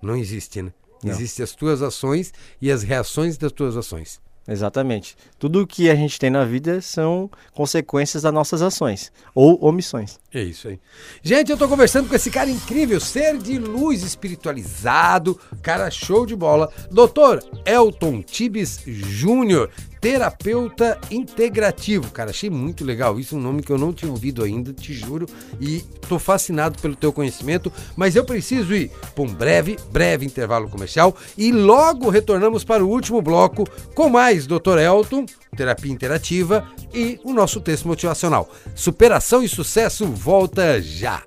Não 0.00 0.14
existe, 0.14 0.62
né? 0.62 0.72
Não. 1.02 1.10
Existem 1.12 1.42
as 1.42 1.52
tuas 1.52 1.82
ações 1.82 2.32
e 2.62 2.70
as 2.70 2.82
reações 2.84 3.36
das 3.36 3.50
tuas 3.50 3.76
ações. 3.76 4.20
Exatamente. 4.48 5.16
Tudo 5.38 5.66
que 5.66 5.90
a 5.90 5.94
gente 5.94 6.18
tem 6.18 6.30
na 6.30 6.44
vida 6.44 6.80
são 6.80 7.30
consequências 7.52 8.22
das 8.22 8.32
nossas 8.32 8.62
ações 8.62 9.12
ou 9.34 9.58
omissões. 9.64 10.18
É 10.32 10.42
isso 10.42 10.68
aí. 10.68 10.78
Gente, 11.22 11.50
eu 11.50 11.56
tô 11.56 11.68
conversando 11.68 12.08
com 12.08 12.14
esse 12.14 12.30
cara 12.30 12.50
incrível, 12.50 13.00
ser 13.00 13.38
de 13.38 13.58
luz 13.58 14.02
espiritualizado, 14.02 15.38
cara 15.62 15.90
show 15.90 16.26
de 16.26 16.36
bola, 16.36 16.70
Dr. 16.90 17.42
Elton 17.64 18.22
Tibes 18.22 18.82
Júnior, 18.86 19.70
terapeuta 20.00 21.00
integrativo. 21.10 22.10
Cara, 22.10 22.30
achei 22.30 22.50
muito 22.50 22.84
legal 22.84 23.18
isso, 23.18 23.36
um 23.36 23.40
nome 23.40 23.62
que 23.62 23.72
eu 23.72 23.78
não 23.78 23.92
tinha 23.92 24.10
ouvido 24.10 24.44
ainda, 24.44 24.72
te 24.72 24.92
juro, 24.92 25.26
e 25.60 25.80
tô 26.08 26.18
fascinado 26.18 26.80
pelo 26.80 26.94
teu 26.94 27.12
conhecimento, 27.12 27.72
mas 27.96 28.14
eu 28.14 28.24
preciso 28.24 28.74
ir 28.74 28.90
para 29.14 29.24
um 29.24 29.32
breve, 29.32 29.76
breve 29.90 30.26
intervalo 30.26 30.68
comercial 30.68 31.16
e 31.36 31.50
logo 31.50 32.10
retornamos 32.10 32.62
para 32.62 32.84
o 32.84 32.88
último 32.88 33.20
bloco 33.22 33.64
com 33.94 34.08
mais 34.08 34.35
Dr. 34.44 34.78
Elton, 34.78 35.24
terapia 35.56 35.92
interativa 35.92 36.66
e 36.92 37.20
o 37.22 37.32
nosso 37.32 37.60
texto 37.60 37.86
motivacional. 37.86 38.50
Superação 38.74 39.42
e 39.42 39.48
sucesso 39.48 40.04
volta 40.06 40.82
já. 40.82 41.22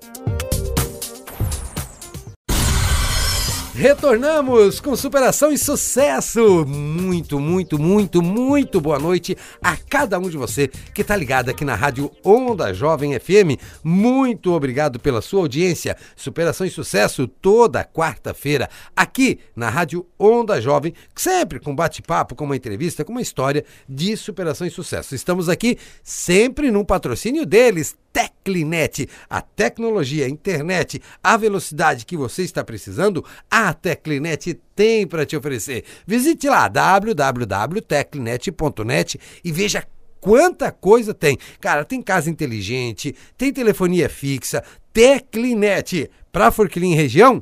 Retornamos 3.80 4.78
com 4.78 4.94
superação 4.94 5.50
e 5.50 5.56
sucesso. 5.56 6.66
Muito, 6.66 7.40
muito, 7.40 7.78
muito, 7.78 8.20
muito 8.20 8.78
boa 8.78 8.98
noite 8.98 9.34
a 9.62 9.74
cada 9.74 10.18
um 10.18 10.28
de 10.28 10.36
você 10.36 10.68
que 10.68 11.02
tá 11.02 11.16
ligado 11.16 11.48
aqui 11.48 11.64
na 11.64 11.74
Rádio 11.74 12.12
Onda 12.22 12.74
Jovem 12.74 13.18
FM. 13.18 13.58
Muito 13.82 14.52
obrigado 14.52 15.00
pela 15.00 15.22
sua 15.22 15.40
audiência. 15.40 15.96
Superação 16.14 16.66
e 16.66 16.70
sucesso 16.70 17.26
toda 17.26 17.82
quarta-feira 17.82 18.68
aqui 18.94 19.38
na 19.56 19.70
Rádio 19.70 20.06
Onda 20.18 20.60
Jovem, 20.60 20.92
sempre 21.16 21.58
com 21.58 21.74
bate-papo, 21.74 22.34
com 22.34 22.44
uma 22.44 22.56
entrevista, 22.56 23.02
com 23.02 23.12
uma 23.12 23.22
história 23.22 23.64
de 23.88 24.14
superação 24.14 24.66
e 24.66 24.70
sucesso. 24.70 25.14
Estamos 25.14 25.48
aqui 25.48 25.78
sempre 26.04 26.70
num 26.70 26.84
patrocínio 26.84 27.46
deles, 27.46 27.96
Teclinet, 28.42 29.06
a 29.28 29.40
tecnologia, 29.40 30.26
a 30.26 30.28
internet, 30.28 31.00
a 31.22 31.36
velocidade 31.36 32.04
que 32.06 32.16
você 32.16 32.42
está 32.42 32.64
precisando, 32.64 33.24
a 33.50 33.74
Teclinet 33.74 34.54
tem 34.74 35.06
para 35.06 35.26
te 35.26 35.36
oferecer. 35.36 35.84
Visite 36.06 36.48
lá 36.48 36.66
www.teclinet.net 36.68 39.20
e 39.44 39.52
veja 39.52 39.86
quanta 40.20 40.72
coisa 40.72 41.14
tem. 41.14 41.38
Cara, 41.60 41.84
tem 41.84 42.02
casa 42.02 42.28
inteligente, 42.30 43.14
tem 43.36 43.52
telefonia 43.52 44.08
fixa, 44.08 44.64
Teclinet. 44.92 46.10
Para 46.32 46.50
Forquilim 46.50 46.94
região, 46.94 47.40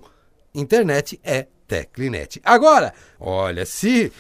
internet 0.55 1.19
é 1.23 1.47
Teclinet. 1.67 2.41
Agora, 2.43 2.93
olha, 3.21 3.67
se 3.67 4.11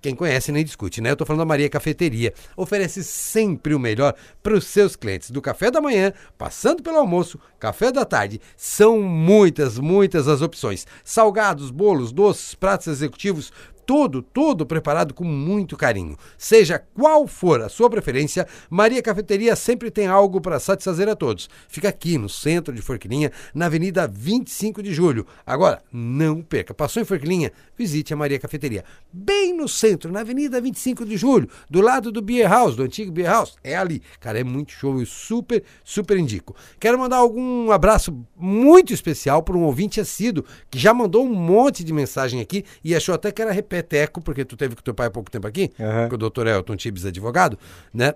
quem 0.00 0.14
conhece 0.14 0.50
nem 0.50 0.64
discute, 0.64 1.00
né? 1.00 1.10
Eu 1.10 1.16
tô 1.16 1.26
falando 1.26 1.40
da 1.40 1.44
Maria 1.46 1.68
Cafeteria. 1.68 2.32
Oferece 2.56 3.04
sempre 3.04 3.74
o 3.74 3.78
melhor 3.78 4.14
para 4.42 4.54
os 4.54 4.64
seus 4.64 4.96
clientes. 4.96 5.30
Do 5.30 5.42
café 5.42 5.70
da 5.70 5.80
manhã, 5.80 6.12
passando 6.38 6.82
pelo 6.82 6.98
almoço, 6.98 7.38
café 7.58 7.92
da 7.92 8.04
tarde. 8.04 8.40
São 8.56 9.02
muitas, 9.02 9.78
muitas 9.78 10.26
as 10.28 10.42
opções. 10.42 10.86
Salgados, 11.04 11.70
bolos, 11.70 12.12
doces, 12.12 12.54
pratos 12.54 12.88
executivos. 12.88 13.52
Todo, 13.90 14.22
todo 14.22 14.64
preparado 14.64 15.12
com 15.12 15.24
muito 15.24 15.76
carinho. 15.76 16.16
Seja 16.38 16.78
qual 16.78 17.26
for 17.26 17.60
a 17.60 17.68
sua 17.68 17.90
preferência, 17.90 18.46
Maria 18.70 19.02
Cafeteria 19.02 19.56
sempre 19.56 19.90
tem 19.90 20.06
algo 20.06 20.40
para 20.40 20.60
satisfazer 20.60 21.08
a 21.08 21.16
todos. 21.16 21.50
Fica 21.66 21.88
aqui 21.88 22.16
no 22.16 22.28
centro 22.28 22.72
de 22.72 22.80
Forquilinha, 22.82 23.32
na 23.52 23.66
Avenida 23.66 24.06
25 24.06 24.80
de 24.80 24.94
Julho. 24.94 25.26
Agora, 25.44 25.82
não 25.92 26.40
perca. 26.40 26.72
Passou 26.72 27.02
em 27.02 27.04
Forquilinha? 27.04 27.50
Visite 27.76 28.14
a 28.14 28.16
Maria 28.16 28.38
Cafeteria. 28.38 28.84
Bem 29.12 29.56
no 29.56 29.68
centro, 29.68 30.12
na 30.12 30.20
Avenida 30.20 30.60
25 30.60 31.04
de 31.04 31.16
Julho, 31.16 31.48
do 31.68 31.80
lado 31.80 32.12
do 32.12 32.22
Beer 32.22 32.48
House, 32.48 32.76
do 32.76 32.84
antigo 32.84 33.10
Beer 33.10 33.28
House. 33.28 33.56
É 33.64 33.76
ali. 33.76 34.02
Cara, 34.20 34.38
é 34.38 34.44
muito 34.44 34.70
show. 34.70 35.00
Eu 35.00 35.06
super, 35.06 35.64
super 35.82 36.16
indico. 36.16 36.54
Quero 36.78 36.96
mandar 36.96 37.16
algum 37.16 37.72
abraço 37.72 38.16
muito 38.36 38.94
especial 38.94 39.42
para 39.42 39.56
um 39.56 39.64
ouvinte 39.64 40.00
assíduo 40.00 40.44
que 40.70 40.78
já 40.78 40.94
mandou 40.94 41.26
um 41.26 41.34
monte 41.34 41.82
de 41.82 41.92
mensagem 41.92 42.40
aqui 42.40 42.64
e 42.84 42.94
achou 42.94 43.16
até 43.16 43.32
que 43.32 43.42
era 43.42 43.50
repeteco, 43.80 44.20
porque 44.20 44.44
tu 44.44 44.56
teve 44.56 44.76
com 44.76 44.82
teu 44.82 44.94
pai 44.94 45.06
há 45.08 45.10
pouco 45.10 45.30
tempo 45.30 45.46
aqui, 45.46 45.70
Aham. 45.80 46.08
com 46.08 46.14
o 46.14 46.18
doutor 46.18 46.46
Elton 46.46 46.76
Tibes, 46.76 47.04
advogado, 47.04 47.58
né? 47.92 48.14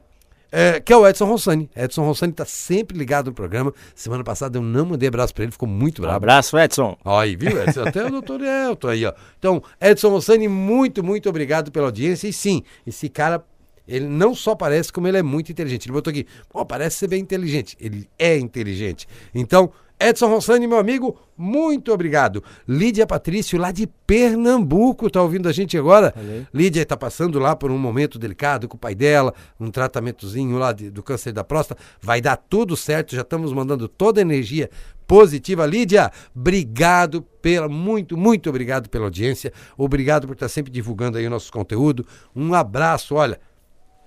É, 0.57 0.79
que 0.79 0.93
é 0.93 0.97
o 0.97 1.05
Edson 1.05 1.25
Rossani. 1.25 1.69
Edson 1.75 2.05
Rossani 2.05 2.31
está 2.31 2.45
sempre 2.45 2.97
ligado 2.97 3.27
no 3.27 3.33
programa. 3.33 3.75
Semana 3.93 4.23
passada 4.23 4.57
eu 4.57 4.63
não 4.63 4.87
mandei 4.87 5.09
abraço 5.09 5.35
para 5.35 5.43
ele, 5.43 5.51
ficou 5.51 5.69
muito 5.69 5.99
Um 5.99 6.03
bravo. 6.03 6.17
abraço, 6.17 6.57
Edson. 6.57 6.97
Aí, 7.05 7.35
viu, 7.35 7.61
Edson? 7.61 7.83
Até 7.83 8.07
o 8.07 8.11
doutor 8.11 8.41
Elton 8.41 8.87
aí, 8.89 9.05
ó. 9.05 9.13
Então, 9.37 9.61
Edson 9.81 10.11
Rossani, 10.11 10.47
muito, 10.47 11.03
muito 11.03 11.29
obrigado 11.29 11.73
pela 11.73 11.87
audiência. 11.87 12.29
E 12.29 12.33
sim, 12.33 12.63
esse 12.87 13.09
cara, 13.09 13.43
ele 13.89 14.07
não 14.07 14.33
só 14.33 14.55
parece, 14.55 14.93
como 14.93 15.09
ele 15.09 15.19
é 15.19 15.25
muito 15.25 15.51
inteligente. 15.51 15.87
Ele 15.87 15.93
botou 15.93 16.13
aqui, 16.13 16.25
pô, 16.49 16.65
parece 16.65 16.99
ser 16.99 17.09
bem 17.09 17.21
inteligente. 17.21 17.77
Ele 17.81 18.09
é 18.17 18.39
inteligente. 18.39 19.09
Então, 19.35 19.73
Edson 19.99 20.27
Rossani, 20.29 20.67
meu 20.67 20.79
amigo, 20.79 21.17
muito 21.37 21.93
obrigado. 21.93 22.43
Lídia 22.69 23.07
Patrício, 23.07 23.59
lá 23.59 23.71
de 23.71 23.87
Pernambuco, 24.07 25.09
tá 25.09 25.23
ouvindo 25.23 25.49
a 25.49 25.53
gente 25.53 25.79
agora? 25.79 26.13
Aí. 26.17 26.47
Lídia 26.53 26.83
está 26.83 26.97
passando 26.97 27.39
lá 27.39 27.55
por 27.55 27.71
um 27.71 27.79
momento 27.79 28.19
delicado 28.19 28.67
com 28.69 28.77
o 28.77 28.81
pai 28.81 28.95
dela, 28.95 29.33
um 29.59 29.71
tratamentozinho 29.71 30.59
lá 30.59 30.73
de- 30.73 30.91
do 30.91 31.03
câncer 31.03 31.33
da 31.33 31.45
próstata. 31.45 31.81
Vai 32.03 32.21
dar 32.21 32.37
tudo 32.37 32.77
certo, 32.77 33.15
já 33.15 33.23
estamos 33.23 33.53
mandando 33.53 33.87
toda 33.89 34.21
a 34.21 34.23
energia 34.23 34.69
positiva. 35.07 35.65
Lídia, 35.65 36.11
obrigado 36.35 37.23
pela, 37.41 37.69
muito, 37.69 38.17
muito 38.17 38.49
obrigado 38.51 38.89
pela 38.89 39.05
audiência. 39.05 39.53
Obrigado 39.77 40.27
por 40.27 40.33
estar 40.35 40.49
sempre 40.49 40.73
divulgando 40.73 41.19
aí 41.19 41.27
o 41.27 41.31
nosso 41.31 41.53
conteúdo. 41.53 42.05
Um 42.35 42.53
abraço, 42.53 43.15
olha. 43.15 43.39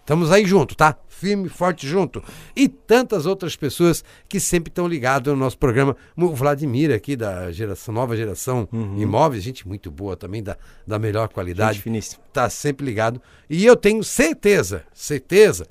Estamos 0.07 0.31
aí 0.31 0.45
junto, 0.45 0.73
tá? 0.73 0.95
Firme, 1.09 1.49
forte 1.49 1.85
junto. 1.85 2.23
E 2.55 2.69
tantas 2.69 3.25
outras 3.25 3.57
pessoas 3.57 4.05
que 4.29 4.39
sempre 4.39 4.71
estão 4.71 4.87
ligadas 4.87 5.33
no 5.33 5.37
nosso 5.37 5.57
programa. 5.57 5.97
O 6.15 6.33
Vladimir 6.33 6.93
aqui 6.93 7.13
da 7.13 7.51
geração, 7.51 7.93
nova 7.93 8.15
geração 8.15 8.69
imóveis, 8.95 9.43
gente 9.43 9.67
muito 9.67 9.91
boa 9.91 10.15
também, 10.15 10.41
da, 10.41 10.55
da 10.87 10.97
melhor 10.97 11.27
qualidade 11.27 11.73
Gente 11.73 11.83
finíssima. 11.83 12.23
tá 12.31 12.49
sempre 12.49 12.85
ligado. 12.85 13.21
E 13.49 13.65
eu 13.65 13.75
tenho 13.75 14.01
certeza, 14.01 14.85
certeza, 14.93 15.67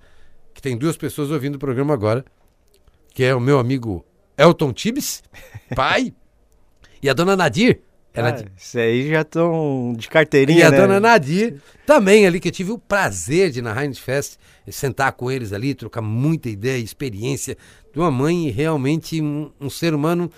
que 0.53 0.61
tem 0.61 0.76
duas 0.76 0.99
pessoas 0.99 1.30
ouvindo 1.30 1.55
o 1.55 1.59
programa 1.59 1.95
agora, 1.95 2.22
que 3.14 3.24
é 3.24 3.34
o 3.34 3.41
meu 3.41 3.59
amigo 3.59 4.05
Elton 4.37 4.70
Tibes, 4.70 5.22
pai, 5.74 6.12
e 7.03 7.09
a 7.09 7.14
dona 7.14 7.37
Nadir. 7.37 7.80
Ela 8.16 8.30
Ah, 8.30 8.44
Isso 8.56 8.78
aí 8.78 9.08
já 9.10 9.20
estão 9.20 9.94
de 9.96 10.06
e 10.06 10.08
carteirinha, 10.08 10.68
a 10.68 10.70
né? 10.70 10.76
dona 10.78 10.98
Nadir 10.98 11.60
também 11.84 12.26
ali, 12.26 12.40
que 12.40 12.48
eu 12.48 12.52
tive 12.52 12.72
o 12.72 12.78
prazer 12.78 13.50
de 13.50 13.60
na 13.62 13.80
Heinz 13.80 13.98
Fest 13.98 14.36
sentar 14.70 15.12
com 15.12 15.30
eles 15.30 15.52
ali, 15.52 15.74
trocar 15.74 16.00
muita 16.02 16.48
ideia, 16.48 16.82
experiência 16.82 17.56
de 17.92 18.00
uma 18.00 18.10
mãe 18.10 18.48
e 18.48 18.50
realmente 18.50 19.20
um, 19.20 19.50
um 19.60 19.70
ser 19.70 19.94
humano. 19.94 20.30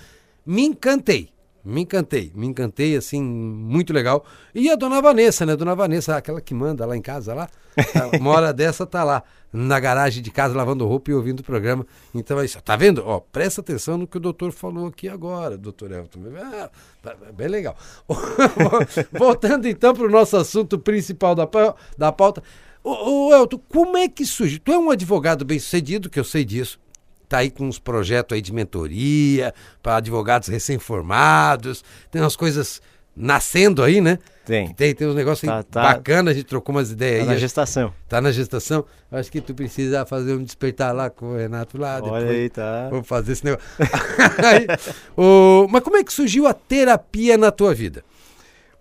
Me 0.45 0.63
encantei, 0.63 1.29
me 1.69 1.83
encantei, 1.83 2.33
me 2.35 2.47
encantei, 2.47 2.97
assim, 2.97 3.23
muito 3.23 3.93
legal. 3.93 4.25
E 4.55 4.71
a 4.71 4.75
dona 4.77 5.01
Vanessa, 5.03 5.45
né? 5.45 5.55
Dona 5.55 5.75
Vanessa, 5.75 6.17
aquela 6.17 6.41
que 6.41 6.55
manda 6.55 6.87
lá 6.87 6.97
em 6.97 7.03
casa 7.03 7.35
lá, 7.35 7.49
tá- 7.93 8.11
uma 8.19 8.31
hora 8.31 8.53
dessa 8.53 8.87
tá 8.87 9.05
lá 9.05 9.23
na 9.53 9.79
garagem 9.81 10.23
de 10.23 10.31
casa 10.31 10.55
lavando 10.55 10.87
roupa 10.87 11.11
e 11.11 11.15
ouvindo 11.15 11.41
o 11.41 11.45
programa. 11.45 11.87
Então 12.15 12.39
é 12.41 12.45
isso. 12.45 12.61
Tá 12.63 12.77
vendo? 12.77 13.03
Ó, 13.07 13.21
presta 13.21 13.61
atenção 13.61 13.97
no 13.99 14.07
que 14.07 14.17
o 14.17 14.21
doutor 14.21 14.53
falou 14.53 14.87
aqui 14.87 15.09
agora, 15.09 15.57
doutor 15.57 15.91
Elton. 15.93 16.21
Ah, 16.37 16.71
tá- 17.03 17.17
bem 17.37 17.49
legal. 17.49 17.77
Voltando 19.13 19.67
então 19.69 19.95
para 19.95 20.07
o 20.07 20.11
nosso 20.11 20.37
assunto 20.37 20.79
principal 20.79 21.35
da, 21.35 21.49
da 21.97 22.13
pauta. 22.13 22.43
Ô, 22.83 23.29
ô, 23.29 23.35
Elton, 23.35 23.61
como 23.69 23.97
é 23.97 24.09
que 24.09 24.25
surge? 24.25 24.59
Tu 24.59 24.73
é 24.73 24.79
um 24.79 24.91
advogado 24.91 25.45
bem 25.45 25.59
sucedido, 25.59 26.09
que 26.09 26.19
eu 26.21 26.25
sei 26.25 26.45
disso. 26.45 26.79
Tá 27.29 27.39
aí 27.39 27.51
com 27.51 27.67
uns 27.67 27.79
projetos 27.79 28.35
aí 28.35 28.41
de 28.41 28.53
mentoria 28.53 29.53
para 29.83 29.97
advogados 29.97 30.49
recém-formados. 30.49 31.85
Tem 32.11 32.23
umas 32.23 32.37
coisas 32.37 32.81
nascendo 33.15 33.83
aí, 33.83 34.01
né? 34.01 34.19
Tem. 34.47 34.73
Tem, 34.73 34.95
tem 34.95 35.07
uns 35.07 35.15
negócios 35.15 35.47
Tá, 35.47 35.63
tá. 35.63 35.83
bacanas, 35.83 36.33
a 36.33 36.35
gente 36.35 36.47
trocou 36.47 36.75
umas 36.75 36.91
ideias 36.91 37.21
Tá 37.21 37.27
na 37.27 37.33
aí. 37.33 37.39
gestação. 37.39 37.93
Tá 38.09 38.21
na 38.21 38.31
gestação. 38.33 38.85
Acho 39.13 39.31
que 39.31 39.41
tu 39.43 39.53
precisa 39.55 40.07
fazer 40.07 40.33
um 40.35 40.43
despertar 40.43 40.95
lá 40.95 41.11
com 41.11 41.33
o 41.33 41.37
Renato 41.37 41.77
lá. 41.79 41.97
Olha 42.03 42.05
depois. 42.21 42.31
aí, 42.31 42.49
tá. 42.49 42.89
Vou 42.91 43.03
fazer 43.03 43.33
esse 43.33 43.45
negócio. 43.45 43.67
Aí, 44.47 44.67
mas 45.69 45.83
como 45.83 45.97
é 45.97 46.05
que 46.05 46.13
surgiu 46.13 46.47
a 46.47 46.55
terapia 46.55 47.37
na 47.37 47.51
tua 47.51 47.75
vida? 47.75 48.03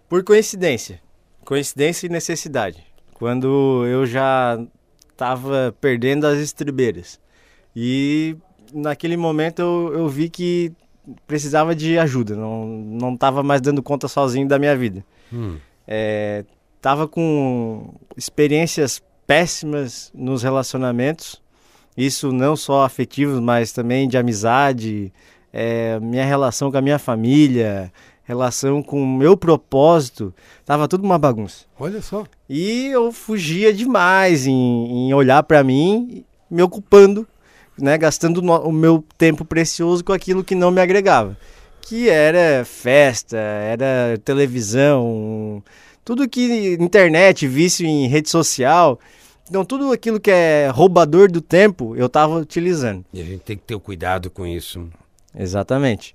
Por 0.07 0.23
coincidência. 0.23 1.01
Coincidência 1.43 2.05
e 2.07 2.09
necessidade. 2.09 2.85
Quando 3.13 3.83
eu 3.87 4.05
já 4.05 4.57
estava 5.11 5.75
perdendo 5.81 6.25
as 6.27 6.37
estribeiras. 6.39 7.19
E 7.80 8.36
naquele 8.73 9.15
momento 9.15 9.61
eu, 9.61 9.93
eu 9.93 10.09
vi 10.09 10.30
que 10.30 10.73
precisava 11.28 11.75
de 11.75 11.99
ajuda. 11.99 12.36
Não, 12.36 12.65
não 12.65 13.13
estava 13.13 13.43
mais 13.43 13.61
dando 13.61 13.84
conta 13.84 14.07
sozinho 14.07 14.47
da 14.47 14.57
minha 14.57 14.75
vida. 14.75 15.05
Hum, 15.32 15.57
É, 15.88 16.43
tava 16.82 17.07
com 17.07 17.93
experiências 18.17 18.99
péssimas 19.28 20.11
nos 20.15 20.41
relacionamentos. 20.41 21.39
Isso 21.95 22.32
não 22.32 22.55
só 22.55 22.84
afetivos, 22.84 23.39
mas 23.39 23.71
também 23.71 24.07
de 24.07 24.17
amizade, 24.17 25.13
é, 25.53 25.99
minha 25.99 26.25
relação 26.25 26.71
com 26.71 26.78
a 26.78 26.82
minha 26.82 26.97
família, 26.97 27.91
relação 28.23 28.82
com 28.82 29.01
o 29.03 29.07
meu 29.07 29.38
propósito. 29.38 30.34
Tava 30.65 30.88
tudo 30.88 31.03
uma 31.03 31.19
bagunça. 31.19 31.65
olha 31.80 32.01
só. 32.01 32.25
E 32.49 32.88
eu 32.88 33.11
fugia 33.11 33.71
demais 33.71 34.47
em, 34.47 35.09
em 35.09 35.13
olhar 35.13 35.43
para 35.43 35.63
mim, 35.63 36.25
me 36.49 36.63
ocupando, 36.63 37.28
né, 37.78 37.97
gastando 37.97 38.39
o 38.41 38.71
meu 38.71 39.03
tempo 39.17 39.45
precioso 39.45 40.03
com 40.03 40.13
aquilo 40.13 40.43
que 40.43 40.55
não 40.55 40.71
me 40.71 40.82
agregava. 40.82 41.38
Que 41.82 42.09
era 42.09 42.65
festa, 42.65 43.38
era 43.38 44.17
televisão, 44.25 45.63
tudo 46.03 46.28
que 46.28 46.75
internet, 46.80 47.47
vício 47.47 47.86
em 47.86 48.07
rede 48.07 48.30
social. 48.30 48.99
Então, 49.49 49.63
tudo 49.63 49.91
aquilo 49.93 50.19
que 50.19 50.30
é 50.30 50.67
roubador 50.69 51.32
do 51.32 51.39
tempo, 51.39 51.95
eu 51.95 52.07
estava 52.07 52.36
utilizando. 52.36 53.05
E 53.13 53.21
a 53.21 53.23
gente 53.23 53.39
tem 53.41 53.55
que 53.57 53.63
ter 53.63 53.75
o 53.75 53.80
cuidado 53.80 54.30
com 54.30 54.45
isso. 54.45 54.89
Exatamente. 55.34 56.13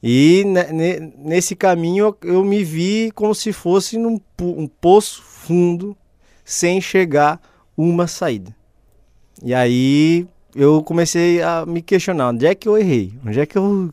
E 0.00 0.44
ne- 0.46 0.72
ne- 0.72 1.12
nesse 1.18 1.56
caminho 1.56 2.16
eu, 2.22 2.30
eu 2.34 2.44
me 2.44 2.62
vi 2.62 3.10
como 3.16 3.34
se 3.34 3.52
fosse 3.52 3.98
num 3.98 4.20
um 4.40 4.68
poço 4.68 5.20
fundo, 5.24 5.96
sem 6.44 6.78
enxergar 6.78 7.40
uma 7.76 8.06
saída. 8.06 8.54
E 9.42 9.52
aí 9.52 10.24
eu 10.58 10.82
comecei 10.82 11.40
a 11.40 11.64
me 11.64 11.80
questionar, 11.80 12.30
onde 12.30 12.44
é 12.44 12.52
que 12.52 12.68
eu 12.68 12.76
errei? 12.76 13.12
Onde 13.24 13.38
é 13.38 13.46
que 13.46 13.56
eu... 13.56 13.92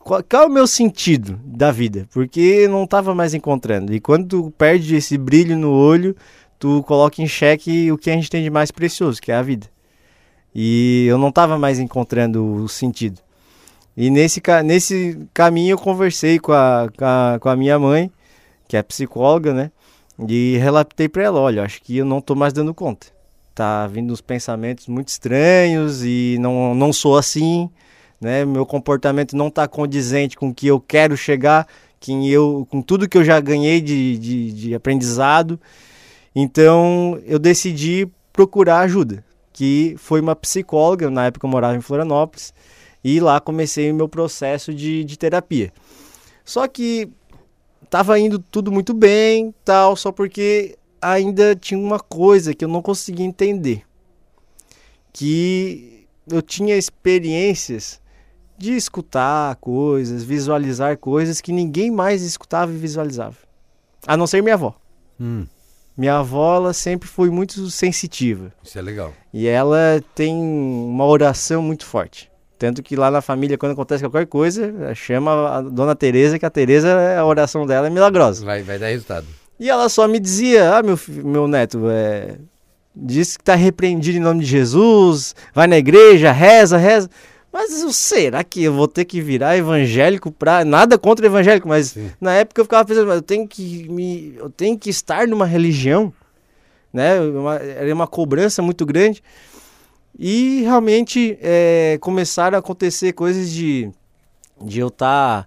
Qual, 0.00 0.22
qual 0.24 0.42
é 0.42 0.46
o 0.46 0.50
meu 0.50 0.66
sentido 0.66 1.38
da 1.44 1.70
vida? 1.70 2.08
Porque 2.12 2.66
não 2.66 2.82
estava 2.82 3.14
mais 3.14 3.32
encontrando. 3.32 3.94
E 3.94 4.00
quando 4.00 4.26
tu 4.26 4.50
perde 4.58 4.96
esse 4.96 5.16
brilho 5.16 5.56
no 5.56 5.70
olho, 5.70 6.16
tu 6.58 6.82
coloca 6.82 7.22
em 7.22 7.28
xeque 7.28 7.92
o 7.92 7.96
que 7.96 8.10
a 8.10 8.14
gente 8.14 8.28
tem 8.28 8.42
de 8.42 8.50
mais 8.50 8.72
precioso, 8.72 9.22
que 9.22 9.30
é 9.30 9.36
a 9.36 9.42
vida. 9.42 9.68
E 10.52 11.06
eu 11.08 11.16
não 11.16 11.28
estava 11.28 11.56
mais 11.56 11.78
encontrando 11.78 12.44
o 12.44 12.68
sentido. 12.68 13.20
E 13.96 14.10
nesse, 14.10 14.42
nesse 14.64 15.28
caminho 15.32 15.74
eu 15.74 15.78
conversei 15.78 16.40
com 16.40 16.52
a, 16.52 16.88
com 16.96 17.04
a, 17.04 17.38
com 17.40 17.48
a 17.48 17.56
minha 17.56 17.78
mãe, 17.78 18.10
que 18.66 18.76
é 18.76 18.82
psicóloga, 18.82 19.54
né? 19.54 19.70
E 20.28 20.56
relatei 20.58 21.08
para 21.08 21.22
ela, 21.22 21.38
olha, 21.38 21.62
acho 21.62 21.80
que 21.82 21.98
eu 21.98 22.04
não 22.04 22.20
tô 22.20 22.34
mais 22.34 22.52
dando 22.52 22.74
conta. 22.74 23.17
Tá 23.58 23.88
vindo 23.88 24.12
uns 24.12 24.20
pensamentos 24.20 24.86
muito 24.86 25.08
estranhos 25.08 26.04
e 26.04 26.36
não, 26.38 26.76
não 26.76 26.92
sou 26.92 27.18
assim, 27.18 27.68
né? 28.20 28.44
Meu 28.44 28.64
comportamento 28.64 29.36
não 29.36 29.50
tá 29.50 29.66
condizente 29.66 30.36
com 30.36 30.50
o 30.50 30.54
que 30.54 30.68
eu 30.68 30.80
quero 30.80 31.16
chegar, 31.16 31.66
quem 31.98 32.28
eu, 32.28 32.68
com 32.70 32.80
tudo 32.80 33.08
que 33.08 33.18
eu 33.18 33.24
já 33.24 33.40
ganhei 33.40 33.80
de, 33.80 34.16
de, 34.16 34.52
de 34.52 34.74
aprendizado. 34.76 35.58
Então 36.32 37.20
eu 37.26 37.36
decidi 37.36 38.08
procurar 38.32 38.78
ajuda, 38.82 39.24
que 39.52 39.96
foi 39.98 40.20
uma 40.20 40.36
psicóloga, 40.36 41.10
na 41.10 41.26
época 41.26 41.44
eu 41.44 41.50
morava 41.50 41.76
em 41.76 41.80
Florianópolis, 41.80 42.54
e 43.02 43.18
lá 43.18 43.40
comecei 43.40 43.90
o 43.90 43.94
meu 43.96 44.08
processo 44.08 44.72
de, 44.72 45.02
de 45.02 45.18
terapia. 45.18 45.72
Só 46.44 46.68
que 46.68 47.10
tava 47.90 48.20
indo 48.20 48.38
tudo 48.38 48.70
muito 48.70 48.94
bem, 48.94 49.52
tal, 49.64 49.96
só 49.96 50.12
porque 50.12 50.77
ainda 51.00 51.54
tinha 51.56 51.78
uma 51.78 51.98
coisa 52.00 52.54
que 52.54 52.64
eu 52.64 52.68
não 52.68 52.82
conseguia 52.82 53.24
entender. 53.26 53.82
Que 55.12 56.06
eu 56.30 56.42
tinha 56.42 56.76
experiências 56.76 58.00
de 58.56 58.74
escutar 58.74 59.56
coisas, 59.56 60.24
visualizar 60.24 60.96
coisas 60.98 61.40
que 61.40 61.52
ninguém 61.52 61.90
mais 61.90 62.22
escutava 62.22 62.72
e 62.72 62.76
visualizava. 62.76 63.36
A 64.06 64.16
não 64.16 64.26
ser 64.26 64.42
minha 64.42 64.54
avó. 64.54 64.74
Hum, 65.20 65.46
Minha 65.96 66.18
avó 66.18 66.56
ela 66.56 66.72
sempre 66.72 67.08
foi 67.08 67.30
muito 67.30 67.70
sensitiva. 67.70 68.52
isso 68.62 68.78
é 68.78 68.82
legal. 68.82 69.12
E 69.32 69.46
ela 69.46 70.02
tem 70.14 70.34
uma 70.36 71.04
oração 71.04 71.62
muito 71.62 71.84
forte. 71.84 72.30
Tanto 72.58 72.82
que 72.82 72.96
lá 72.96 73.08
na 73.10 73.20
família, 73.20 73.56
quando 73.56 73.72
acontece 73.72 74.02
qualquer 74.02 74.26
coisa, 74.26 74.92
chama 74.94 75.58
a 75.58 75.62
dona 75.62 75.94
Teresa, 75.94 76.38
que 76.40 76.46
a 76.46 76.50
Teresa, 76.50 77.16
a 77.16 77.24
oração 77.24 77.64
dela 77.64 77.86
é 77.86 77.90
milagrosa. 77.90 78.44
Vai, 78.44 78.62
vai 78.64 78.78
dar 78.78 78.88
resultado. 78.88 79.26
E 79.58 79.68
ela 79.68 79.88
só 79.88 80.06
me 80.06 80.20
dizia, 80.20 80.76
ah, 80.76 80.82
meu, 80.82 80.98
meu 81.08 81.48
neto, 81.48 81.82
é, 81.90 82.36
diz 82.94 83.36
que 83.36 83.42
tá 83.44 83.54
repreendido 83.54 84.18
em 84.18 84.20
nome 84.20 84.40
de 84.40 84.46
Jesus, 84.46 85.34
vai 85.52 85.66
na 85.66 85.76
igreja, 85.78 86.30
reza, 86.30 86.76
reza. 86.76 87.10
Mas 87.52 87.82
eu- 87.82 87.92
será 87.92 88.44
que 88.44 88.62
eu 88.62 88.72
vou 88.72 88.86
ter 88.86 89.04
que 89.04 89.20
virar 89.20 89.56
evangélico 89.56 90.30
pra. 90.30 90.64
Nada 90.64 90.98
contra 90.98 91.24
o 91.24 91.28
evangélico, 91.28 91.66
mas 91.66 91.88
Sim. 91.88 92.10
na 92.20 92.34
época 92.34 92.60
eu 92.60 92.64
ficava 92.64 92.84
pensando, 92.84 93.06
mas 93.06 93.16
eu 93.16 93.22
tenho 93.22 93.48
que 93.48 93.88
me. 93.88 94.34
Eu 94.36 94.50
tenho 94.50 94.78
que 94.78 94.90
estar 94.90 95.26
numa 95.26 95.46
religião. 95.46 96.12
Né? 96.92 97.18
Uma- 97.20 97.56
era 97.56 97.92
uma 97.94 98.06
cobrança 98.06 98.60
muito 98.62 98.84
grande. 98.86 99.22
E 100.18 100.62
realmente 100.62 101.38
é, 101.40 101.96
começaram 102.00 102.56
a 102.56 102.58
acontecer 102.60 103.12
coisas 103.12 103.50
de, 103.50 103.90
de 104.62 104.80
eu 104.80 104.88
estar 104.88 105.46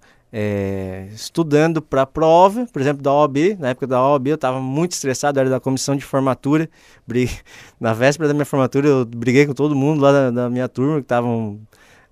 estudando 1.13 1.81
para 1.81 2.03
a 2.03 2.05
prova, 2.05 2.65
por 2.71 2.81
exemplo, 2.81 3.01
da 3.01 3.11
OAB. 3.11 3.57
Na 3.59 3.69
época 3.69 3.85
da 3.87 4.01
OAB 4.01 4.27
eu 4.27 4.35
estava 4.35 4.61
muito 4.61 4.93
estressado, 4.93 5.39
era 5.39 5.49
da 5.49 5.59
comissão 5.59 5.95
de 5.95 6.05
formatura. 6.05 6.69
Na 7.79 7.93
véspera 7.93 8.27
da 8.29 8.33
minha 8.33 8.45
formatura 8.45 8.87
eu 8.87 9.05
briguei 9.05 9.45
com 9.45 9.53
todo 9.53 9.75
mundo 9.75 10.01
lá 10.01 10.11
da, 10.11 10.31
da 10.31 10.49
minha 10.49 10.69
turma, 10.69 10.95
que 10.95 11.01
estavam 11.01 11.59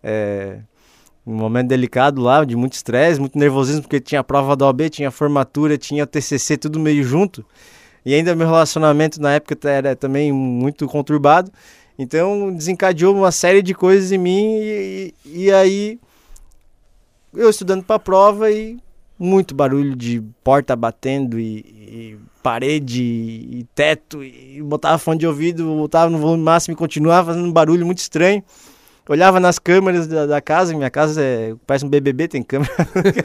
é, 0.03 0.59
um 1.25 1.33
momento 1.35 1.67
delicado 1.67 2.21
lá, 2.21 2.43
de 2.43 2.55
muito 2.55 2.73
estresse, 2.73 3.19
muito 3.19 3.37
nervosismo, 3.37 3.83
porque 3.83 3.99
tinha 3.99 4.19
a 4.19 4.23
prova 4.23 4.55
da 4.55 4.65
OAB, 4.65 4.89
tinha 4.89 5.07
a 5.07 5.11
formatura, 5.11 5.77
tinha 5.77 6.03
o 6.03 6.07
TCC, 6.07 6.57
tudo 6.57 6.79
meio 6.79 7.03
junto. 7.03 7.45
E 8.05 8.13
ainda 8.13 8.35
meu 8.35 8.47
relacionamento 8.47 9.21
na 9.21 9.33
época 9.33 9.57
era 9.69 9.95
também 9.95 10.31
muito 10.31 10.87
conturbado. 10.87 11.51
Então 11.97 12.53
desencadeou 12.53 13.15
uma 13.15 13.31
série 13.31 13.61
de 13.61 13.73
coisas 13.73 14.11
em 14.11 14.17
mim 14.17 14.57
e- 14.61 15.13
e 15.25 15.51
aí 15.51 15.99
eu 17.33 17.49
estudando 17.49 17.83
para 17.83 17.95
a 17.95 17.99
prova 17.99 18.51
e 18.51 18.77
muito 19.17 19.53
barulho 19.53 19.95
de 19.95 20.21
porta 20.43 20.75
batendo 20.75 21.39
e, 21.39 21.57
e 21.57 22.17
parede 22.41 23.03
e 23.03 23.67
teto 23.75 24.23
e 24.23 24.61
botava 24.61 24.97
fone 24.97 25.19
de 25.19 25.27
ouvido, 25.27 25.65
botava 25.75 26.09
no 26.09 26.17
volume 26.17 26.43
máximo 26.43 26.73
e 26.73 26.77
continuava 26.77 27.33
fazendo 27.33 27.47
um 27.47 27.51
barulho 27.51 27.85
muito 27.85 27.99
estranho. 27.99 28.43
Olhava 29.07 29.39
nas 29.39 29.57
câmeras 29.57 30.05
da, 30.05 30.27
da 30.27 30.39
casa, 30.39 30.71
minha 30.75 30.89
casa 30.89 31.19
é, 31.19 31.55
parece 31.65 31.83
um 31.83 31.89
BBB, 31.89 32.27
tem 32.27 32.43
câmera. 32.43 32.71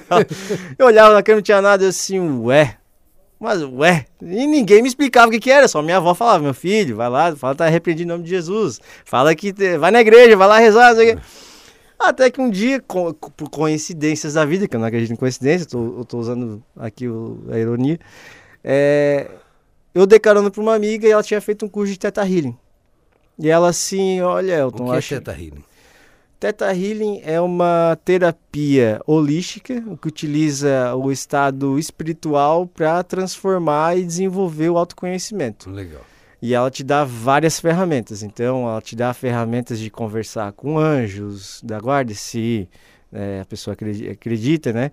eu 0.79 0.87
olhava 0.87 1.13
na 1.13 1.23
câmera, 1.23 1.37
não 1.37 1.43
tinha 1.43 1.61
nada 1.61 1.85
eu 1.85 1.91
assim, 1.91 2.19
ué, 2.41 2.79
mas 3.39 3.63
ué, 3.63 4.07
e 4.23 4.47
ninguém 4.47 4.81
me 4.81 4.89
explicava 4.89 5.29
o 5.29 5.31
que, 5.31 5.39
que 5.39 5.51
era, 5.51 5.69
só 5.69 5.83
minha 5.83 5.99
avó 5.99 6.15
falava, 6.15 6.43
meu 6.43 6.55
filho, 6.55 6.97
vai 6.97 7.11
lá, 7.11 7.37
fala 7.37 7.55
tá 7.55 7.69
repreendido 7.69 8.09
em 8.09 8.13
nome 8.13 8.25
de 8.25 8.31
Jesus, 8.31 8.81
fala 9.05 9.35
que 9.35 9.53
vai 9.79 9.91
na 9.91 10.01
igreja, 10.01 10.35
vai 10.35 10.49
lá 10.49 10.59
rezar, 10.59 10.89
não 10.89 10.97
sei 10.97 11.13
o 11.13 11.17
quê. 11.17 11.23
Até 11.99 12.31
que 12.31 12.41
um 12.41 12.51
dia, 12.51 12.81
co- 12.81 13.15
por 13.15 13.49
coincidências 13.49 14.35
da 14.35 14.45
vida, 14.45 14.67
que 14.69 14.77
eu 14.77 14.81
não 14.81 14.87
acredito 14.87 15.13
em 15.13 15.17
coincidência, 15.17 15.67
tô, 15.67 15.99
eu 15.99 16.05
tô 16.05 16.19
usando 16.19 16.63
aqui 16.77 17.09
o- 17.09 17.43
a 17.51 17.59
ironia, 17.59 17.99
é, 18.63 19.31
eu 19.95 20.07
dei 20.07 20.19
carona 20.19 20.51
pra 20.51 20.61
uma 20.61 20.75
amiga 20.75 21.07
e 21.07 21.11
ela 21.11 21.23
tinha 21.23 21.41
feito 21.41 21.65
um 21.65 21.69
curso 21.69 21.93
de 21.93 21.99
Teta 21.99 22.23
Healing. 22.29 22.57
E 23.39 23.49
ela 23.49 23.69
assim, 23.69 24.21
olha, 24.21 24.55
O 24.55 24.69
Elton, 24.69 24.85
que 24.87 24.93
é 24.93 24.97
acho... 24.99 25.15
Teta 25.15 25.33
Healing? 25.33 25.65
Teta 26.39 26.75
Healing 26.77 27.23
é 27.25 27.41
uma 27.41 27.97
terapia 28.05 29.01
holística 29.07 29.81
que 29.81 30.09
utiliza 30.09 30.95
o 30.95 31.11
estado 31.11 31.79
espiritual 31.79 32.67
para 32.67 33.03
transformar 33.03 33.97
e 33.97 34.05
desenvolver 34.05 34.69
o 34.69 34.77
autoconhecimento. 34.77 35.71
Legal. 35.71 36.03
E 36.45 36.53
ela 36.53 36.71
te 36.71 36.85
dá 36.85 37.05
várias 37.05 37.59
ferramentas. 37.59 38.23
Então, 38.23 38.69
ela 38.69 38.83
te 38.83 38.95
dá 38.95 39.15
ferramentas 39.15 39.79
de 39.79 39.89
conversar 39.89 40.53
com 40.53 40.79
anjos 40.79 41.63
da 41.65 41.81
guarda, 41.81 42.13
se 42.13 42.69
eh, 43.11 43.39
a 43.41 43.47
pessoa 43.47 43.73
acredi- 43.73 44.11
acredita, 44.11 44.71
né? 44.71 44.91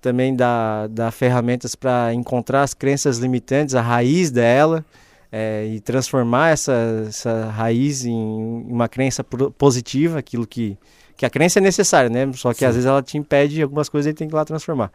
Também 0.00 0.34
dá, 0.34 0.86
dá 0.86 1.10
ferramentas 1.10 1.74
para 1.74 2.14
encontrar 2.14 2.62
as 2.62 2.72
crenças 2.72 3.18
limitantes, 3.18 3.74
a 3.74 3.82
raiz 3.82 4.30
dela, 4.30 4.82
eh, 5.30 5.72
e 5.74 5.80
transformar 5.80 6.52
essa, 6.52 6.72
essa 7.06 7.50
raiz 7.50 8.06
em 8.06 8.64
uma 8.66 8.88
crença 8.88 9.22
positiva, 9.22 10.18
aquilo 10.18 10.46
que, 10.46 10.74
que 11.18 11.26
a 11.26 11.28
crença 11.28 11.58
é 11.58 11.62
necessária, 11.62 12.08
né? 12.08 12.32
Só 12.32 12.54
que 12.54 12.60
Sim. 12.60 12.64
às 12.64 12.76
vezes 12.76 12.88
ela 12.88 13.02
te 13.02 13.18
impede 13.18 13.60
algumas 13.60 13.90
coisas 13.90 14.10
e 14.10 14.14
tem 14.14 14.26
que 14.26 14.32
ir 14.32 14.38
lá 14.38 14.44
transformar. 14.46 14.90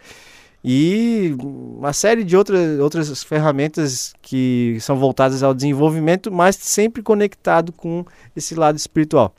E 0.64 1.36
uma 1.42 1.94
série 1.94 2.24
de 2.24 2.36
outras, 2.36 2.80
outras 2.80 3.24
ferramentas 3.24 4.14
que 4.22 4.78
são 4.82 4.98
voltadas 4.98 5.42
ao 5.42 5.54
desenvolvimento, 5.54 6.32
mas 6.32 6.56
sempre 6.58 7.02
conectado 7.02 7.72
com 7.72 8.06
esse 8.36 8.56
lado 8.56 8.76
espiritual. 8.78 9.34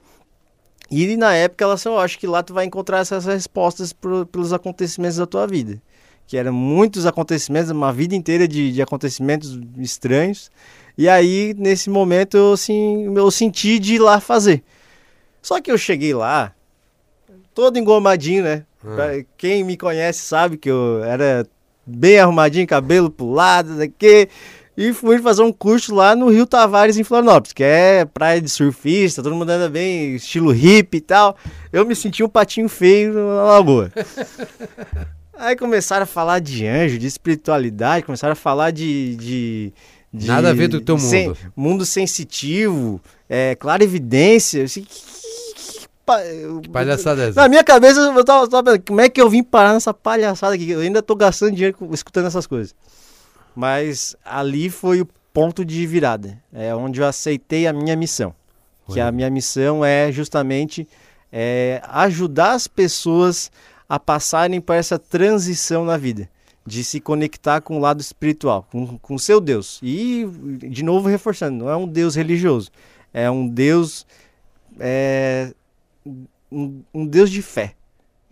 E 0.90 1.16
na 1.16 1.34
época, 1.34 1.62
ela 1.64 1.76
eu 1.84 1.98
acho 1.98 2.18
que 2.18 2.26
lá 2.26 2.42
tu 2.42 2.52
vai 2.54 2.64
encontrar 2.64 2.98
essas 2.98 3.26
respostas 3.26 3.92
pro- 3.92 4.26
pelos 4.26 4.52
acontecimentos 4.52 5.18
da 5.18 5.26
tua 5.26 5.46
vida. 5.46 5.80
Que 6.26 6.36
eram 6.36 6.52
muitos 6.52 7.06
acontecimentos, 7.06 7.70
uma 7.70 7.92
vida 7.92 8.14
inteira 8.14 8.48
de, 8.48 8.72
de 8.72 8.82
acontecimentos 8.82 9.58
estranhos. 9.78 10.50
E 10.96 11.08
aí, 11.08 11.54
nesse 11.56 11.90
momento, 11.90 12.36
eu, 12.36 12.52
assim, 12.54 13.14
eu 13.16 13.30
senti 13.30 13.78
de 13.78 13.96
ir 13.96 13.98
lá 13.98 14.20
fazer. 14.20 14.62
Só 15.42 15.60
que 15.60 15.70
eu 15.70 15.78
cheguei 15.78 16.14
lá, 16.14 16.54
todo 17.54 17.78
engomadinho, 17.78 18.44
né? 18.44 18.64
Pra 18.82 19.22
Quem 19.36 19.62
me 19.64 19.76
conhece 19.76 20.20
sabe 20.20 20.56
que 20.56 20.70
eu 20.70 21.02
era 21.04 21.46
bem 21.86 22.18
arrumadinho, 22.18 22.66
cabelo 22.66 23.10
pro 23.10 23.30
lado, 23.30 23.76
daqui. 23.76 24.28
E 24.76 24.94
fui 24.94 25.18
fazer 25.18 25.42
um 25.42 25.52
curso 25.52 25.94
lá 25.94 26.16
no 26.16 26.30
Rio 26.30 26.46
Tavares, 26.46 26.96
em 26.96 27.04
Florianópolis, 27.04 27.52
que 27.52 27.62
é 27.62 28.04
praia 28.06 28.40
de 28.40 28.48
surfista, 28.48 29.22
todo 29.22 29.34
mundo 29.34 29.50
anda 29.50 29.68
bem, 29.68 30.14
estilo 30.14 30.50
hippie 30.52 30.98
e 30.98 31.00
tal. 31.02 31.36
Eu 31.70 31.84
me 31.84 31.94
senti 31.94 32.22
um 32.24 32.28
patinho 32.28 32.68
feio 32.68 33.12
na 33.12 33.42
lagoa. 33.44 33.92
Aí 35.36 35.56
começaram 35.56 36.04
a 36.04 36.06
falar 36.06 36.38
de 36.38 36.66
anjo, 36.66 36.98
de 36.98 37.06
espiritualidade, 37.06 38.04
começaram 38.04 38.32
a 38.32 38.36
falar 38.36 38.70
de. 38.70 39.16
de, 39.16 39.72
de- 40.12 40.26
Nada 40.26 40.50
a 40.50 40.52
ver 40.52 40.68
do 40.68 40.80
teu 40.80 40.98
sen- 40.98 41.28
mundo. 41.28 41.38
mundo 41.56 41.86
sensitivo, 41.86 43.00
é, 43.28 43.54
clarividência. 43.54 44.64
Assim, 44.64 44.82
que, 44.82 45.00
que- 46.06 46.60
que 46.62 46.68
Palhaçada 46.70 47.24
é 47.24 47.28
essa. 47.28 47.40
na 47.40 47.48
minha 47.48 47.62
cabeça, 47.64 48.00
eu 48.00 48.24
tava, 48.24 48.48
tava 48.48 48.62
pensando, 48.64 48.82
como 48.86 49.00
é 49.00 49.08
que 49.08 49.20
eu 49.20 49.28
vim 49.30 49.42
parar 49.42 49.72
nessa 49.74 49.94
palhaçada 49.94 50.54
aqui? 50.54 50.70
Eu 50.70 50.80
ainda 50.80 51.02
tô 51.02 51.14
gastando 51.14 51.52
dinheiro 51.54 51.76
escutando 51.92 52.26
essas 52.26 52.46
coisas. 52.46 52.74
Mas 53.54 54.16
ali 54.24 54.70
foi 54.70 55.00
o 55.00 55.08
ponto 55.32 55.64
de 55.64 55.86
virada. 55.86 56.38
É 56.52 56.74
onde 56.74 57.00
eu 57.00 57.06
aceitei 57.06 57.66
a 57.66 57.72
minha 57.72 57.96
missão. 57.96 58.34
Que 58.86 58.92
Olha. 58.94 59.06
a 59.08 59.12
minha 59.12 59.30
missão 59.30 59.84
é 59.84 60.10
justamente 60.10 60.88
é, 61.32 61.80
ajudar 61.88 62.52
as 62.52 62.66
pessoas 62.66 63.50
a 63.88 63.98
passarem 63.98 64.60
por 64.60 64.74
essa 64.74 64.98
transição 64.98 65.84
na 65.84 65.96
vida. 65.96 66.28
De 66.66 66.84
se 66.84 67.00
conectar 67.00 67.60
com 67.60 67.76
o 67.76 67.80
lado 67.80 68.00
espiritual, 68.00 68.66
com 68.70 68.98
com 68.98 69.14
o 69.14 69.18
seu 69.18 69.40
Deus. 69.40 69.78
E, 69.82 70.26
de 70.68 70.84
novo, 70.84 71.08
reforçando, 71.08 71.64
não 71.64 71.70
é 71.70 71.76
um 71.76 71.86
Deus 71.88 72.14
religioso. 72.14 72.70
É 73.14 73.30
um 73.30 73.48
Deus 73.48 74.06
é, 74.78 75.52
um, 76.50 76.82
um 76.92 77.06
Deus 77.06 77.30
de 77.30 77.42
fé. 77.42 77.74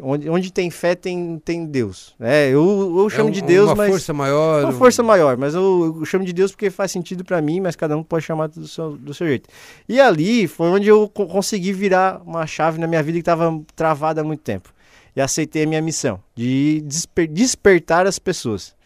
Onde, 0.01 0.31
onde 0.31 0.53
tem 0.53 0.71
fé, 0.71 0.95
tem, 0.95 1.41
tem 1.45 1.67
Deus. 1.67 2.15
É, 2.21 2.51
eu, 2.51 2.99
eu 3.01 3.11
chamo 3.11 3.31
É 3.31 3.33
de 3.33 3.43
um- 3.43 3.47
Deus, 3.47 3.67
uma 3.69 3.75
mas. 3.75 3.91
força 3.91 4.13
maior. 4.15 4.63
Uma 4.65 4.73
um- 4.73 4.79
força 4.79 5.03
maior, 5.03 5.37
mas 5.37 5.55
eu, 5.57 5.97
eu 5.99 6.05
chamo 6.05 6.25
de 6.25 6.33
Deus 6.33 6.53
porque 6.53 6.71
faz 6.71 6.93
sentido 6.93 7.25
pra 7.25 7.43
mim, 7.43 7.59
mas 7.61 7.75
cada 7.75 7.97
um 7.97 8.03
pode 8.05 8.25
chamar 8.25 8.47
do 8.47 8.69
seu, 8.69 8.97
do 8.97 9.13
seu 9.13 9.27
jeito. 9.27 9.49
E 9.89 10.01
ali 10.01 10.47
foi 10.47 10.69
onde 10.69 10.87
eu 10.87 11.09
co- 11.09 11.27
consegui 11.27 11.73
virar 11.73 12.23
uma 12.25 12.47
chave 12.47 12.79
na 12.79 12.87
minha 12.87 13.03
vida 13.03 13.15
que 13.19 13.23
estava 13.23 13.61
travada 13.75 14.21
há 14.21 14.25
muito 14.25 14.41
tempo. 14.41 14.73
E 15.17 15.21
aceitei 15.21 15.65
a 15.65 15.67
minha 15.67 15.83
missão 15.83 16.21
de 16.37 16.81
desper- 16.87 17.27
despertar 17.27 18.07
as 18.07 18.21
pessoas. 18.21 18.77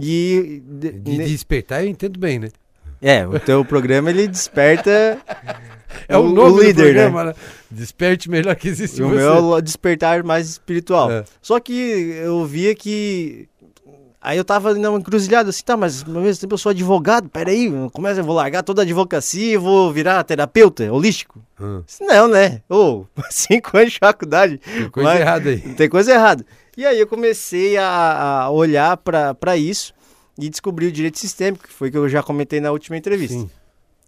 E 0.00 0.62
de- 0.68 0.92
De 0.92 1.16
despertar, 1.24 1.82
eu 1.82 1.90
entendo 1.90 2.16
bem, 2.18 2.38
né? 2.38 2.50
é, 3.02 3.26
o 3.26 3.38
teu 3.40 3.64
programa 3.64 4.08
ele 4.10 4.28
desperta 4.28 5.18
É 6.08 6.16
o, 6.16 6.28
nome 6.28 6.50
o 6.52 6.62
líder, 6.62 6.72
do 6.74 6.82
programa, 6.82 7.24
né? 7.24 7.34
Desperte 7.70 8.30
melhor 8.30 8.54
que 8.56 8.68
existe 8.68 9.02
o 9.02 9.08
você. 9.08 9.16
meu 9.16 9.28
é 9.34 9.40
o 9.40 9.60
despertar 9.60 10.22
mais 10.22 10.48
espiritual. 10.48 11.10
É. 11.10 11.24
Só 11.42 11.58
que 11.60 11.72
eu 11.72 12.44
via 12.44 12.74
que. 12.74 13.48
Aí 14.20 14.38
eu 14.38 14.44
tava 14.44 14.72
numa 14.72 14.98
encruzilhada 14.98 15.50
assim, 15.50 15.62
tá, 15.62 15.76
mas 15.76 16.02
ao 16.02 16.22
mesmo 16.22 16.40
tempo 16.40 16.54
eu 16.54 16.58
sou 16.58 16.70
advogado, 16.70 17.28
peraí, 17.28 17.68
que 17.68 17.98
eu 18.18 18.24
vou 18.24 18.34
largar 18.34 18.62
toda 18.62 18.80
a 18.80 18.84
advocacia 18.84 19.52
e 19.52 19.56
vou 19.58 19.92
virar 19.92 20.24
terapeuta 20.24 20.90
holístico? 20.90 21.44
Hum, 21.60 21.82
Não, 22.00 22.26
né? 22.26 22.62
Ô, 22.70 23.04
cinco 23.30 23.76
anos 23.76 23.92
de 23.92 23.98
faculdade, 23.98 24.56
tem 24.56 24.88
coisa 24.88 25.10
Mas- 25.10 25.20
errada 25.20 25.50
aí. 25.50 25.58
tem 25.58 25.88
coisa 25.90 26.12
errada. 26.14 26.46
E 26.74 26.86
aí 26.86 26.98
eu 26.98 27.06
comecei 27.06 27.76
a, 27.76 28.44
a 28.44 28.50
olhar 28.50 28.96
para 28.96 29.56
isso 29.58 29.92
e 30.38 30.48
descobri 30.48 30.86
o 30.86 30.92
direito 30.92 31.18
sistêmico, 31.18 31.64
que 31.68 31.72
foi 31.74 31.88
o 31.90 31.92
que 31.92 31.98
eu 31.98 32.08
já 32.08 32.22
comentei 32.22 32.60
na 32.60 32.70
última 32.72 32.96
entrevista. 32.96 33.36
Sim. 33.36 33.50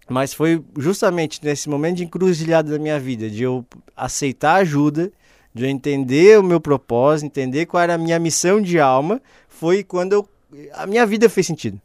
Mas 0.08 0.32
foi 0.32 0.62
justamente 0.78 1.40
nesse 1.44 1.68
momento 1.68 1.96
de 1.96 2.04
encruzilhada 2.04 2.70
da 2.70 2.78
minha 2.78 2.98
vida, 2.98 3.28
de 3.28 3.42
eu 3.42 3.64
aceitar 3.96 4.56
ajuda, 4.56 5.10
de 5.52 5.64
eu 5.64 5.68
entender 5.68 6.38
o 6.38 6.42
meu 6.42 6.60
propósito, 6.60 7.26
entender 7.26 7.66
qual 7.66 7.82
era 7.82 7.94
a 7.94 7.98
minha 7.98 8.18
missão 8.18 8.60
de 8.60 8.78
alma, 8.78 9.20
foi 9.48 9.82
quando 9.82 10.12
eu, 10.12 10.28
a 10.74 10.86
minha 10.86 11.04
vida 11.06 11.28
fez 11.28 11.46
sentido. 11.46 11.80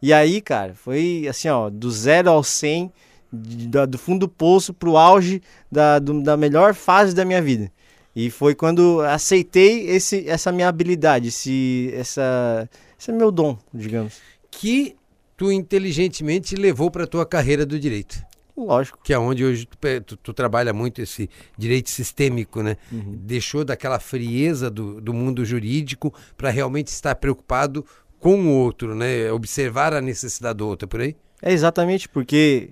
E 0.00 0.12
aí, 0.12 0.40
cara, 0.40 0.74
foi 0.74 1.26
assim, 1.28 1.48
ó, 1.48 1.68
do 1.68 1.90
zero 1.90 2.30
ao 2.30 2.42
100, 2.42 2.92
de, 3.32 3.68
da, 3.68 3.84
do 3.84 3.98
fundo 3.98 4.20
do 4.20 4.28
poço 4.28 4.72
pro 4.72 4.96
auge 4.96 5.42
da, 5.70 5.98
do, 5.98 6.22
da 6.22 6.36
melhor 6.36 6.74
fase 6.74 7.14
da 7.14 7.24
minha 7.24 7.42
vida. 7.42 7.70
E 8.14 8.30
foi 8.30 8.54
quando 8.54 9.00
aceitei 9.02 9.90
esse, 9.90 10.28
essa 10.28 10.50
minha 10.50 10.68
habilidade, 10.68 11.28
esse, 11.28 11.92
essa, 11.94 12.68
esse 12.98 13.12
meu 13.12 13.30
dom, 13.30 13.58
digamos. 13.74 14.14
Que 14.50 14.96
tu 15.36 15.52
inteligentemente 15.52 16.56
levou 16.56 16.90
para 16.90 17.06
tua 17.06 17.26
carreira 17.26 17.66
do 17.66 17.78
direito. 17.78 18.24
Lógico. 18.56 18.98
Que 19.04 19.12
é 19.12 19.18
onde 19.18 19.44
hoje 19.44 19.66
tu, 19.66 19.76
tu, 20.04 20.16
tu 20.16 20.32
trabalha 20.32 20.72
muito 20.72 21.02
esse 21.02 21.28
direito 21.58 21.90
sistêmico, 21.90 22.62
né? 22.62 22.76
Uhum. 22.90 23.18
Deixou 23.20 23.64
daquela 23.64 24.00
frieza 24.00 24.70
do, 24.70 24.98
do 25.00 25.12
mundo 25.12 25.44
jurídico 25.44 26.12
para 26.36 26.48
realmente 26.48 26.88
estar 26.88 27.14
preocupado 27.16 27.84
com 28.18 28.46
o 28.46 28.50
outro, 28.50 28.94
né? 28.94 29.30
Observar 29.30 29.92
a 29.92 30.00
necessidade 30.00 30.56
do 30.56 30.66
outro, 30.66 30.86
é 30.86 30.88
por 30.88 31.00
aí? 31.00 31.16
É 31.42 31.52
exatamente 31.52 32.08
porque 32.08 32.70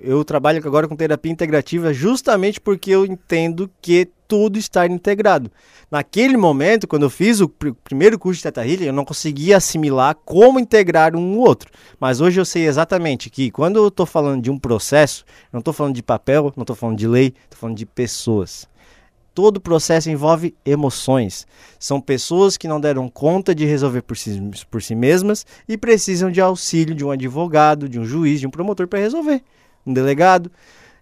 eu 0.00 0.24
trabalho 0.24 0.60
agora 0.64 0.88
com 0.88 0.96
terapia 0.96 1.30
integrativa 1.30 1.92
justamente 1.92 2.58
porque 2.60 2.90
eu 2.90 3.04
entendo 3.04 3.70
que 3.80 4.08
tudo 4.26 4.58
está 4.58 4.86
integrado. 4.86 5.50
Naquele 5.90 6.36
momento, 6.36 6.86
quando 6.88 7.04
eu 7.04 7.10
fiz 7.10 7.40
o 7.40 7.48
pr 7.48 7.72
primeiro 7.84 8.18
curso 8.18 8.38
de 8.38 8.42
Teta 8.42 8.66
Healing, 8.66 8.86
eu 8.86 8.92
não 8.92 9.04
conseguia 9.04 9.56
assimilar 9.56 10.16
como 10.24 10.58
integrar 10.58 11.14
um 11.14 11.34
no 11.34 11.38
outro. 11.38 11.70
Mas 12.00 12.20
hoje 12.20 12.40
eu 12.40 12.44
sei 12.44 12.66
exatamente 12.66 13.30
que 13.30 13.50
quando 13.50 13.76
eu 13.76 13.88
estou 13.88 14.06
falando 14.06 14.42
de 14.42 14.50
um 14.50 14.58
processo, 14.58 15.24
não 15.52 15.60
estou 15.60 15.72
falando 15.72 15.94
de 15.94 16.02
papel, 16.02 16.52
não 16.56 16.62
estou 16.62 16.74
falando 16.74 16.98
de 16.98 17.06
lei, 17.06 17.34
estou 17.44 17.58
falando 17.58 17.76
de 17.76 17.86
pessoas. 17.86 18.68
Todo 19.32 19.60
processo 19.60 20.08
envolve 20.08 20.56
emoções. 20.64 21.46
São 21.78 22.00
pessoas 22.00 22.56
que 22.56 22.66
não 22.66 22.80
deram 22.80 23.06
conta 23.06 23.54
de 23.54 23.66
resolver 23.66 24.00
por 24.00 24.16
si, 24.16 24.40
por 24.70 24.82
si 24.82 24.94
mesmas 24.94 25.44
e 25.68 25.76
precisam 25.76 26.30
de 26.30 26.40
auxílio 26.40 26.94
de 26.94 27.04
um 27.04 27.10
advogado, 27.10 27.88
de 27.88 28.00
um 28.00 28.04
juiz, 28.04 28.40
de 28.40 28.46
um 28.46 28.50
promotor 28.50 28.88
para 28.88 28.98
resolver. 28.98 29.42
Um 29.86 29.92
delegado. 29.92 30.50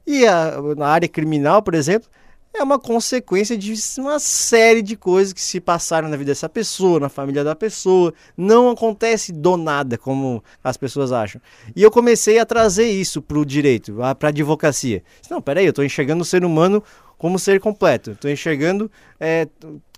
E 0.07 0.27
a, 0.27 0.61
na 0.77 0.89
área 0.89 1.09
criminal, 1.09 1.63
por 1.63 1.75
exemplo, 1.75 2.09
é 2.55 2.63
uma 2.63 2.79
consequência 2.79 3.59
de 3.59 3.75
uma 3.99 4.21
série 4.21 4.81
de 4.81 4.97
coisas 4.97 5.33
que 5.33 5.41
se 5.41 5.61
passaram 5.61 6.09
na 6.09 6.17
vida 6.17 6.31
dessa 6.31 6.49
pessoa, 6.49 7.01
na 7.01 7.09
família 7.09 7.43
da 7.43 7.55
pessoa. 7.55 8.15
Não 8.37 8.71
acontece 8.71 9.33
do 9.33 9.57
nada, 9.57 9.99
como 9.99 10.43
as 10.63 10.77
pessoas 10.77 11.11
acham. 11.11 11.41
E 11.75 11.83
eu 11.83 11.91
comecei 11.91 12.39
a 12.39 12.47
trazer 12.47 12.89
isso 12.89 13.21
para 13.21 13.39
o 13.39 13.45
direito, 13.45 13.95
para 14.19 14.29
a 14.29 14.31
advocacia. 14.31 15.03
Não, 15.29 15.43
peraí, 15.43 15.67
eu 15.67 15.71
estou 15.71 15.85
enxergando 15.85 16.23
o 16.23 16.25
ser 16.25 16.45
humano 16.45 16.83
como 17.25 17.39
ser 17.39 17.59
completo. 17.59 18.11
Estou 18.11 18.31
enxergando 18.31 18.91
é, 19.19 19.49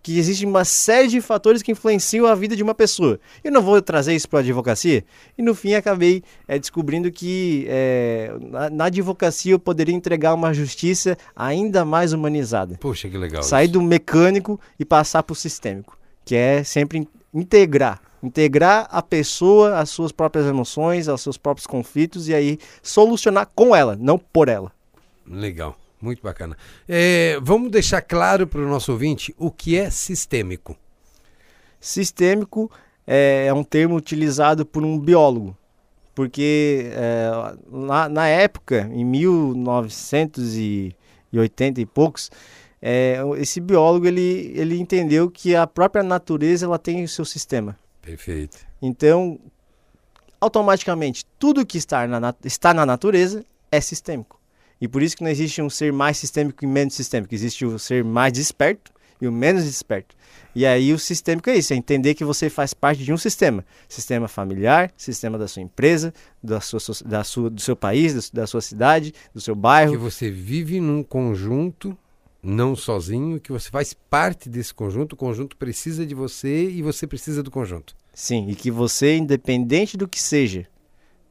que 0.00 0.16
existe 0.16 0.46
uma 0.46 0.64
série 0.64 1.08
de 1.08 1.20
fatores 1.20 1.60
que 1.60 1.72
influenciam 1.72 2.24
a 2.24 2.36
vida 2.36 2.54
de 2.54 2.62
uma 2.62 2.72
pessoa. 2.72 3.18
Eu 3.42 3.50
não 3.50 3.60
vou 3.60 3.82
trazer 3.82 4.14
isso 4.14 4.28
para 4.28 4.38
a 4.38 4.42
advocacia. 4.42 5.04
E 5.36 5.42
no 5.42 5.52
fim 5.52 5.74
acabei 5.74 6.22
é, 6.46 6.56
descobrindo 6.56 7.10
que 7.10 7.66
é, 7.68 8.32
na, 8.40 8.70
na, 8.70 8.84
advocacia 8.84 9.50
eu 9.50 9.58
poderia 9.58 9.92
entregar 9.92 10.34
uma 10.34 10.54
justiça 10.54 11.18
ainda 11.34 11.84
mais 11.84 12.12
humanizada. 12.12 12.78
Poxa, 12.78 13.08
que 13.08 13.18
legal. 13.18 13.42
Sair 13.42 13.64
isso. 13.64 13.72
do 13.72 13.82
mecânico 13.82 14.60
e 14.78 14.84
passar 14.84 15.24
para 15.24 15.32
o 15.32 15.36
sistêmico, 15.36 15.98
que 16.24 16.36
é 16.36 16.62
sempre 16.62 17.08
integrar. 17.34 18.00
Integrar 18.22 18.86
a 18.88 19.02
pessoa 19.02 19.80
às 19.80 19.90
suas 19.90 20.12
próprias 20.12 20.46
emoções, 20.46 21.08
aos 21.08 21.22
seus 21.22 21.36
próprios 21.36 21.66
conflitos 21.66 22.28
e 22.28 22.34
aí 22.34 22.56
solucionar 22.84 23.50
com 23.52 23.74
ela, 23.74 23.96
não 23.98 24.16
por 24.16 24.48
ela. 24.48 24.70
Legal. 25.26 25.76
Muito 26.00 26.22
bacana. 26.22 26.56
É, 26.88 27.38
vamos 27.42 27.70
deixar 27.70 28.00
claro 28.02 28.46
para 28.46 28.60
o 28.60 28.68
nosso 28.68 28.92
ouvinte 28.92 29.34
o 29.38 29.50
que 29.50 29.76
é 29.76 29.90
sistêmico. 29.90 30.76
Sistêmico 31.80 32.70
é, 33.06 33.46
é 33.46 33.54
um 33.54 33.64
termo 33.64 33.96
utilizado 33.96 34.66
por 34.66 34.82
um 34.82 34.98
biólogo, 34.98 35.56
porque 36.14 36.90
é, 36.92 37.30
na, 37.70 38.08
na, 38.08 38.26
época, 38.26 38.90
em 38.92 39.04
1980 39.04 41.80
e 41.80 41.86
poucos, 41.86 42.30
é, 42.80 43.18
esse 43.38 43.60
biólogo 43.60 44.06
ele, 44.06 44.52
ele 44.54 44.78
entendeu 44.78 45.28
que 45.30 45.56
a 45.56 45.66
própria 45.66 46.02
natureza 46.02 46.66
ela 46.66 46.78
tem 46.78 47.04
o 47.04 47.08
seu 47.08 47.24
sistema. 47.24 47.78
Perfeito. 48.02 48.58
Então, 48.80 49.38
automaticamente, 50.40 51.24
tudo 51.38 51.64
que 51.64 51.78
está 51.78 52.06
na, 52.06 52.34
está 52.44 52.74
na 52.74 52.84
natureza 52.84 53.44
é 53.70 53.80
sistêmico. 53.80 54.35
E 54.80 54.86
por 54.86 55.02
isso 55.02 55.16
que 55.16 55.24
não 55.24 55.30
existe 55.30 55.62
um 55.62 55.70
ser 55.70 55.92
mais 55.92 56.18
sistêmico 56.18 56.64
e 56.64 56.66
menos 56.66 56.94
sistêmico. 56.94 57.34
Existe 57.34 57.64
o 57.64 57.78
ser 57.78 58.04
mais 58.04 58.32
desperto 58.32 58.92
e 59.20 59.26
o 59.26 59.32
menos 59.32 59.64
desperto. 59.64 60.14
E 60.54 60.64
aí 60.64 60.92
o 60.92 60.98
sistêmico 60.98 61.50
é 61.50 61.56
isso, 61.56 61.72
é 61.72 61.76
entender 61.76 62.14
que 62.14 62.24
você 62.24 62.48
faz 62.48 62.72
parte 62.72 63.04
de 63.04 63.12
um 63.12 63.16
sistema. 63.16 63.64
Sistema 63.88 64.28
familiar, 64.28 64.92
sistema 64.96 65.38
da 65.38 65.46
sua 65.46 65.62
empresa, 65.62 66.12
da 66.42 66.60
sua, 66.60 66.80
da 67.04 67.24
sua, 67.24 67.50
do 67.50 67.60
seu 67.60 67.76
país, 67.76 68.30
da 68.30 68.46
sua 68.46 68.60
cidade, 68.60 69.12
do 69.34 69.40
seu 69.40 69.54
bairro. 69.54 69.92
Que 69.92 69.98
você 69.98 70.30
vive 70.30 70.80
num 70.80 71.02
conjunto, 71.02 71.96
não 72.42 72.74
sozinho, 72.74 73.40
que 73.40 73.52
você 73.52 73.70
faz 73.70 73.92
parte 73.92 74.48
desse 74.48 74.72
conjunto, 74.72 75.12
o 75.12 75.16
conjunto 75.16 75.56
precisa 75.56 76.06
de 76.06 76.14
você 76.14 76.70
e 76.70 76.82
você 76.82 77.06
precisa 77.06 77.42
do 77.42 77.50
conjunto. 77.50 77.94
Sim, 78.14 78.48
e 78.48 78.54
que 78.54 78.70
você, 78.70 79.16
independente 79.16 79.96
do 79.96 80.08
que 80.08 80.20
seja, 80.20 80.66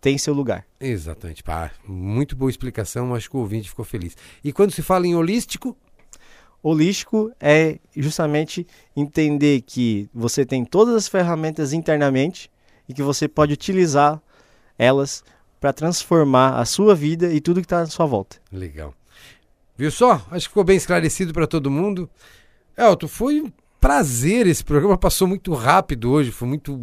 tem 0.05 0.19
seu 0.19 0.35
lugar. 0.35 0.63
Exatamente. 0.79 1.41
Pá, 1.41 1.71
muito 1.83 2.35
boa 2.35 2.51
explicação, 2.51 3.15
acho 3.15 3.27
que 3.27 3.35
o 3.35 3.39
ouvinte 3.39 3.69
ficou 3.69 3.83
feliz. 3.83 4.15
E 4.43 4.53
quando 4.53 4.69
se 4.69 4.83
fala 4.83 5.07
em 5.07 5.15
holístico? 5.15 5.75
Holístico 6.61 7.31
é 7.39 7.79
justamente 7.97 8.67
entender 8.95 9.61
que 9.61 10.07
você 10.13 10.45
tem 10.45 10.63
todas 10.63 10.93
as 10.93 11.07
ferramentas 11.07 11.73
internamente 11.73 12.51
e 12.87 12.93
que 12.93 13.01
você 13.01 13.27
pode 13.27 13.53
utilizar 13.53 14.21
elas 14.77 15.23
para 15.59 15.73
transformar 15.73 16.59
a 16.59 16.65
sua 16.65 16.93
vida 16.93 17.33
e 17.33 17.41
tudo 17.41 17.59
que 17.59 17.65
está 17.65 17.81
à 17.81 17.87
sua 17.87 18.05
volta. 18.05 18.37
Legal. 18.51 18.93
Viu 19.75 19.89
só? 19.89 20.23
Acho 20.29 20.45
que 20.45 20.49
ficou 20.49 20.63
bem 20.63 20.77
esclarecido 20.77 21.33
para 21.33 21.47
todo 21.47 21.71
mundo. 21.71 22.07
Elton, 22.77 23.07
foi 23.07 23.41
um 23.41 23.51
prazer 23.81 24.45
esse 24.45 24.63
programa, 24.63 24.99
passou 24.99 25.27
muito 25.27 25.51
rápido 25.55 26.11
hoje, 26.11 26.29
foi 26.29 26.47
muito 26.47 26.77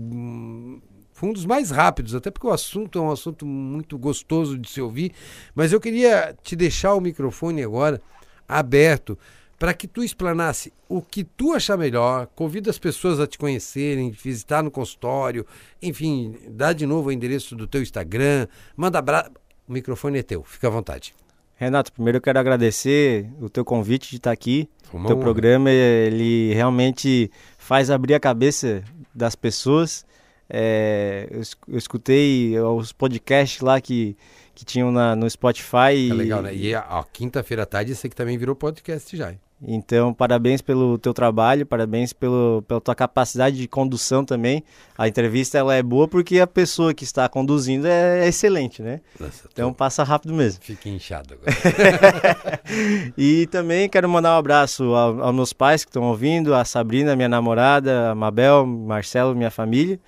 foi 1.22 1.28
um 1.28 1.32
dos 1.32 1.46
mais 1.46 1.70
rápidos, 1.70 2.16
até 2.16 2.32
porque 2.32 2.48
o 2.48 2.50
assunto 2.50 2.98
é 2.98 3.02
um 3.02 3.12
assunto 3.12 3.46
muito 3.46 3.96
gostoso 3.96 4.58
de 4.58 4.68
se 4.68 4.80
ouvir. 4.80 5.12
Mas 5.54 5.72
eu 5.72 5.78
queria 5.78 6.36
te 6.42 6.56
deixar 6.56 6.96
o 6.96 7.00
microfone 7.00 7.62
agora 7.62 8.02
aberto 8.48 9.16
para 9.56 9.72
que 9.72 9.86
tu 9.86 10.02
explanasse 10.02 10.72
o 10.88 11.00
que 11.00 11.22
tu 11.22 11.52
achar 11.52 11.78
melhor, 11.78 12.26
convida 12.34 12.70
as 12.70 12.78
pessoas 12.78 13.20
a 13.20 13.26
te 13.28 13.38
conhecerem, 13.38 14.10
visitar 14.10 14.64
no 14.64 14.70
consultório, 14.72 15.46
enfim, 15.80 16.34
dá 16.48 16.72
de 16.72 16.84
novo 16.86 17.08
o 17.08 17.12
endereço 17.12 17.54
do 17.54 17.68
teu 17.68 17.80
Instagram, 17.80 18.48
manda 18.76 18.98
abraço. 18.98 19.30
O 19.68 19.72
microfone 19.72 20.18
é 20.18 20.22
teu, 20.24 20.42
fica 20.42 20.66
à 20.66 20.70
vontade. 20.70 21.14
Renato, 21.54 21.92
primeiro 21.92 22.16
eu 22.16 22.20
quero 22.20 22.40
agradecer 22.40 23.30
o 23.40 23.48
teu 23.48 23.64
convite 23.64 24.10
de 24.10 24.16
estar 24.16 24.32
aqui. 24.32 24.68
O 24.88 25.06
teu 25.06 25.14
honra. 25.14 25.16
programa, 25.18 25.70
ele 25.70 26.52
realmente 26.52 27.30
faz 27.56 27.90
abrir 27.90 28.14
a 28.14 28.20
cabeça 28.20 28.82
das 29.14 29.36
pessoas 29.36 30.04
é, 30.54 31.28
eu, 31.30 31.78
escutei 31.78 32.60
os 32.60 32.92
podcasts 32.92 33.62
lá 33.62 33.80
que, 33.80 34.14
que 34.54 34.66
tinham 34.66 34.92
na, 34.92 35.16
no 35.16 35.28
Spotify. 35.28 36.10
É 36.10 36.12
legal, 36.12 36.42
né? 36.42 36.54
E 36.54 36.74
a, 36.74 37.02
quinta-feira 37.10 37.62
à 37.62 37.66
tarde 37.66 37.94
você 37.94 38.06
que 38.06 38.14
também 38.14 38.36
virou 38.36 38.54
podcast 38.54 39.16
já. 39.16 39.32
Então, 39.64 40.12
parabéns 40.12 40.60
pelo 40.60 40.98
teu 40.98 41.14
trabalho, 41.14 41.64
parabéns 41.64 42.12
pelo, 42.12 42.62
pela 42.66 42.80
tua 42.80 42.94
capacidade 42.94 43.56
de 43.56 43.66
condução 43.68 44.24
também. 44.24 44.62
A 44.98 45.08
entrevista 45.08 45.56
ela 45.56 45.74
é 45.74 45.82
boa 45.82 46.06
porque 46.06 46.40
a 46.40 46.46
pessoa 46.48 46.92
que 46.92 47.04
está 47.04 47.28
conduzindo 47.28 47.86
é, 47.86 48.24
é 48.24 48.28
excelente, 48.28 48.82
né? 48.82 49.00
Nossa, 49.18 49.48
então 49.50 49.72
passa 49.72 50.02
rápido 50.02 50.34
mesmo. 50.34 50.60
Fique 50.62 50.90
inchado 50.90 51.34
agora. 51.34 52.60
e 53.16 53.46
também 53.46 53.88
quero 53.88 54.08
mandar 54.08 54.34
um 54.34 54.38
abraço 54.38 54.82
aos, 54.94 55.18
aos 55.20 55.34
meus 55.34 55.52
pais 55.52 55.84
que 55.84 55.90
estão 55.90 56.02
ouvindo, 56.02 56.52
a 56.54 56.64
Sabrina, 56.64 57.16
minha 57.16 57.28
namorada, 57.28 58.10
a 58.10 58.14
Mabel, 58.14 58.66
Marcelo, 58.66 59.34
minha 59.34 59.50
família 59.50 59.98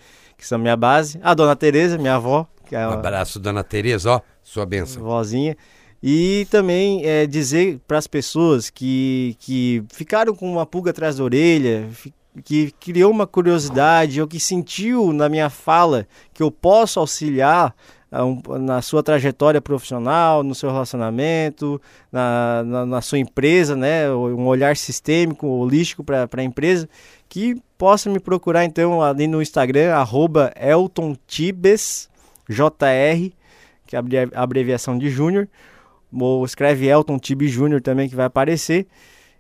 que 0.45 0.49
são 0.49 0.59
minha 0.59 0.77
base. 0.77 1.19
A 1.23 1.33
dona 1.33 1.57
Tereza, 1.57 1.97
minha 1.97 2.17
avó. 2.17 2.47
Que 2.67 2.77
é 2.77 2.87
um 2.87 2.93
abraço, 2.93 3.41
dona 3.41 3.65
Tereza, 3.65 4.11
ó, 4.11 4.21
sua 4.43 4.67
benção. 4.67 5.03
Vozinha. 5.03 5.57
E 6.03 6.47
também 6.51 7.03
é, 7.07 7.27
dizer 7.27 7.81
para 7.89 7.97
as 7.97 8.07
pessoas 8.07 8.69
que, 8.69 9.37
que 9.41 9.83
ficaram 9.91 10.35
com 10.35 10.51
uma 10.53 10.67
pulga 10.67 10.91
atrás 10.91 11.17
da 11.17 11.25
orelha, 11.25 11.89
que 12.45 12.73
criou 12.79 13.11
uma 13.11 13.27
curiosidade 13.27 14.21
ou 14.21 14.29
que 14.29 14.39
sentiu 14.39 15.15
na 15.15 15.31
minha 15.31 15.49
fala 15.49 16.07
que 16.35 16.43
eu 16.43 16.51
posso 16.51 17.01
auxiliar 17.01 17.75
na 18.61 18.83
sua 18.83 19.03
trajetória 19.03 19.61
profissional, 19.61 20.43
no 20.43 20.55
seu 20.55 20.71
relacionamento, 20.71 21.81
na, 22.13 22.63
na, 22.65 22.87
na 22.87 23.01
sua 23.01 23.19
empresa, 23.19 23.75
né? 23.75 24.13
um 24.13 24.47
olhar 24.47 24.77
sistêmico, 24.77 25.47
holístico 25.47 26.05
para 26.05 26.29
a 26.31 26.45
empresa, 26.45 26.89
que 27.29 27.57
possa 27.85 28.09
me 28.09 28.19
procurar 28.19 28.65
então 28.65 29.03
ali 29.03 29.27
no 29.27 29.43
Instagram, 29.43 29.93
arroba 29.93 30.55
EltonTibes, 30.57 32.09
JR, 32.49 33.31
que 33.87 33.95
é 33.95 33.99
a 34.33 34.43
abreviação 34.43 34.97
de 34.97 35.11
Júnior, 35.11 35.47
ou 36.11 36.47
escreve 36.47 36.87
Elton 36.87 37.19
Tibe 37.19 37.47
Júnior 37.47 37.83
também 37.83 38.09
que 38.09 38.17
vai 38.17 38.25
aparecer, 38.25 38.87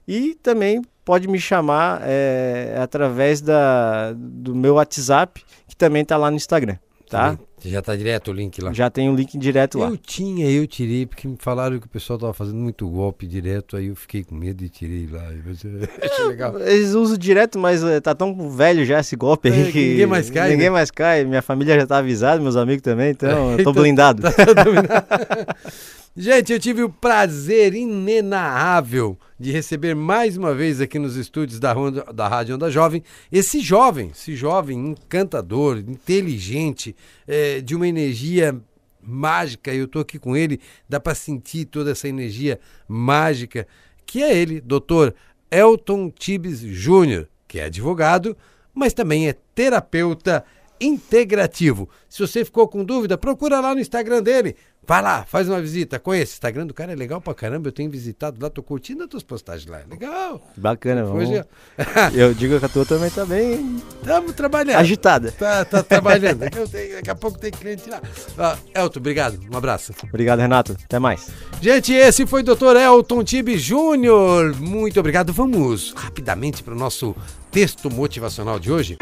e 0.07 0.35
também 0.43 0.83
pode 1.07 1.27
me 1.27 1.41
chamar 1.41 2.03
é, 2.03 2.77
através 2.79 3.41
da, 3.41 4.13
do 4.13 4.55
meu 4.55 4.75
WhatsApp, 4.75 5.43
que 5.67 5.75
também 5.75 6.03
está 6.03 6.19
lá 6.19 6.31
no 6.31 6.37
Instagram, 6.37 6.77
tá? 7.09 7.39
Já 7.65 7.81
tá 7.83 7.97
direto 7.97 8.31
o 8.31 8.35
link 8.35 8.61
lá. 8.61 8.73
Já 8.73 8.91
tem 8.91 9.09
o 9.09 9.13
um 9.13 9.15
link 9.17 9.37
direto 9.39 9.79
lá. 9.79 9.89
Eu 9.89 9.97
tinha, 9.97 10.51
eu 10.51 10.67
tirei, 10.67 11.07
porque 11.07 11.27
me 11.27 11.37
falaram 11.39 11.79
que 11.79 11.87
o 11.87 11.89
pessoal 11.89 12.19
tava 12.19 12.33
fazendo 12.35 12.57
muito 12.57 12.89
golpe 12.89 13.27
direto, 13.27 13.77
aí 13.77 13.87
eu 13.87 13.97
fiquei 13.97 14.23
com 14.23 14.35
medo 14.35 14.63
e 14.65 14.69
tirei 14.69 15.09
lá. 15.11 15.23
Achei 16.03 16.25
legal. 16.27 16.61
Eles 16.61 16.93
usam 16.95 17.17
direto, 17.17 17.59
mas 17.59 17.83
eh, 17.83 18.01
tá 18.01 18.15
tão 18.15 18.51
velho 18.51 18.85
já 18.85 19.01
esse 19.01 19.17
golpe 19.17 19.49
aí 19.49 19.69
É, 19.69 19.73
que 19.73 19.89
ninguém 19.91 20.07
mais 20.07 20.31
cai, 20.31 20.51
Ninguém 20.51 20.67
né? 20.67 20.71
mais 20.71 20.91
cai. 20.91 21.25
Minha 21.25 21.43
família 21.43 21.79
já 21.81 21.87
tá 21.87 21.99
avisada, 21.99 22.41
meus 22.41 22.57
amigos 22.57 22.83
também, 22.83 23.11
então 23.11 23.53
eu 23.53 23.57
tô 23.57 23.71
Então, 23.71 23.73
blindado. 23.73 24.23
Gente, 26.17 26.53
eu 26.53 26.61
tive 26.61 26.83
o 26.85 26.89
prazer 26.89 27.75
inenarrável 27.75 29.19
de 29.39 29.51
receber 29.51 29.95
mais 29.95 30.37
uma 30.37 30.55
vez 30.55 30.81
aqui 30.81 30.99
nos 30.99 31.17
estúdios 31.17 31.59
da, 31.59 31.73
Ronda- 31.73 32.05
da 32.13 32.29
Rádio 32.29 32.55
Onda 32.55 32.71
Jovem 32.71 33.03
esse 33.33 33.61
jovem, 33.61 34.11
esse 34.13 34.37
jovem 34.37 34.79
encantador, 34.91 35.79
inteligente, 35.79 36.95
eh, 37.27 37.61
de 37.61 37.75
uma 37.75 37.89
energia 37.89 38.57
mágica. 39.03 39.75
Eu 39.75 39.87
estou 39.87 40.03
aqui 40.03 40.19
com 40.19 40.37
ele, 40.37 40.61
dá 40.89 41.01
para 41.01 41.15
sentir 41.15 41.65
toda 41.67 41.91
essa 41.91 42.09
energia 42.09 42.59
mágica, 42.89 43.67
que 44.07 44.23
é 44.23 44.37
ele, 44.37 44.61
doutor 44.61 45.15
Elton 45.51 46.11
Tibes 46.11 46.61
Júnior, 46.61 47.29
que 47.49 47.59
é 47.59 47.65
advogado, 47.65 48.37
mas 48.73 48.93
também 48.93 49.29
é 49.29 49.37
terapeuta 49.55 50.45
integrativo. 50.81 51.89
Se 52.09 52.21
você 52.21 52.45
ficou 52.45 52.69
com 52.69 52.85
dúvida, 52.85 53.17
procura 53.19 53.61
lá 53.61 53.75
no 53.75 53.81
Instagram 53.81 54.23
dele. 54.23 54.57
Vai 54.87 55.01
lá, 55.01 55.25
faz 55.25 55.49
uma 55.49 55.63
visita. 55.63 55.99
Conhece. 55.99 56.33
O 56.33 56.35
Instagram 56.35 56.67
do 56.67 56.75
cara 56.75 56.93
é 56.93 56.95
legal 56.95 57.19
pra 57.19 57.33
caramba. 57.33 57.69
Eu 57.69 57.73
tenho 57.73 57.91
visitado 57.91 58.39
lá, 58.39 58.51
tô 58.51 58.63
curtindo 58.63 59.03
as 59.05 59.09
tuas 59.09 59.23
postagens 59.23 59.67
lá. 59.67 59.81
É 59.81 59.85
Legal. 59.89 60.47
Bacana, 60.59 61.05
vamos. 61.05 61.27
Hoje 61.31 61.43
Eu 62.15 62.35
digo 62.35 62.59
que 62.61 62.67
a 62.67 62.69
tua 62.69 62.85
também 62.85 63.09
tá 63.09 63.25
bem 63.25 63.77
estamos 64.03 64.33
trabalhando. 64.35 64.77
agitada. 64.77 65.33
Tá, 65.33 65.65
tá 65.65 65.83
trabalhando. 65.83 66.41
Tenho- 66.51 66.97
daqui 66.97 67.09
a 67.11 67.15
pouco 67.15 67.39
tem 67.39 67.51
cliente 67.51 67.89
lá. 67.89 68.03
Ah, 68.39 68.59
Elton, 68.75 68.99
obrigado. 69.01 69.41
Um 69.51 69.57
abraço. 69.57 69.95
Obrigado, 70.03 70.41
Renato. 70.41 70.77
Até 70.85 70.99
mais. 70.99 71.31
Gente, 71.63 71.95
esse 71.95 72.27
foi 72.27 72.43
o 72.43 72.45
Dr. 72.45 72.77
Elton 72.77 73.25
Tibe 73.25 73.57
Júnior. 73.57 74.55
Muito 74.61 75.01
obrigado. 75.01 75.33
Vamos 75.33 75.93
rapidamente 75.97 76.63
para 76.63 76.75
o 76.75 76.79
nosso 76.79 77.17
texto 77.51 77.91
motivacional 77.91 78.61
de 78.61 78.71
hoje. 78.71 78.99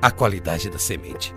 A 0.00 0.12
qualidade 0.12 0.70
da 0.70 0.78
semente. 0.78 1.34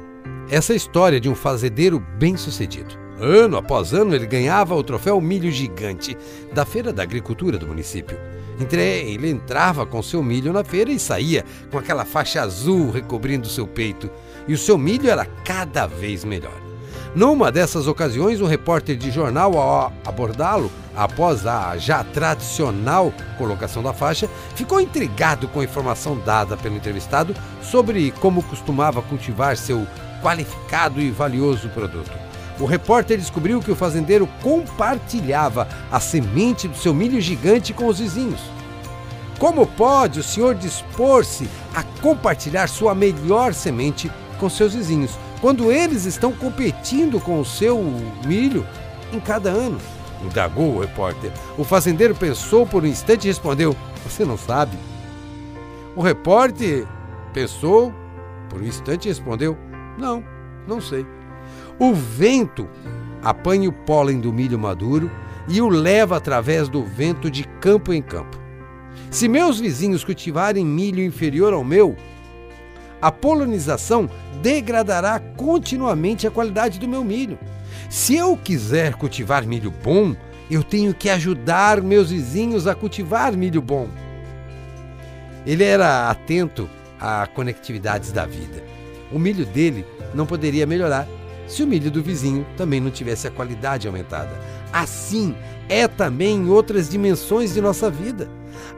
Essa 0.50 0.74
é 0.74 0.76
a 0.76 0.78
história 0.78 1.20
de 1.20 1.28
um 1.28 1.34
fazendeiro 1.34 2.00
bem-sucedido. 2.20 2.96
Ano 3.20 3.58
após 3.58 3.92
ano, 3.92 4.14
ele 4.14 4.28
ganhava 4.28 4.76
o 4.76 4.84
troféu 4.84 5.20
Milho 5.20 5.52
Gigante 5.52 6.16
da 6.54 6.64
Feira 6.64 6.94
da 6.94 7.02
Agricultura 7.02 7.58
do 7.58 7.68
município. 7.68 8.18
Entre 8.60 8.82
ele 8.82 9.32
entrava 9.32 9.86
com 9.86 10.04
seu 10.04 10.22
milho 10.22 10.54
na 10.54 10.64
feira 10.64 10.92
e 10.92 11.00
saía 11.00 11.44
com 11.72 11.80
aquela 11.80 12.06
faixa 12.06 12.42
azul 12.42 12.92
recobrindo 12.92 13.48
seu 13.48 13.66
peito. 13.66 14.12
E 14.48 14.54
o 14.54 14.58
seu 14.58 14.78
milho 14.78 15.10
era 15.10 15.26
cada 15.26 15.88
vez 15.88 16.24
melhor. 16.24 16.71
Numa 17.14 17.52
dessas 17.52 17.88
ocasiões, 17.88 18.40
um 18.40 18.48
repórter 18.48 18.96
de 18.96 19.12
jornal, 19.12 19.58
ao 19.58 19.92
abordá-lo 20.06 20.72
após 20.96 21.46
a 21.46 21.78
já 21.78 22.06
tradicional 22.06 23.14
colocação 23.38 23.84
da 23.84 23.92
faixa, 23.92 24.30
ficou 24.56 24.80
intrigado 24.80 25.48
com 25.50 25.60
a 25.60 25.64
informação 25.64 26.18
dada 26.18 26.56
pelo 26.56 26.78
entrevistado 26.78 27.36
sobre 27.62 28.12
como 28.22 28.42
costumava 28.44 29.02
cultivar 29.02 29.58
seu 29.58 29.86
qualificado 30.22 31.02
e 31.02 31.12
valioso 31.12 31.68
produto. 31.70 32.12
O 32.58 32.66
repórter 32.66 33.18
descobriu 33.18 33.60
que 33.60 33.72
o 33.72 33.76
fazendeiro 33.76 34.28
compartilhava 34.42 35.68
a 35.92 36.00
semente 36.00 36.68
do 36.68 36.78
seu 36.78 36.94
milho 36.94 37.20
gigante 37.20 37.74
com 37.74 37.88
os 37.88 38.00
vizinhos. 38.00 38.40
Como 39.38 39.66
pode 39.66 40.20
o 40.20 40.24
senhor 40.24 40.56
dispor-se 40.56 41.50
a 41.76 41.84
compartilhar 42.02 42.68
sua 42.68 42.96
melhor 42.96 43.54
semente 43.54 44.10
com 44.40 44.50
seus 44.50 44.74
vizinhos, 44.76 45.12
quando 45.42 45.72
eles 45.72 46.06
estão 46.06 46.32
competindo 46.32 47.20
com 47.20 47.40
o 47.40 47.46
seu 47.46 47.84
milho 48.26 48.66
em 49.12 49.20
cada 49.20 49.50
ano? 49.50 49.80
Indagou 50.24 50.76
o 50.76 50.80
repórter. 50.80 51.32
O 51.58 51.64
fazendeiro 51.64 52.14
pensou 52.14 52.66
por 52.66 52.84
um 52.84 52.88
instante 52.88 53.26
e 53.26 53.28
respondeu: 53.28 53.76
Você 54.06 54.24
não 54.24 54.38
sabe? 54.38 54.78
O 55.96 56.02
repórter 56.02 56.86
pensou 57.34 57.92
por 58.48 58.62
um 58.62 58.66
instante 58.66 59.06
e 59.06 59.10
respondeu: 59.10 59.58
Não, 59.98 60.24
não 60.68 60.80
sei. 60.80 61.06
O 61.80 61.92
vento 61.94 62.70
apanha 63.24 63.68
o 63.68 63.74
pólen 63.74 64.20
do 64.20 64.32
milho 64.32 64.60
maduro 64.60 65.10
e 65.48 65.60
o 65.60 65.68
leva 65.68 66.18
através 66.18 66.70
do 66.70 66.84
vento 66.84 67.32
de 67.32 67.44
campo 67.60 67.92
em 67.92 68.02
campo. 68.02 68.40
Se 69.10 69.28
meus 69.28 69.60
vizinhos 69.60 70.04
cultivarem 70.04 70.66
milho 70.66 71.04
inferior 71.04 71.52
ao 71.54 71.64
meu, 71.64 71.96
a 73.02 73.12
polinização 73.12 74.10
degradará 74.42 75.20
continuamente 75.20 76.28
a 76.28 76.32
qualidade 76.32 76.80
do 76.80 76.88
meu 76.88 77.04
milho. 77.04 77.38
Se 77.90 78.16
eu 78.16 78.38
quiser 78.38 78.96
cultivar 78.96 79.46
milho 79.46 79.74
bom, 79.84 80.16
eu 80.50 80.64
tenho 80.64 80.94
que 80.94 81.10
ajudar 81.10 81.82
meus 81.82 82.12
vizinhos 82.12 82.68
a 82.68 82.76
cultivar 82.76 83.36
milho 83.36 83.62
bom. 83.62 83.88
Ele 85.46 85.64
era 85.64 86.10
atento 86.10 86.70
a 87.00 87.26
conectividades 87.28 88.12
da 88.12 88.26
vida. 88.26 88.64
O 89.12 89.18
milho 89.18 89.46
dele 89.46 89.86
não 90.14 90.26
poderia 90.26 90.66
melhorar 90.68 91.08
se 91.48 91.64
o 91.64 91.68
milho 91.68 91.90
do 91.90 92.02
vizinho 92.02 92.46
também 92.56 92.80
não 92.80 92.92
tivesse 92.92 93.28
a 93.28 93.32
qualidade 93.32 93.88
aumentada. 93.88 94.32
Assim 94.72 95.36
é 95.68 95.88
também 95.88 96.36
em 96.38 96.50
outras 96.50 96.90
dimensões 96.90 97.54
de 97.54 97.62
nossa 97.62 97.90
vida. 97.90 98.30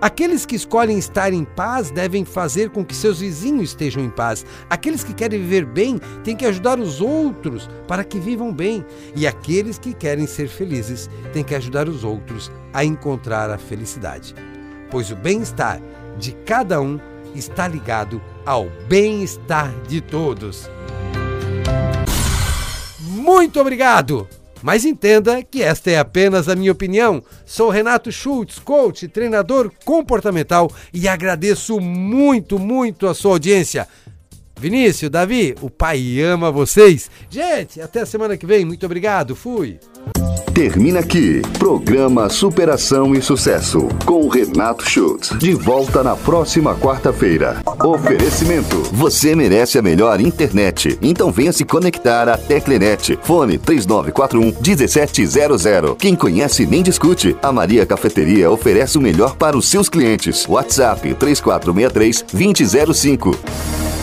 Aqueles 0.02 0.46
que 0.46 0.56
escolhem 0.56 0.98
estar 0.98 1.34
em 1.34 1.44
paz 1.44 1.92
devem 1.92 2.26
fazer 2.26 2.70
com 2.70 2.84
que 2.84 2.96
seus 2.96 3.20
vizinhos 3.20 3.70
estejam 3.70 4.04
em 4.04 4.10
paz. 4.10 4.46
Aqueles 4.70 5.04
que 5.04 5.14
querem 5.14 5.40
viver 5.40 5.66
bem 5.66 6.00
têm 6.24 6.36
que 6.36 6.46
ajudar 6.46 6.80
os 6.80 7.02
outros 7.02 7.70
para 7.88 8.04
que 8.04 8.20
vivam 8.20 8.54
bem. 8.54 8.86
E 9.16 9.26
aqueles 9.26 9.78
que 9.78 9.94
querem 9.94 10.28
ser 10.28 10.48
felizes 10.48 11.10
têm 11.32 11.44
que 11.44 11.56
ajudar 11.56 11.88
os 11.88 12.04
outros 12.04 12.52
a 12.74 12.84
encontrar 12.84 13.50
a 13.50 13.58
felicidade. 13.58 14.36
Pois 14.90 15.12
o 15.12 15.16
bem-estar 15.16 15.82
de 16.18 16.32
cada 16.46 16.80
um 16.82 17.00
está 17.36 17.68
ligado 17.68 18.22
ao 18.46 18.70
bem-estar 18.88 19.74
de 19.88 20.02
todos. 20.02 20.70
Muito 23.00 23.60
obrigado! 23.60 24.28
Mas 24.64 24.86
entenda 24.86 25.44
que 25.44 25.62
esta 25.62 25.92
é 25.92 26.00
apenas 26.00 26.48
a 26.48 26.56
minha 26.56 26.72
opinião. 26.72 27.22
Sou 27.46 27.70
Renato 27.70 28.10
Schultz, 28.14 28.60
coach, 28.60 29.10
treinador 29.10 29.70
comportamental 29.84 30.72
e 30.94 31.06
agradeço 31.06 31.82
muito, 31.82 32.58
muito 32.58 33.06
a 33.06 33.14
sua 33.14 33.34
audiência. 33.34 33.86
Vinícius, 34.64 35.12
Davi, 35.12 35.54
o 35.62 35.70
pai 35.70 36.22
ama 36.22 36.50
vocês. 36.50 37.12
Gente, 37.30 37.82
até 37.82 38.00
a 38.00 38.06
semana 38.06 38.38
que 38.38 38.46
vem. 38.46 38.64
Muito 38.64 38.86
obrigado. 38.86 39.36
Fui. 39.36 39.78
Termina 40.54 41.02
aqui. 41.02 41.42
Programa 41.60 42.30
Superação 42.30 43.14
e 43.14 43.22
Sucesso. 43.22 43.90
Com 44.06 44.30
Renato 44.30 44.90
Schultz. 44.90 45.38
De 45.38 45.54
volta 45.54 46.02
na 46.02 46.16
próxima 46.16 46.74
quarta-feira. 46.76 47.62
Oferecimento. 47.84 48.84
Você 48.94 49.36
merece 49.36 49.78
a 49.78 49.82
melhor 49.82 50.22
internet. 50.22 50.98
Então 51.02 51.30
venha 51.30 51.52
se 51.52 51.66
conectar 51.66 52.30
à 52.30 52.38
Teclenet. 52.38 53.20
Fone 53.22 53.58
3941 53.58 54.62
1700. 54.62 55.98
Quem 56.00 56.16
conhece 56.16 56.66
nem 56.66 56.82
discute. 56.82 57.36
A 57.44 57.52
Maria 57.52 57.86
Cafeteria 57.86 58.50
oferece 58.50 58.98
o 58.98 59.02
melhor 59.02 59.36
para 59.36 59.58
os 59.58 59.68
seus 59.68 59.90
clientes. 59.90 60.48
WhatsApp 60.48 61.14
3463 61.16 62.24
2005. 62.32 64.03